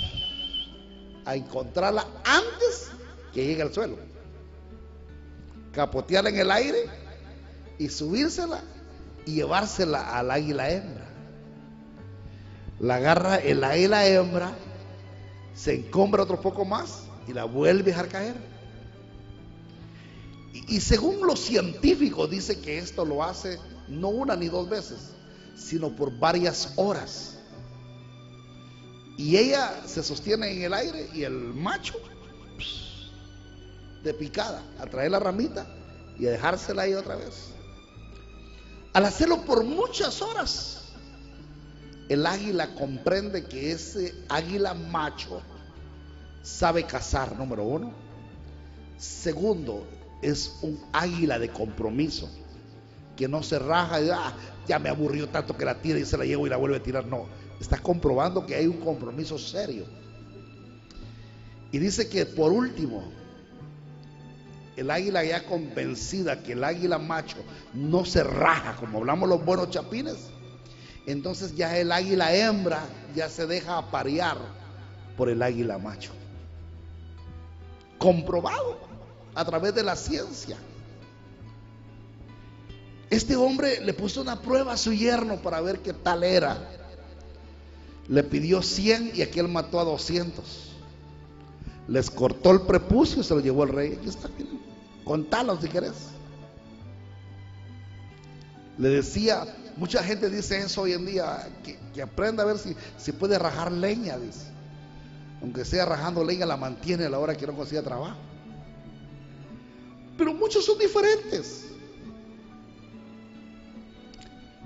a 1.26 1.36
encontrarla 1.36 2.06
antes 2.26 2.90
que 3.34 3.46
llegue 3.46 3.62
al 3.62 3.74
suelo. 3.74 3.98
Capotearla 5.72 6.30
en 6.30 6.40
el 6.40 6.52
aire 6.52 7.07
y 7.78 7.90
subírsela 7.90 8.62
y 9.26 9.36
llevársela 9.36 10.18
al 10.18 10.32
águila 10.32 10.70
hembra. 10.70 11.06
La 12.80 12.96
agarra 12.96 13.38
el 13.38 13.64
águila 13.64 14.06
hembra, 14.08 14.54
se 15.56 15.76
encombra 15.76 16.24
otro 16.24 16.40
poco 16.42 16.66
más 16.66 17.04
y 17.28 17.34
la 17.34 17.44
vuelve 17.44 17.92
a 17.92 17.96
dejar 17.96 18.08
caer. 18.08 18.36
Y, 20.54 20.78
y 20.78 20.82
según 20.82 21.26
los 21.26 21.40
científicos 21.40 22.30
dice 22.30 22.60
que 22.60 22.78
esto 22.78 23.04
lo 23.06 23.24
hace 23.24 23.60
no 23.88 24.10
una 24.10 24.36
ni 24.36 24.48
dos 24.48 24.70
veces, 24.70 25.14
sino 25.56 25.96
por 25.96 26.18
varias 26.18 26.74
horas. 26.76 27.40
Y 29.18 29.36
ella 29.36 29.82
se 29.86 30.04
sostiene 30.04 30.52
en 30.52 30.62
el 30.62 30.74
aire 30.74 31.10
y 31.14 31.24
el 31.24 31.34
macho 31.34 31.96
de 34.04 34.14
picada 34.14 34.64
a 34.80 34.86
traer 34.86 35.12
la 35.12 35.20
ramita 35.20 35.68
y 36.20 36.28
a 36.28 36.32
dejársela 36.32 36.84
ahí 36.84 36.94
otra 36.94 37.16
vez. 37.16 37.57
Al 38.98 39.06
hacerlo 39.06 39.45
por 39.45 39.64
muchas 39.64 40.24
horas, 40.24 40.86
el 42.10 42.26
águila 42.26 42.74
comprende 42.74 43.45
que 43.45 43.70
ese 43.72 44.16
águila 44.28 44.74
macho 44.74 45.43
sabe 46.41 46.84
cazar, 46.84 47.38
número 47.38 47.64
uno. 47.64 47.93
Segundo, 48.98 49.86
es 50.24 50.58
un 50.64 50.84
águila 50.93 51.38
de 51.38 51.50
compromiso, 51.50 52.28
que 53.16 53.28
no 53.28 53.43
se 53.43 53.60
raja 53.60 54.02
y 54.02 54.10
ah, 54.10 54.34
ya 54.68 54.80
me 54.80 54.89
aburrió 54.89 55.30
tanto 55.30 55.56
que 55.56 55.66
la 55.66 55.80
tira 55.80 56.00
y 56.00 56.06
se 56.06 56.18
la 56.18 56.26
llevo 56.26 56.48
y 56.48 56.50
la 56.50 56.58
vuelve 56.58 56.78
a 56.78 56.82
tirar. 56.82 57.06
No, 57.06 57.28
está 57.62 57.78
comprobando 57.78 58.48
que 58.48 58.56
hay 58.56 58.66
un 58.66 58.80
compromiso 58.80 59.38
serio. 59.38 59.86
Y 61.72 61.78
dice 61.78 62.10
que 62.10 62.26
por 62.26 62.52
último, 62.52 63.12
el 64.78 64.92
águila 64.92 65.26
ya 65.26 65.44
convencida 65.44 66.44
que 66.44 66.54
el 66.54 66.64
águila 66.64 67.00
macho 67.00 67.38
no 67.74 68.06
se 68.06 68.24
raja, 68.24 68.76
como 68.76 69.00
hablamos 69.00 69.28
los 69.28 69.44
buenos 69.44 69.72
chapines, 69.72 70.30
entonces 71.08 71.56
ya 71.56 71.76
el 71.78 71.92
águila 71.92 72.34
hembra 72.36 72.82
ya 73.16 73.28
se 73.28 73.48
deja 73.48 73.80
aparear 73.80 74.38
por 75.18 75.30
el 75.30 75.42
águila 75.42 75.80
macho. 75.80 76.12
Comprobado 77.98 78.78
a 79.34 79.44
través 79.44 79.74
de 79.74 79.82
la 79.82 79.96
ciencia. 79.96 80.58
Este 83.10 83.36
hombre 83.36 83.82
le 83.84 83.94
puso 83.94 84.22
una 84.22 84.42
prueba 84.42 84.74
a 84.74 84.78
su 84.78 84.94
yerno 84.94 85.38
para 85.38 85.60
ver 85.60 85.80
qué 85.80 85.94
tal 85.94 86.24
era. 86.24 86.70
Le 88.10 88.24
pidió 88.24 88.62
100 88.62 89.14
y 89.16 89.24
aquel 89.24 89.48
mató 89.48 89.80
a 89.80 89.86
200. 89.86 90.76
Les 91.88 92.12
cortó 92.12 92.52
el 92.52 92.62
prepucio 92.62 93.22
y 93.22 93.24
se 93.24 93.34
lo 93.34 93.40
llevó 93.40 93.64
al 93.64 93.70
rey. 93.70 93.98
Aquí 93.98 94.10
está. 94.10 94.30
Contalo 95.08 95.60
si 95.60 95.70
querés. 95.70 95.93
Le 98.78 98.89
decía, 98.89 99.45
mucha 99.78 100.03
gente 100.03 100.30
dice 100.30 100.58
eso 100.60 100.82
hoy 100.82 100.91
en 100.91 101.05
día, 101.05 101.47
que, 101.64 102.01
aprenda 102.01 102.43
a 102.43 102.45
ver 102.45 102.58
si, 102.58 102.76
si 102.97 103.14
puede 103.14 103.39
rajar 103.39 103.72
leña, 103.72 104.18
dice. 104.18 104.51
Aunque 105.41 105.64
sea 105.64 105.86
rajando 105.86 106.24
leña, 106.26 106.45
la 106.45 106.58
mantiene 106.58 107.05
a 107.05 107.10
la 107.10 107.20
hora 107.20 107.36
que 107.36 107.47
no 107.47 107.55
consiga 107.55 107.82
trabajo. 107.82 108.18
Pero 110.18 110.34
muchos 110.34 110.66
son 110.66 110.78
diferentes. 110.78 111.68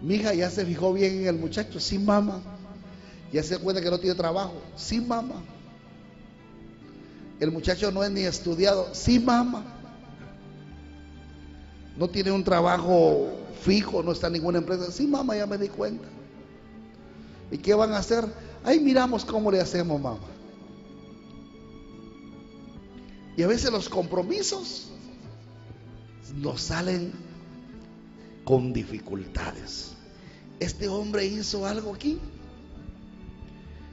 Mi 0.02 0.16
hija 0.16 0.34
ya 0.34 0.50
se 0.50 0.66
fijó 0.66 0.92
bien 0.92 1.20
en 1.20 1.28
el 1.28 1.36
muchacho, 1.38 1.80
sí, 1.80 2.00
mamá. 2.00 2.42
Ya 3.32 3.44
se 3.44 3.60
cuenta 3.60 3.82
que 3.82 3.92
no 3.92 4.00
tiene 4.00 4.16
trabajo, 4.16 4.60
sí, 4.76 5.00
mamá. 5.00 5.36
El 7.40 7.52
muchacho 7.52 7.92
no 7.92 8.04
es 8.04 8.10
ni 8.10 8.22
estudiado, 8.22 8.90
sí, 8.94 9.20
mamá. 9.20 9.78
No 11.98 12.10
tiene 12.10 12.32
un 12.32 12.44
trabajo 12.44 13.30
fijo, 13.62 14.02
no 14.02 14.12
está 14.12 14.28
en 14.28 14.34
ninguna 14.34 14.58
empresa, 14.58 14.92
sí, 14.92 15.08
mamá, 15.08 15.36
ya 15.36 15.46
me 15.46 15.58
di 15.58 15.68
cuenta. 15.68 16.08
¿Y 17.52 17.58
qué 17.58 17.74
van 17.74 17.92
a 17.94 17.98
hacer? 17.98 18.26
Ahí 18.64 18.80
miramos 18.80 19.26
cómo 19.26 19.52
le 19.52 19.60
hacemos, 19.60 20.00
mamá. 20.02 20.20
Y 23.36 23.44
a 23.44 23.48
veces 23.48 23.72
los 23.72 23.90
compromisos 23.90 24.90
nos 26.36 26.62
salen 26.62 27.12
con 28.44 28.74
dificultades. 28.74 29.94
Este 30.60 30.88
hombre 30.88 31.26
hizo 31.26 31.66
algo 31.66 31.94
aquí 31.94 32.20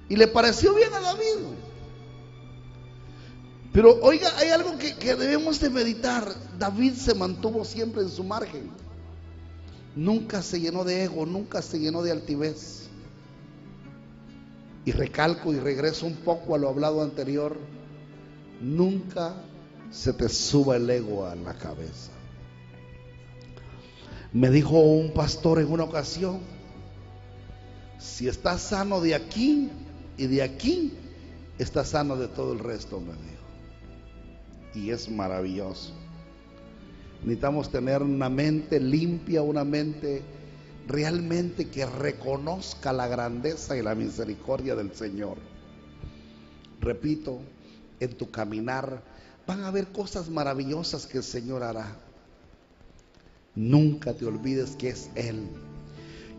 y 0.08 0.16
le 0.16 0.28
pareció 0.28 0.74
bien 0.74 0.92
a 0.92 1.00
David. 1.00 1.46
Pero 3.78 3.96
oiga, 4.02 4.36
hay 4.36 4.48
algo 4.48 4.76
que, 4.76 5.14
debemos 5.14 5.60
de 5.60 5.70
meditar. 5.70 6.34
David 6.58 6.94
se 6.94 7.14
mantuvo 7.14 7.64
siempre 7.64 8.02
en 8.02 8.08
su 8.08 8.24
margen. 8.24 8.72
Nunca 9.94 10.42
se 10.42 10.58
llenó 10.58 10.82
de 10.82 11.04
ego, 11.04 11.24
nunca 11.24 11.62
se 11.62 11.78
llenó 11.78 12.02
de 12.02 12.10
altivez. 12.10 12.88
Y 14.84 14.90
recalco 14.90 15.52
y 15.52 15.60
regreso 15.60 16.06
un 16.06 16.16
poco 16.16 16.56
a 16.56 16.58
lo 16.58 16.68
hablado 16.68 17.04
anterior. 17.04 17.56
Nunca 18.60 19.36
se 19.92 20.12
te 20.12 20.28
suba 20.28 20.74
el 20.74 20.90
ego 20.90 21.24
a 21.24 21.36
la 21.36 21.54
cabeza. 21.54 22.10
Me 24.32 24.50
dijo 24.50 24.76
un 24.76 25.14
pastor 25.14 25.60
en 25.60 25.70
una 25.70 25.84
ocasión, 25.84 26.40
si 28.00 28.26
estás 28.26 28.60
sano 28.60 29.00
de 29.00 29.14
aquí 29.14 29.70
y 30.16 30.26
de 30.26 30.42
aquí, 30.42 30.94
estás 31.60 31.90
sano 31.90 32.16
de 32.16 32.26
todo 32.26 32.54
el 32.54 32.58
resto, 32.58 33.00
me 33.00 33.12
dijo. 33.12 33.37
Y 34.74 34.90
es 34.90 35.08
maravilloso. 35.08 35.92
Necesitamos 37.22 37.70
tener 37.70 38.02
una 38.02 38.28
mente 38.28 38.78
limpia, 38.78 39.42
una 39.42 39.64
mente 39.64 40.22
realmente 40.86 41.68
que 41.68 41.84
reconozca 41.84 42.92
la 42.92 43.08
grandeza 43.08 43.76
y 43.76 43.82
la 43.82 43.94
misericordia 43.94 44.74
del 44.74 44.94
Señor. 44.94 45.36
Repito, 46.80 47.40
en 48.00 48.14
tu 48.14 48.30
caminar 48.30 49.02
van 49.46 49.64
a 49.64 49.68
haber 49.68 49.88
cosas 49.88 50.28
maravillosas 50.28 51.06
que 51.06 51.18
el 51.18 51.24
Señor 51.24 51.62
hará. 51.62 51.96
Nunca 53.54 54.14
te 54.14 54.24
olvides 54.24 54.76
que 54.76 54.90
es 54.90 55.10
Él. 55.14 55.48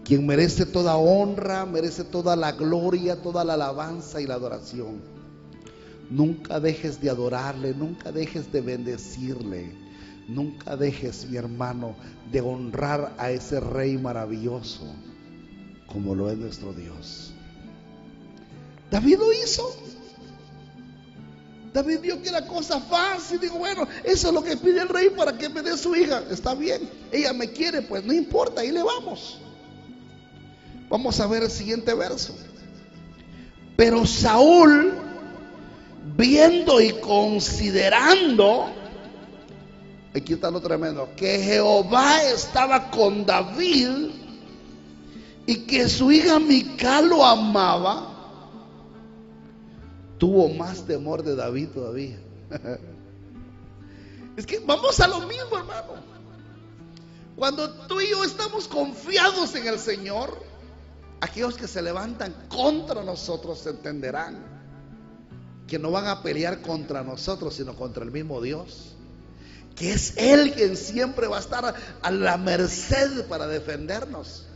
Quien 0.05 0.25
merece 0.25 0.65
toda 0.65 0.95
honra, 0.95 1.65
merece 1.65 2.03
toda 2.03 2.35
la 2.35 2.53
gloria, 2.53 3.21
toda 3.21 3.43
la 3.43 3.55
alabanza 3.55 4.21
y 4.21 4.25
la 4.25 4.35
adoración. 4.35 5.18
Nunca 6.09 6.59
dejes 6.59 6.99
de 7.01 7.09
adorarle, 7.09 7.73
nunca 7.73 8.11
dejes 8.11 8.51
de 8.51 8.61
bendecirle. 8.61 9.71
Nunca 10.27 10.75
dejes, 10.77 11.27
mi 11.29 11.37
hermano, 11.37 11.95
de 12.31 12.41
honrar 12.41 13.15
a 13.17 13.31
ese 13.31 13.59
Rey 13.59 13.97
maravilloso 13.97 14.93
como 15.91 16.15
lo 16.15 16.29
es 16.29 16.37
nuestro 16.37 16.73
Dios. 16.73 17.33
David 18.91 19.17
lo 19.17 19.33
hizo. 19.33 19.75
David 21.73 21.99
vio 22.01 22.21
que 22.21 22.29
era 22.29 22.45
cosa 22.47 22.79
fácil. 22.79 23.39
Digo, 23.39 23.57
bueno, 23.57 23.87
eso 24.03 24.27
es 24.29 24.33
lo 24.33 24.43
que 24.43 24.57
pide 24.57 24.81
el 24.81 24.89
rey 24.89 25.09
para 25.09 25.37
que 25.37 25.49
me 25.49 25.61
dé 25.61 25.77
su 25.77 25.95
hija. 25.95 26.23
Está 26.29 26.55
bien. 26.55 26.89
Ella 27.11 27.33
me 27.33 27.51
quiere, 27.51 27.81
pues 27.81 28.03
no 28.03 28.13
importa, 28.13 28.61
ahí 28.61 28.71
le 28.71 28.83
vamos. 28.83 29.39
Vamos 30.89 31.19
a 31.19 31.27
ver 31.27 31.43
el 31.43 31.51
siguiente 31.51 31.93
verso. 31.93 32.35
Pero 33.77 34.05
Saúl, 34.05 34.93
viendo 36.15 36.81
y 36.81 36.91
considerando, 36.93 38.67
aquí 40.15 40.33
está 40.33 40.51
lo 40.51 40.61
tremendo, 40.61 41.09
que 41.15 41.39
Jehová 41.39 42.23
estaba 42.23 42.89
con 42.91 43.25
David 43.25 44.11
y 45.45 45.55
que 45.65 45.87
su 45.89 46.11
hija 46.11 46.39
Mical 46.39 47.09
lo 47.09 47.25
amaba, 47.25 48.07
tuvo 50.17 50.49
más 50.49 50.85
temor 50.85 51.23
de 51.23 51.35
David 51.35 51.69
todavía. 51.69 52.19
Es 54.37 54.45
que 54.45 54.59
vamos 54.59 54.97
a 55.01 55.07
lo 55.09 55.19
mismo, 55.27 55.57
hermano. 55.57 55.95
Cuando 57.35 57.69
tú 57.87 57.99
y 57.99 58.09
yo 58.09 58.23
estamos 58.23 58.69
confiados 58.69 59.53
en 59.55 59.67
el 59.67 59.77
Señor, 59.77 60.41
aquellos 61.19 61.57
que 61.57 61.67
se 61.67 61.81
levantan 61.81 62.33
contra 62.47 63.03
nosotros 63.03 63.67
entenderán 63.67 64.58
que 65.69 65.79
no 65.79 65.91
van 65.91 66.07
a 66.07 66.23
pelear 66.23 66.61
contra 66.61 67.03
nosotros, 67.03 67.55
sino 67.55 67.75
contra 67.75 68.03
el 68.03 68.11
mismo 68.11 68.41
Dios. 68.41 68.95
Que 69.75 69.93
es 69.93 70.17
Él 70.17 70.51
quien 70.53 70.75
siempre 70.75 71.27
va 71.27 71.37
a 71.37 71.39
estar 71.39 71.75
a 72.01 72.11
la 72.11 72.37
merced 72.37 73.25
para 73.27 73.47
defendernos. 73.47 74.47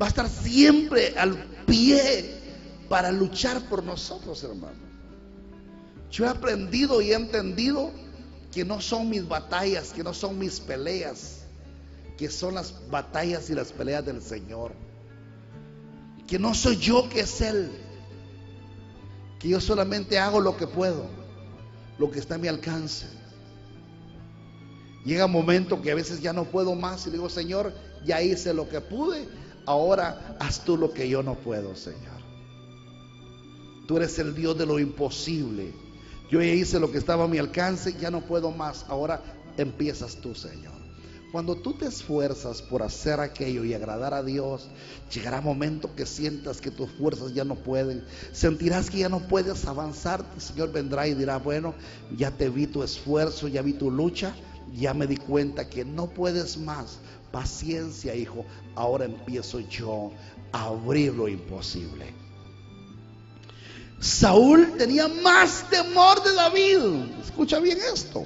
Va 0.00 0.06
a 0.06 0.08
estar 0.10 0.28
siempre 0.28 1.14
al 1.16 1.36
pie 1.66 2.42
para 2.88 3.10
luchar 3.12 3.68
por 3.68 3.82
nosotros, 3.82 4.42
hermano. 4.42 4.76
Yo 6.10 6.26
he 6.26 6.28
aprendido 6.28 7.00
y 7.00 7.12
he 7.12 7.14
entendido 7.14 7.90
que 8.52 8.64
no 8.64 8.80
son 8.80 9.08
mis 9.08 9.26
batallas, 9.26 9.92
que 9.92 10.02
no 10.02 10.12
son 10.12 10.38
mis 10.38 10.60
peleas, 10.60 11.44
que 12.18 12.30
son 12.30 12.54
las 12.54 12.74
batallas 12.90 13.48
y 13.50 13.54
las 13.54 13.72
peleas 13.72 14.04
del 14.04 14.20
Señor. 14.20 14.72
Que 16.26 16.38
no 16.38 16.54
soy 16.54 16.76
yo, 16.76 17.08
que 17.08 17.20
es 17.20 17.40
Él. 17.40 17.70
Que 19.38 19.48
yo 19.48 19.60
solamente 19.60 20.18
hago 20.18 20.40
lo 20.40 20.56
que 20.56 20.66
puedo, 20.66 21.06
lo 21.98 22.10
que 22.10 22.18
está 22.18 22.36
a 22.36 22.38
mi 22.38 22.48
alcance. 22.48 23.06
Llega 25.04 25.26
un 25.26 25.32
momento 25.32 25.80
que 25.82 25.92
a 25.92 25.94
veces 25.94 26.20
ya 26.20 26.32
no 26.32 26.44
puedo 26.44 26.74
más 26.74 27.06
y 27.06 27.10
digo, 27.10 27.28
Señor, 27.28 27.72
ya 28.04 28.22
hice 28.22 28.52
lo 28.52 28.68
que 28.68 28.80
pude, 28.80 29.28
ahora 29.64 30.36
haz 30.40 30.64
tú 30.64 30.76
lo 30.76 30.92
que 30.92 31.08
yo 31.08 31.22
no 31.22 31.34
puedo, 31.34 31.76
Señor. 31.76 32.16
Tú 33.86 33.96
eres 33.98 34.18
el 34.18 34.34
Dios 34.34 34.58
de 34.58 34.66
lo 34.66 34.78
imposible. 34.78 35.72
Yo 36.30 36.40
ya 36.40 36.52
hice 36.52 36.80
lo 36.80 36.90
que 36.90 36.98
estaba 36.98 37.24
a 37.24 37.28
mi 37.28 37.38
alcance, 37.38 37.94
ya 38.00 38.10
no 38.10 38.20
puedo 38.20 38.50
más. 38.50 38.84
Ahora 38.88 39.22
empiezas 39.56 40.16
tú, 40.16 40.34
Señor. 40.34 40.75
Cuando 41.36 41.54
tú 41.54 41.74
te 41.74 41.84
esfuerzas 41.84 42.62
por 42.62 42.82
hacer 42.82 43.20
aquello 43.20 43.62
y 43.62 43.74
agradar 43.74 44.14
a 44.14 44.22
Dios, 44.22 44.68
llegará 45.12 45.42
momento 45.42 45.94
que 45.94 46.06
sientas 46.06 46.62
que 46.62 46.70
tus 46.70 46.90
fuerzas 46.92 47.34
ya 47.34 47.44
no 47.44 47.56
pueden. 47.56 48.06
Sentirás 48.32 48.88
que 48.88 49.00
ya 49.00 49.10
no 49.10 49.20
puedes 49.28 49.66
avanzar. 49.66 50.24
El 50.34 50.40
Señor 50.40 50.72
vendrá 50.72 51.06
y 51.06 51.12
dirá, 51.12 51.36
bueno, 51.36 51.74
ya 52.16 52.30
te 52.30 52.48
vi 52.48 52.66
tu 52.66 52.82
esfuerzo, 52.82 53.48
ya 53.48 53.60
vi 53.60 53.74
tu 53.74 53.90
lucha, 53.90 54.34
ya 54.74 54.94
me 54.94 55.06
di 55.06 55.18
cuenta 55.18 55.68
que 55.68 55.84
no 55.84 56.06
puedes 56.06 56.56
más. 56.56 57.00
Paciencia, 57.32 58.14
hijo. 58.14 58.46
Ahora 58.74 59.04
empiezo 59.04 59.60
yo 59.60 60.12
a 60.52 60.68
abrir 60.68 61.12
lo 61.12 61.28
imposible. 61.28 62.14
Saúl 64.00 64.72
tenía 64.78 65.06
más 65.06 65.68
temor 65.68 66.22
de 66.22 66.32
David. 66.32 66.78
Escucha 67.22 67.58
bien 67.58 67.76
esto. 67.92 68.24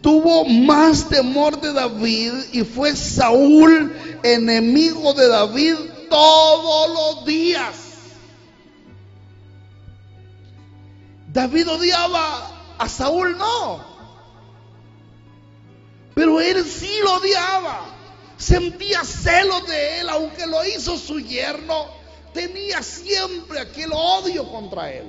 Tuvo 0.00 0.44
más 0.44 1.08
temor 1.08 1.60
de 1.60 1.72
David 1.72 2.32
y 2.52 2.62
fue 2.62 2.94
Saúl 2.94 3.92
enemigo 4.22 5.12
de 5.14 5.28
David 5.28 5.74
todos 6.08 6.90
los 6.94 7.24
días. 7.24 7.74
David 11.32 11.68
odiaba 11.68 12.50
a 12.78 12.88
Saúl, 12.88 13.36
no. 13.36 13.84
Pero 16.14 16.40
él 16.40 16.64
sí 16.64 16.90
lo 17.02 17.14
odiaba. 17.14 17.86
Sentía 18.36 19.04
celos 19.04 19.66
de 19.66 20.00
él, 20.00 20.08
aunque 20.08 20.46
lo 20.46 20.64
hizo 20.64 20.96
su 20.96 21.18
yerno 21.18 21.98
tenía 22.32 22.82
siempre 22.82 23.58
aquel 23.58 23.90
odio 23.92 24.48
contra 24.50 24.92
él. 24.92 25.06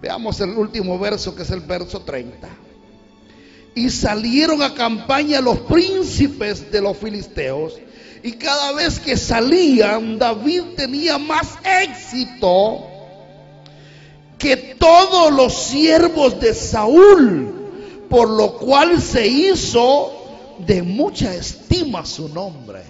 Veamos 0.00 0.40
el 0.40 0.50
último 0.50 0.98
verso 0.98 1.34
que 1.34 1.42
es 1.42 1.50
el 1.50 1.60
verso 1.60 2.00
30. 2.00 2.48
Y 3.74 3.90
salieron 3.90 4.62
a 4.62 4.74
campaña 4.74 5.40
los 5.40 5.60
príncipes 5.60 6.70
de 6.70 6.80
los 6.80 6.96
filisteos. 6.96 7.74
Y 8.22 8.32
cada 8.32 8.72
vez 8.72 9.00
que 9.00 9.16
salían, 9.16 10.18
David 10.18 10.62
tenía 10.76 11.18
más 11.18 11.58
éxito 11.64 12.86
que 14.38 14.56
todos 14.56 15.32
los 15.32 15.54
siervos 15.54 16.38
de 16.40 16.54
Saúl, 16.54 17.52
por 18.08 18.28
lo 18.28 18.58
cual 18.58 19.00
se 19.00 19.26
hizo 19.26 20.12
de 20.66 20.82
mucha 20.82 21.34
estima 21.34 22.04
su 22.04 22.28
nombre 22.28 22.82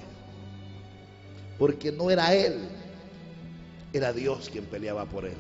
porque 1.63 1.93
no 1.93 2.11
era 2.11 2.35
él, 2.35 2.59
era 3.93 4.13
Dios 4.13 4.49
quien 4.51 4.65
peleaba 4.65 5.05
por 5.05 5.25
él. 5.27 5.37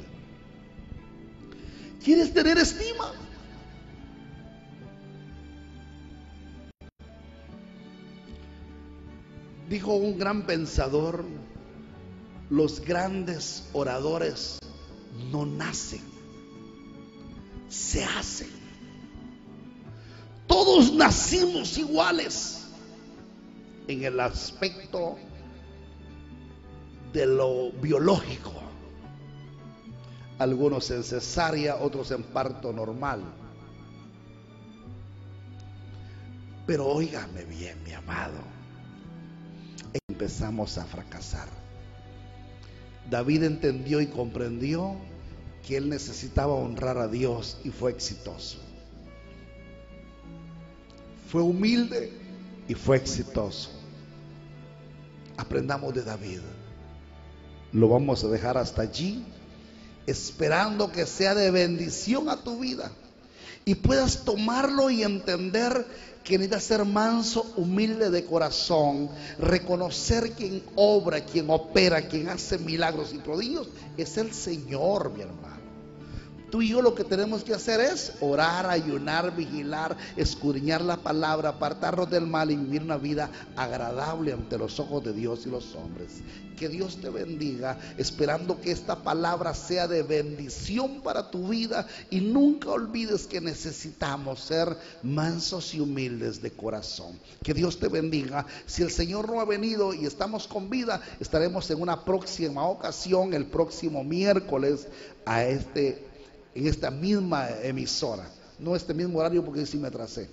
¿Quieres 2.04 2.32
tener 2.32 2.58
estima? 2.58 3.12
Dijo 9.72 9.94
un 9.94 10.18
gran 10.18 10.42
pensador, 10.42 11.24
los 12.50 12.80
grandes 12.80 13.70
oradores 13.72 14.58
no 15.30 15.46
nacen, 15.46 16.02
se 17.70 18.04
hacen. 18.04 18.50
Todos 20.46 20.92
nacimos 20.92 21.78
iguales 21.78 22.66
en 23.88 24.04
el 24.04 24.20
aspecto 24.20 25.16
de 27.14 27.24
lo 27.24 27.72
biológico. 27.72 28.52
Algunos 30.38 30.90
en 30.90 31.02
cesárea, 31.02 31.76
otros 31.76 32.10
en 32.10 32.24
parto 32.24 32.74
normal. 32.74 33.22
Pero 36.66 36.88
óigame 36.88 37.46
bien, 37.46 37.82
mi 37.84 37.92
amado. 37.92 38.51
Empezamos 40.22 40.78
a 40.78 40.84
fracasar. 40.84 41.48
David 43.10 43.42
entendió 43.42 44.00
y 44.00 44.06
comprendió 44.06 44.94
que 45.66 45.76
él 45.76 45.88
necesitaba 45.88 46.52
honrar 46.54 46.96
a 46.96 47.08
Dios 47.08 47.58
y 47.64 47.70
fue 47.70 47.90
exitoso. 47.90 48.58
Fue 51.28 51.42
humilde 51.42 52.12
y 52.68 52.74
fue 52.74 52.98
exitoso. 52.98 53.70
Aprendamos 55.36 55.92
de 55.92 56.04
David 56.04 56.38
lo 57.72 57.88
vamos 57.88 58.22
a 58.22 58.28
dejar 58.28 58.58
hasta 58.58 58.82
allí, 58.82 59.24
esperando 60.06 60.92
que 60.92 61.04
sea 61.04 61.34
de 61.34 61.50
bendición 61.50 62.28
a 62.28 62.36
tu 62.36 62.60
vida 62.60 62.92
y 63.64 63.76
puedas 63.76 64.24
tomarlo 64.24 64.90
y 64.90 65.02
entender 65.02 65.86
que 66.24 66.38
necesitas 66.38 66.64
ser 66.64 66.84
manso, 66.84 67.52
humilde 67.56 68.10
de 68.10 68.24
corazón, 68.24 69.08
reconocer 69.38 70.32
quien 70.32 70.62
obra, 70.76 71.24
quien 71.24 71.50
opera, 71.50 72.08
quien 72.08 72.28
hace 72.28 72.58
milagros 72.58 73.12
y 73.12 73.18
prodigios, 73.18 73.68
es 73.96 74.16
el 74.18 74.32
Señor, 74.32 75.12
mi 75.12 75.22
hermano. 75.22 75.61
Tú 76.52 76.60
y 76.60 76.68
yo 76.68 76.82
lo 76.82 76.94
que 76.94 77.04
tenemos 77.04 77.44
que 77.44 77.54
hacer 77.54 77.80
es 77.80 78.12
orar, 78.20 78.66
ayunar, 78.66 79.34
vigilar, 79.34 79.96
escudriñar 80.18 80.82
la 80.82 80.98
palabra, 80.98 81.48
apartarnos 81.48 82.10
del 82.10 82.26
mal 82.26 82.50
y 82.50 82.56
vivir 82.56 82.82
una 82.82 82.98
vida 82.98 83.30
agradable 83.56 84.34
ante 84.34 84.58
los 84.58 84.78
ojos 84.78 85.02
de 85.02 85.14
Dios 85.14 85.46
y 85.46 85.48
los 85.48 85.74
hombres. 85.74 86.20
Que 86.58 86.68
Dios 86.68 86.98
te 87.00 87.08
bendiga, 87.08 87.78
esperando 87.96 88.60
que 88.60 88.70
esta 88.70 89.02
palabra 89.02 89.54
sea 89.54 89.88
de 89.88 90.02
bendición 90.02 91.00
para 91.00 91.30
tu 91.30 91.48
vida 91.48 91.86
y 92.10 92.20
nunca 92.20 92.68
olvides 92.68 93.26
que 93.26 93.40
necesitamos 93.40 94.40
ser 94.40 94.76
mansos 95.02 95.72
y 95.72 95.80
humildes 95.80 96.42
de 96.42 96.50
corazón. 96.50 97.18
Que 97.42 97.54
Dios 97.54 97.78
te 97.78 97.88
bendiga. 97.88 98.44
Si 98.66 98.82
el 98.82 98.90
Señor 98.90 99.26
no 99.26 99.40
ha 99.40 99.46
venido 99.46 99.94
y 99.94 100.04
estamos 100.04 100.46
con 100.48 100.68
vida, 100.68 101.00
estaremos 101.18 101.70
en 101.70 101.80
una 101.80 102.04
próxima 102.04 102.68
ocasión, 102.68 103.32
el 103.32 103.46
próximo 103.46 104.04
miércoles, 104.04 104.86
a 105.24 105.44
este 105.44 106.11
en 106.54 106.66
esta 106.66 106.90
misma 106.90 107.48
emisora. 107.62 108.28
No 108.58 108.76
este 108.76 108.94
mismo 108.94 109.18
horario 109.18 109.44
porque 109.44 109.66
sí 109.66 109.76
me 109.76 109.88
atrasé, 109.88 110.28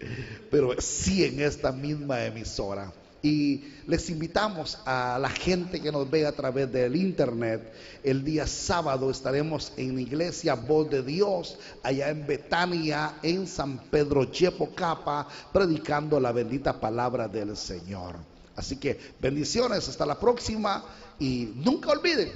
pero 0.50 0.80
sí 0.80 1.24
en 1.24 1.40
esta 1.40 1.72
misma 1.72 2.24
emisora. 2.24 2.92
Y 3.24 3.62
les 3.86 4.10
invitamos 4.10 4.78
a 4.84 5.16
la 5.20 5.28
gente 5.28 5.80
que 5.80 5.92
nos 5.92 6.10
ve 6.10 6.26
a 6.26 6.32
través 6.32 6.72
del 6.72 6.96
internet. 6.96 7.72
El 8.02 8.24
día 8.24 8.48
sábado 8.48 9.10
estaremos 9.10 9.72
en 9.76 9.94
la 9.94 10.00
iglesia 10.00 10.54
Voz 10.54 10.90
de 10.90 11.02
Dios, 11.02 11.56
allá 11.84 12.10
en 12.10 12.26
Betania, 12.26 13.14
en 13.22 13.46
San 13.46 13.78
Pedro 13.78 14.24
Chepocapa, 14.24 15.28
predicando 15.52 16.18
la 16.18 16.32
bendita 16.32 16.80
palabra 16.80 17.28
del 17.28 17.56
Señor. 17.56 18.16
Así 18.56 18.76
que 18.76 18.98
bendiciones, 19.20 19.88
hasta 19.88 20.04
la 20.04 20.18
próxima 20.18 20.84
y 21.20 21.52
nunca 21.54 21.92
olviden 21.92 22.32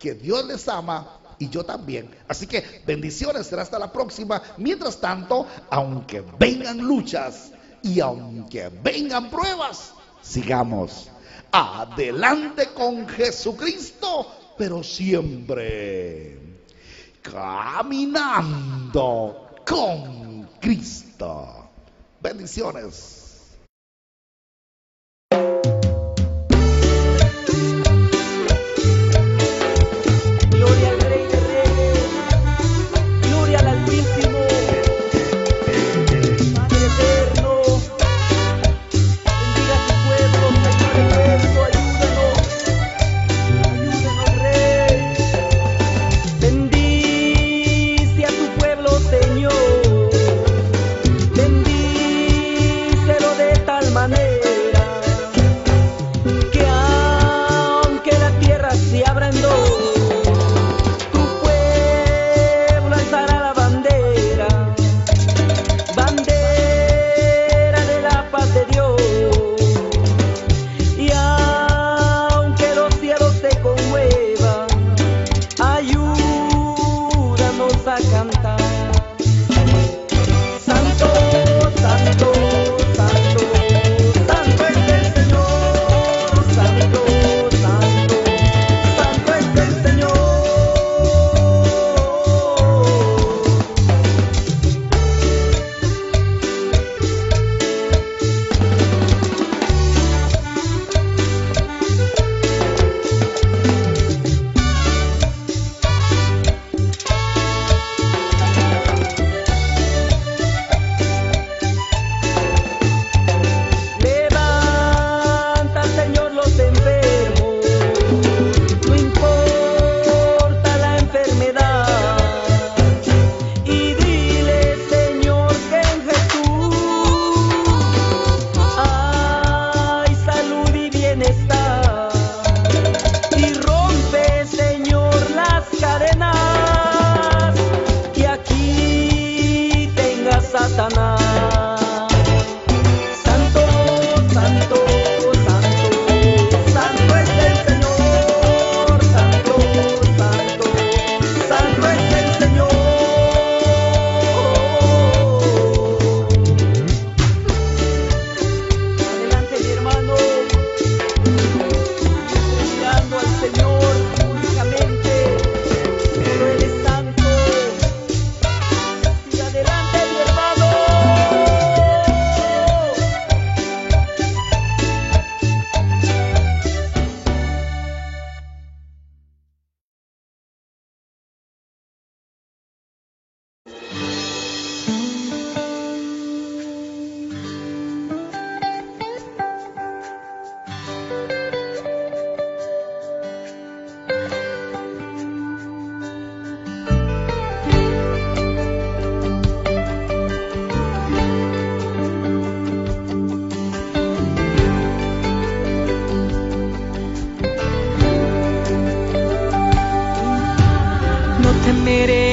que 0.00 0.14
Dios 0.14 0.44
les 0.46 0.66
ama 0.66 1.19
y 1.40 1.48
yo 1.48 1.64
también. 1.64 2.08
Así 2.28 2.46
que 2.46 2.82
bendiciones, 2.86 3.48
será 3.48 3.62
hasta 3.62 3.80
la 3.80 3.90
próxima. 3.90 4.40
Mientras 4.58 5.00
tanto, 5.00 5.48
aunque 5.70 6.22
vengan 6.38 6.78
luchas 6.78 7.50
y 7.82 7.98
aunque 7.98 8.68
vengan 8.68 9.28
pruebas, 9.30 9.94
sigamos 10.22 11.08
adelante 11.50 12.68
con 12.74 13.08
Jesucristo, 13.08 14.54
pero 14.56 14.84
siempre 14.84 16.38
caminando 17.22 18.60
con 19.66 20.48
Cristo. 20.60 21.70
Bendiciones. 22.20 23.19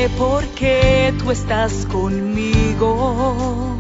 Temeré 0.08 0.10
porque 0.18 1.14
tú 1.20 1.32
estás 1.32 1.86
conmigo. 1.92 3.78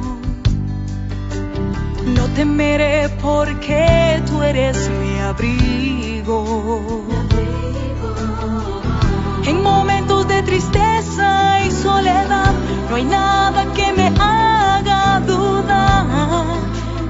No 2.05 2.28
temeré 2.36 3.09
porque 3.21 4.21
tú 4.28 4.41
eres 4.41 4.89
mi 4.89 5.19
abrigo. 5.19 7.03
En 9.45 9.61
momentos 9.61 10.28
de 10.28 10.41
tristeza 10.43 11.61
y 11.65 11.71
soledad 11.71 12.53
no 12.89 12.95
hay 12.95 13.05
nada 13.05 13.65
que 13.73 13.93
me 13.93 14.07
haga 14.19 15.21
dudar 15.21 16.57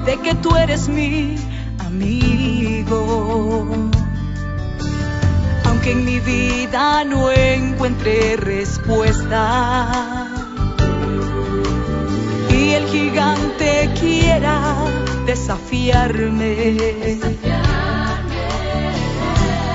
de 0.04 0.16
que 0.18 0.34
tú 0.36 0.54
eres 0.56 0.88
mi 0.88 1.36
amigo. 1.78 2.98
En 5.90 6.04
mi 6.04 6.20
vida 6.20 7.02
no 7.04 7.30
encuentre 7.30 8.36
respuesta 8.36 10.28
y 12.50 12.74
el 12.74 12.86
gigante 12.88 13.90
quiera 13.98 14.74
desafiarme. 15.24 16.76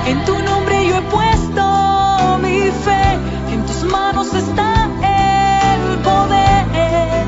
En 0.06 0.26
tu 0.26 0.38
nombre 0.44 0.88
yo 0.88 0.98
he 0.98 1.02
puesto 1.02 2.38
mi 2.44 2.60
fe, 2.86 3.04
en 3.52 3.66
tus 3.66 3.84
manos 3.92 4.32
está 4.36 4.88
el 5.02 5.98
poder 5.98 7.23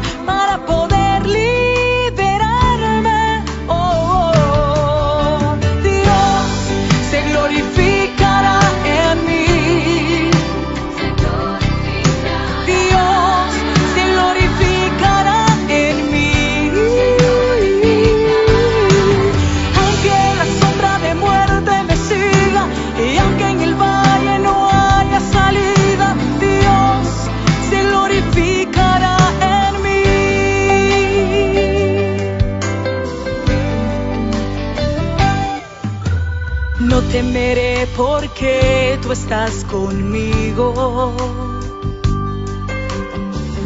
temeré 37.15 37.87
porque 37.95 38.99
tú 39.01 39.13
estás 39.13 39.63
conmigo. 39.71 41.13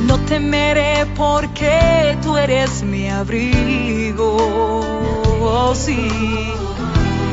No 0.05 0.19
temeré 0.31 1.07
porque 1.17 2.15
tú 2.21 2.37
eres 2.37 2.83
mi 2.83 3.09
abrigo. 3.09 4.37
Oh, 5.41 5.73
sí. 5.73 6.11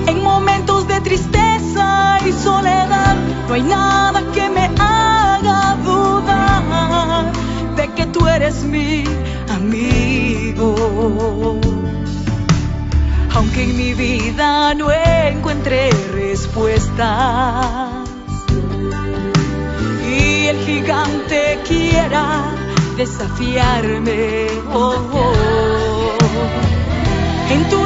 En 0.06 0.22
momentos 0.22 0.88
de 0.88 1.02
tristeza 1.02 2.18
y 2.26 2.32
soledad 2.32 3.16
no 3.46 3.52
hay 3.52 3.62
nada 3.62 4.22
que 4.32 4.48
me 4.48 4.70
haga 4.78 5.76
dudar 5.84 7.30
de 7.76 7.88
que 7.88 8.06
tú 8.06 8.26
eres 8.26 8.64
mi 8.64 9.04
amigo 9.50 10.74
vida 13.44 14.72
no 14.74 14.90
encuentre 14.90 15.90
respuestas 16.12 18.08
y 20.08 20.46
el 20.46 20.58
gigante 20.64 21.58
quiera 21.68 22.44
desafiarme. 22.96 24.48
Oh, 24.72 24.94
oh. 25.12 26.12
En 27.50 27.68
tu 27.68 27.85